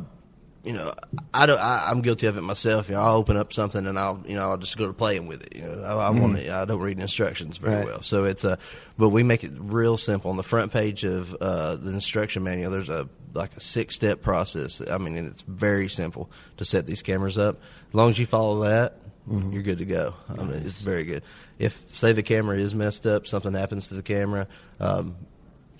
you 0.65 0.73
know, 0.73 0.93
I 1.35 1.47
don't. 1.47 1.59
I, 1.59 1.89
I'm 1.91 2.03
guilty 2.03 2.29
of 2.29 2.37
it 2.37 2.43
myself. 2.43 2.89
You 2.89 2.95
know, 2.95 3.01
I'll 3.01 3.17
open 3.17 3.37
up 3.37 3.53
something 3.53 3.85
and 3.85 3.99
I'll, 3.99 4.23
you 4.27 4.37
know, 4.37 4.49
I'll 4.51 4.59
just 4.59 4.77
go 4.79 4.87
to 4.87 4.93
playing 4.93 5.27
with 5.27 5.43
it. 5.43 5.57
You 5.57 5.63
know, 5.63 5.83
I, 5.83 6.09
I 6.09 6.13
to. 6.13 6.55
I 6.55 6.65
don't 6.67 6.81
read 6.81 7.01
instructions 7.01 7.57
very 7.57 7.79
Right. 7.79 7.87
well, 7.87 8.03
so 8.03 8.25
it's 8.25 8.45
a. 8.45 8.59
But 8.97 9.09
we 9.09 9.25
make 9.25 9.43
it 9.43 9.51
real 9.57 9.97
simple. 9.97 10.31
On 10.31 10.37
the 10.37 10.45
front 10.45 10.73
page 10.73 11.03
of 11.03 11.35
uh, 11.41 11.75
the 11.77 11.91
instruction 11.91 12.45
manual, 12.45 12.71
there's 12.71 12.89
a 12.89 13.09
like 13.35 13.57
a 13.57 13.61
six 13.61 13.97
step 13.97 14.23
process. 14.23 14.81
I 14.89 14.99
mean, 14.99 15.17
it's 15.17 15.43
very 15.43 15.89
simple 15.89 16.31
to 16.59 16.65
set 16.65 16.87
these 16.87 17.03
cameras 17.03 17.39
up. 17.39 17.61
As 17.89 17.95
long 17.95 18.11
as 18.11 18.19
you 18.19 18.27
follow 18.27 18.61
that, 18.61 18.99
you're 19.29 19.63
good 19.63 19.79
to 19.79 19.85
go. 19.85 20.15
I 20.29 20.45
mean, 20.45 20.63
it's 20.65 20.81
very 20.83 21.03
good. 21.05 21.25
If 21.59 21.97
say 21.97 22.13
the 22.13 22.23
camera 22.23 22.57
is 22.57 22.73
messed 22.73 23.05
up, 23.05 23.27
something 23.27 23.53
happens 23.53 23.89
to 23.89 23.95
the 23.95 24.03
camera, 24.03 24.47
um, 24.79 25.17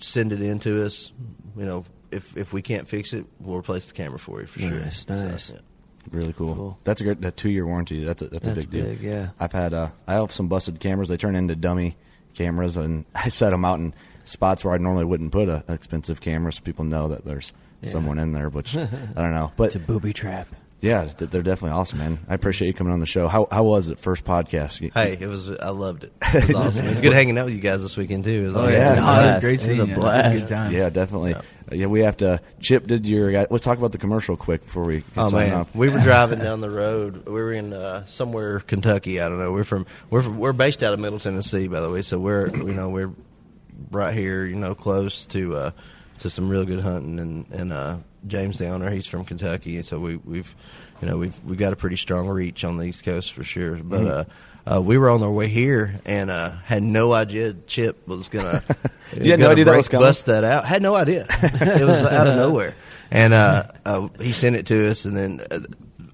send 0.03 0.33
it 0.33 0.41
in 0.41 0.59
to 0.59 0.85
us. 0.85 1.11
You 1.57 1.65
know, 1.65 1.85
if 2.11 2.35
if 2.37 2.53
we 2.53 2.61
can't 2.61 2.87
fix 2.87 3.13
it, 3.13 3.25
we'll 3.39 3.57
replace 3.57 3.85
the 3.87 3.93
camera 3.93 4.19
for 4.19 4.41
you 4.41 4.47
for 4.47 4.59
sure. 4.59 4.69
Nice, 4.71 5.07
nice. 5.09 5.43
So, 5.45 5.53
yeah. 5.55 5.59
Really 6.11 6.33
cool. 6.33 6.53
Cool. 6.55 6.79
That's 6.83 6.99
a 7.01 7.03
great 7.05 7.21
that 7.21 7.37
two 7.37 7.49
year 7.49 7.65
warranty. 7.65 8.03
That's 8.03 8.21
a, 8.21 8.27
that's, 8.27 8.45
That's 8.45 8.65
a 8.65 8.67
big 8.67 8.99
deal. 8.99 9.09
yeah. 9.11 9.29
I've 9.39 9.53
had 9.53 9.73
uh, 9.73 9.89
I 10.07 10.13
have 10.13 10.31
some 10.33 10.47
busted 10.49 10.79
cameras. 10.79 11.07
They 11.09 11.17
turn 11.17 11.35
into 11.35 11.55
dummy 11.55 11.95
cameras, 12.33 12.75
and 12.77 13.05
I 13.15 13.29
set 13.29 13.51
them 13.51 13.63
out 13.65 13.79
in 13.79 13.93
spots 14.25 14.63
where 14.65 14.73
I 14.73 14.77
normally 14.77 15.05
wouldn't 15.05 15.31
put 15.31 15.47
a, 15.49 15.63
an 15.67 15.73
expensive 15.73 16.19
camera, 16.21 16.51
so 16.53 16.61
people 16.61 16.83
know 16.85 17.07
that 17.09 17.23
there's 17.25 17.53
Yeah. 17.81 17.91
someone 17.91 18.19
in 18.19 18.33
there. 18.33 18.49
Which 18.49 18.75
I 18.77 18.87
don't 19.15 19.31
know, 19.33 19.51
but 19.55 19.65
It's 19.67 19.75
a 19.75 19.79
booby 19.79 20.11
trap. 20.13 20.47
Yeah, 20.83 21.05
they're 21.17 21.41
definitely 21.41 21.71
awesome, 21.71 21.97
man. 21.99 22.19
I 22.27 22.35
appreciate 22.35 22.67
you 22.67 22.73
coming 22.73 22.93
on 22.93 22.99
the 22.99 23.05
show. 23.05 23.27
How 23.27 23.47
how 23.51 23.63
was 23.63 23.87
it 23.87 23.99
first 23.99 24.23
podcast? 24.23 24.81
You- 24.81 24.91
Hey, 24.95 25.17
it 25.19 25.27
was. 25.27 25.49
I 25.49 25.69
loved 25.69 26.03
it. 26.03 26.13
It 26.33 26.47
was 26.49 26.55
awesome. 26.55 26.85
It 26.85 26.89
was 26.89 27.01
good 27.01 27.13
hanging 27.13 27.37
out 27.37 27.45
with 27.45 27.55
you 27.55 27.61
guys 27.61 27.81
this 27.81 27.95
weekend 27.97 28.25
too. 28.25 28.43
It 28.43 28.45
was 28.47 28.55
Oh, 28.55 28.59
awesome. 28.59 28.73
yeah. 28.73 28.83
No, 28.83 28.89
it 28.89 28.95
was 28.95 29.03
blast. 29.03 29.41
great 29.41 29.53
It 29.53 29.55
was 29.57 29.61
seeing 29.65 29.79
a 29.79 29.85
you. 29.85 29.91
It 29.93 29.95
was 29.97 30.03
blast. 30.03 30.35
a 30.35 30.39
good 30.41 30.49
time. 30.49 30.71
yeah, 30.73 30.89
definitely. 30.89 31.33
Uh, 31.35 31.41
Yeah, 31.71 31.85
we 31.87 32.01
have 32.01 32.17
to. 32.17 32.41
Chip 32.59 32.85
did 32.87 33.05
your. 33.05 33.31
Let's 33.49 33.63
talk 33.63 33.77
about 33.77 33.93
the 33.93 33.97
commercial 33.97 34.35
quick 34.35 34.65
before 34.65 34.83
we. 34.83 34.97
Get 34.97 35.05
Oh 35.17 35.31
man, 35.31 35.53
off. 35.53 35.73
we 35.75 35.89
were 35.89 35.99
driving 36.01 36.39
down 36.39 36.59
the 36.61 36.69
road. 36.69 37.25
We 37.25 37.31
were 37.33 37.53
in 37.53 37.71
uh, 37.73 38.05
somewhere 38.05 38.59
Kentucky. 38.59 39.21
I 39.21 39.29
don't 39.29 39.39
know. 39.39 39.51
We're 39.51 39.63
from 39.63 39.85
we're 40.09 40.21
from, 40.23 40.37
we're 40.37 40.53
based 40.53 40.83
out 40.83 40.93
of 40.93 40.99
Middle 40.99 41.19
Tennessee, 41.19 41.67
by 41.69 41.79
the 41.79 41.89
way. 41.89 42.01
So 42.01 42.19
we're 42.19 42.47
you 42.53 42.73
know 42.73 42.89
we're 42.89 43.11
right 43.89 44.13
here, 44.13 44.45
you 44.45 44.55
know, 44.55 44.75
close 44.75 45.23
to 45.25 45.55
uh, 45.55 45.71
to 46.23 46.29
some 46.29 46.49
real 46.49 46.65
good 46.65 46.81
hunting. 46.81 47.19
And 47.19 47.45
and 47.51 47.71
uh, 47.71 47.97
James 48.27 48.57
the 48.57 48.67
owner, 48.67 48.89
he's 48.89 49.05
from 49.07 49.23
Kentucky, 49.23 49.77
and 49.77 49.85
so 49.85 49.99
we 49.99 50.17
we've 50.17 50.53
you 51.01 51.07
know 51.07 51.17
we've 51.17 51.37
we've 51.45 51.59
got 51.59 51.71
a 51.71 51.75
pretty 51.77 51.97
strong 51.97 52.27
reach 52.27 52.63
on 52.65 52.77
the 52.77 52.83
East 52.85 53.03
Coast 53.05 53.31
for 53.33 53.43
sure. 53.43 53.75
But 53.77 54.01
Mm-hmm. 54.01 54.07
uh, 54.31 54.33
uh, 54.65 54.81
we 54.81 54.97
were 54.97 55.09
on 55.09 55.21
our 55.21 55.29
way 55.31 55.49
here 55.49 55.99
and 56.05 56.29
uh, 56.29 56.51
had 56.51 56.81
no 56.83 57.11
idea 57.11 57.53
Chip 57.67 58.07
was 58.07 58.29
gonna. 58.29 58.63
You 59.21 59.29
had 59.31 59.39
no 59.39 59.51
idea 59.51 59.65
that 59.65 59.71
break- 59.71 59.77
was 59.77 59.89
coming? 59.89 60.07
Bust 60.07 60.25
that 60.25 60.43
out. 60.43 60.65
Had 60.65 60.81
no 60.81 60.95
idea. 60.95 61.27
it 61.29 61.85
was 61.85 62.03
out 62.05 62.25
of 62.25 62.35
nowhere. 62.37 62.75
And 63.11 63.31
uh, 63.33 63.65
uh, 63.85 64.07
he 64.19 64.31
sent 64.31 64.55
it 64.55 64.65
to 64.67 64.87
us, 64.89 65.05
and 65.05 65.15
then 65.15 65.39
uh, 65.51 65.59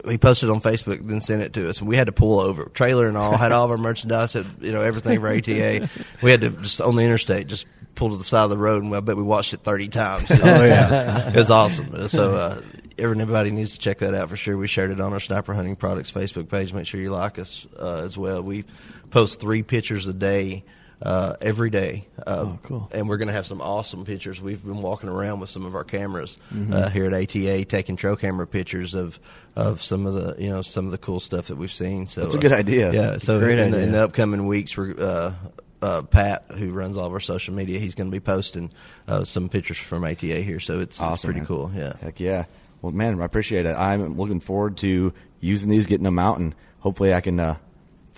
he 0.08 0.18
posted 0.18 0.50
on 0.50 0.62
Facebook, 0.62 1.04
then 1.06 1.22
sent 1.22 1.42
it 1.42 1.54
to 1.54 1.70
us, 1.70 1.80
and 1.80 1.88
we 1.88 1.98
had 1.98 2.08
to 2.08 2.14
pull 2.14 2.40
over, 2.40 2.66
trailer 2.66 3.08
and 3.08 3.18
all, 3.18 3.36
had 3.36 3.52
all 3.52 3.66
of 3.66 3.72
our 3.72 3.78
merchandise, 3.78 4.34
had, 4.34 4.46
you 4.62 4.72
know, 4.72 4.82
everything 4.82 5.20
for 5.20 5.28
ATA. 5.28 5.90
We 6.22 6.32
had 6.32 6.42
to 6.42 6.50
just 6.50 6.82
on 6.82 6.96
the 6.96 7.04
interstate, 7.04 7.48
just 7.48 7.66
pull 7.96 8.12
to 8.12 8.18
the 8.18 8.24
side 8.24 8.44
of 8.44 8.50
the 8.50 8.58
road, 8.58 8.84
and 8.84 8.96
I 8.96 9.00
bet 9.00 9.18
we 9.18 9.24
watched 9.24 9.54
it 9.54 9.62
thirty 9.62 9.88
times. 9.88 10.30
Oh, 10.32 10.66
yeah. 10.66 11.30
it 11.30 11.36
was 11.36 11.52
awesome. 11.52 12.08
So. 12.10 12.36
Uh, 12.36 12.62
Everybody 12.98 13.52
needs 13.52 13.76
to 13.76 13.80
check 13.80 14.00
that 14.00 14.14
out 14.14 14.28
for 14.28 14.36
sure. 14.36 14.58
We 14.58 14.68
shared 14.68 14.92
it 14.92 15.00
on 15.00 15.14
our 15.14 15.22
Sniper 15.22 15.54
Hunting 15.54 15.78
Products 15.78 16.12
Facebook 16.12 16.50
page. 16.50 16.74
Make 16.74 16.86
sure 16.86 17.00
you 17.00 17.12
like 17.12 17.40
us 17.40 17.66
uh, 17.80 18.02
as 18.04 18.18
well. 18.18 18.42
We 18.42 18.66
post 19.10 19.40
three 19.40 19.64
pictures 19.64 20.06
a 20.06 20.12
day 20.12 20.66
uh, 21.02 21.36
every 21.42 21.70
day. 21.70 22.08
Uh, 22.18 22.24
Oh, 22.48 22.60
cool. 22.64 22.90
And 22.94 23.08
we're 23.08 23.18
going 23.18 23.28
to 23.30 23.34
have 23.34 23.48
some 23.48 23.62
awesome 23.62 24.06
pictures. 24.06 24.42
We've 24.42 24.64
been 24.64 24.82
walking 24.82 25.10
around 25.10 25.40
with 25.40 25.50
some 25.50 25.66
of 25.66 25.76
our 25.76 25.84
cameras 25.84 26.38
Mhm. 26.54 26.74
uh, 26.74 26.90
here 26.90 27.06
at 27.06 27.14
ATA, 27.14 27.66
taking 27.66 27.96
trail 27.96 28.16
camera 28.16 28.46
pictures 28.48 28.94
of 28.94 29.20
of 29.56 29.84
some 29.84 30.06
of 30.06 30.14
the 30.14 30.36
you 30.42 30.50
know 30.50 30.62
some 30.62 30.86
of 30.86 30.92
the 30.92 30.98
cool 30.98 31.20
stuff 31.20 31.48
that 31.48 31.58
we've 31.58 31.72
seen. 31.72 32.08
So 32.08 32.22
That's 32.22 32.36
a 32.36 32.38
uh, 32.38 32.42
good 32.42 32.52
idea. 32.54 32.92
Yeah. 32.94 33.18
So 33.18 33.40
Great 33.40 33.60
in, 33.60 33.72
The, 33.72 33.82
in 33.82 33.92
the 33.92 34.04
upcoming 34.04 34.48
weeks, 34.48 34.76
we're. 34.78 34.96
Uh, 34.98 35.34
uh, 35.82 36.02
Pat, 36.02 36.44
who 36.58 36.72
runs 36.72 36.98
all 36.98 37.06
of 37.06 37.14
our 37.14 37.22
social 37.22 37.54
media, 37.54 37.80
he's 37.80 37.96
going 37.96 38.10
to 38.10 38.12
be 38.12 38.20
posting 38.20 38.70
uh, 39.08 39.24
some 39.24 39.48
pictures 39.48 39.78
from 39.78 40.04
ATA 40.04 40.42
here, 40.42 40.60
so 40.60 40.82
it's, 40.82 40.98
it's 40.98 41.00
Awesome, 41.00 41.30
pretty 41.30 41.40
man. 41.40 41.48
cool. 41.48 41.72
Yeah, 41.74 41.94
Heck 42.02 42.20
yeah. 42.20 42.44
Well, 42.82 42.92
man, 42.92 43.22
I 43.22 43.24
appreciate 43.24 43.66
it. 43.66 43.78
I'm 43.78 44.18
looking 44.18 44.42
forward 44.42 44.76
to 44.80 45.14
using 45.40 45.70
these, 45.70 45.86
getting 45.86 46.04
them 46.04 46.20
out, 46.20 46.38
and 46.38 46.54
hopefully 46.80 47.14
I 47.14 47.22
can 47.22 47.40
uh, 47.40 47.56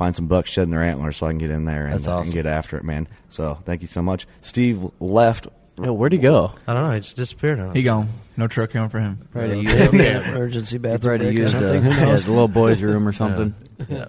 find 0.01 0.15
some 0.15 0.25
bucks 0.25 0.49
shedding 0.49 0.71
their 0.71 0.81
antlers 0.81 1.17
so 1.17 1.27
I 1.27 1.29
can 1.29 1.37
get 1.37 1.51
in 1.51 1.65
there 1.65 1.85
and, 1.85 2.07
uh, 2.07 2.21
and 2.21 2.33
get 2.33 2.47
after 2.47 2.75
it, 2.75 2.83
man. 2.83 3.07
So 3.29 3.59
thank 3.65 3.83
you 3.83 3.87
so 3.87 4.01
much. 4.01 4.25
Steve 4.41 4.89
left. 4.99 5.45
Yo, 5.83 5.93
where'd 5.93 6.11
he 6.13 6.19
go? 6.19 6.53
I 6.67 6.73
don't 6.73 6.83
know. 6.83 6.91
He 6.91 6.99
just 7.01 7.15
disappeared. 7.15 7.59
On 7.59 7.69
us. 7.69 7.75
He 7.75 7.83
gone. 7.83 8.09
No 8.37 8.47
truck 8.47 8.69
coming 8.71 8.89
for 8.89 8.99
him. 8.99 9.27
Probably 9.31 9.61
Yeah. 9.61 9.73
to 9.73 9.79
use, 9.79 9.93
Yeah. 10.05 10.31
Emergency 10.31 10.75
He 10.75 10.77
bathroom 10.77 11.17
probably 11.19 11.25
break 11.27 11.37
or 11.37 11.39
used 11.41 11.55
the, 11.55 11.59
something. 11.59 11.83
Who 11.83 11.89
yeah, 11.89 12.15
the 12.15 12.29
little 12.31 12.47
boys' 12.47 12.81
room 12.81 13.07
or 13.07 13.11
something. 13.11 13.53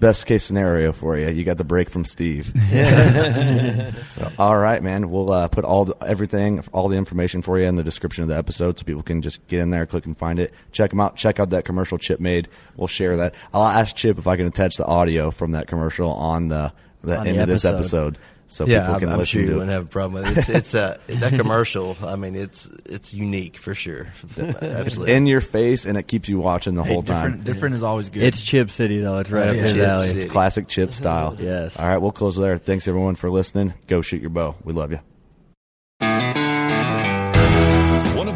Best 0.00 0.26
case 0.26 0.44
scenario 0.44 0.92
for 0.92 1.16
you. 1.18 1.28
You 1.28 1.44
got 1.44 1.56
the 1.56 1.64
break 1.64 1.90
from 1.90 2.04
Steve. 2.04 2.52
So, 2.70 4.30
all 4.38 4.56
right, 4.56 4.82
man. 4.82 5.10
We'll 5.10 5.32
uh, 5.32 5.48
put 5.48 5.64
all 5.64 5.86
the, 5.86 5.96
everything, 6.04 6.62
all 6.72 6.88
the 6.88 6.96
information 6.96 7.42
for 7.42 7.58
you 7.58 7.64
in 7.66 7.76
the 7.76 7.82
description 7.82 8.22
of 8.22 8.28
the 8.28 8.36
episode, 8.36 8.78
so 8.78 8.84
people 8.84 9.02
can 9.02 9.22
just 9.22 9.44
get 9.48 9.60
in 9.60 9.70
there, 9.70 9.86
click 9.86 10.06
and 10.06 10.16
find 10.16 10.38
it. 10.38 10.52
Check 10.72 10.90
them 10.90 11.00
out. 11.00 11.16
Check 11.16 11.40
out 11.40 11.50
that 11.50 11.64
commercial 11.64 11.98
Chip 11.98 12.20
made. 12.20 12.48
We'll 12.76 12.88
share 12.88 13.16
that. 13.18 13.34
I'll 13.52 13.64
ask 13.64 13.96
Chip 13.96 14.18
if 14.18 14.26
I 14.26 14.36
can 14.36 14.46
attach 14.46 14.76
the 14.76 14.84
audio 14.86 15.30
from 15.30 15.52
that 15.52 15.66
commercial 15.66 16.10
on 16.12 16.48
the 16.48 16.72
the 17.04 17.18
On 17.18 17.26
end 17.26 17.38
the 17.38 17.42
of 17.42 17.48
this 17.48 17.64
episode. 17.64 18.14
episode, 18.16 18.18
so 18.52 18.66
yeah, 18.66 18.80
people 18.80 18.94
I'm, 18.94 19.00
can 19.00 19.08
I'm 19.10 19.18
listen 19.18 19.26
sure 19.32 19.40
you 19.40 19.46
to 19.48 19.52
wouldn't 19.54 19.70
it. 19.70 19.74
have 19.74 19.84
a 19.84 19.88
problem 19.88 20.22
with 20.24 20.32
it. 20.32 20.38
It's, 20.38 20.48
it's 20.48 20.74
uh, 20.74 20.98
that 21.06 21.32
commercial. 21.34 21.96
I 22.04 22.16
mean, 22.16 22.36
it's 22.36 22.68
it's 22.86 23.12
unique 23.14 23.56
for 23.56 23.74
sure. 23.74 24.08
Absolutely. 24.38 25.14
in 25.14 25.26
your 25.26 25.40
face, 25.40 25.84
and 25.86 25.96
it 25.98 26.04
keeps 26.06 26.28
you 26.28 26.38
watching 26.38 26.74
the 26.74 26.82
Hey, 26.82 26.92
whole 26.92 27.02
time. 27.02 27.22
different, 27.24 27.44
different 27.44 27.74
is 27.76 27.82
always 27.82 28.10
good. 28.10 28.22
It's 28.22 28.40
Chip 28.42 28.70
City 28.70 29.00
though. 29.00 29.18
It's 29.18 29.30
right 29.30 29.48
up 29.48 29.56
Yeah, 29.56 29.62
his 29.62 29.72
Chip 29.72 29.88
alley. 29.88 30.08
City. 30.08 30.20
It's 30.22 30.32
classic 30.32 30.68
Chip 30.68 30.92
style. 30.94 31.36
Yes. 31.42 31.78
All 31.78 31.86
right, 31.88 31.98
we'll 31.98 32.12
close 32.12 32.36
there. 32.36 32.58
Thanks 32.58 32.86
everyone 32.86 33.14
for 33.16 33.30
listening. 33.30 33.74
Go 33.88 34.02
shoot 34.02 34.20
your 34.20 34.30
bow. 34.30 34.54
We 34.64 34.72
love 34.72 34.92
you. 34.92 35.00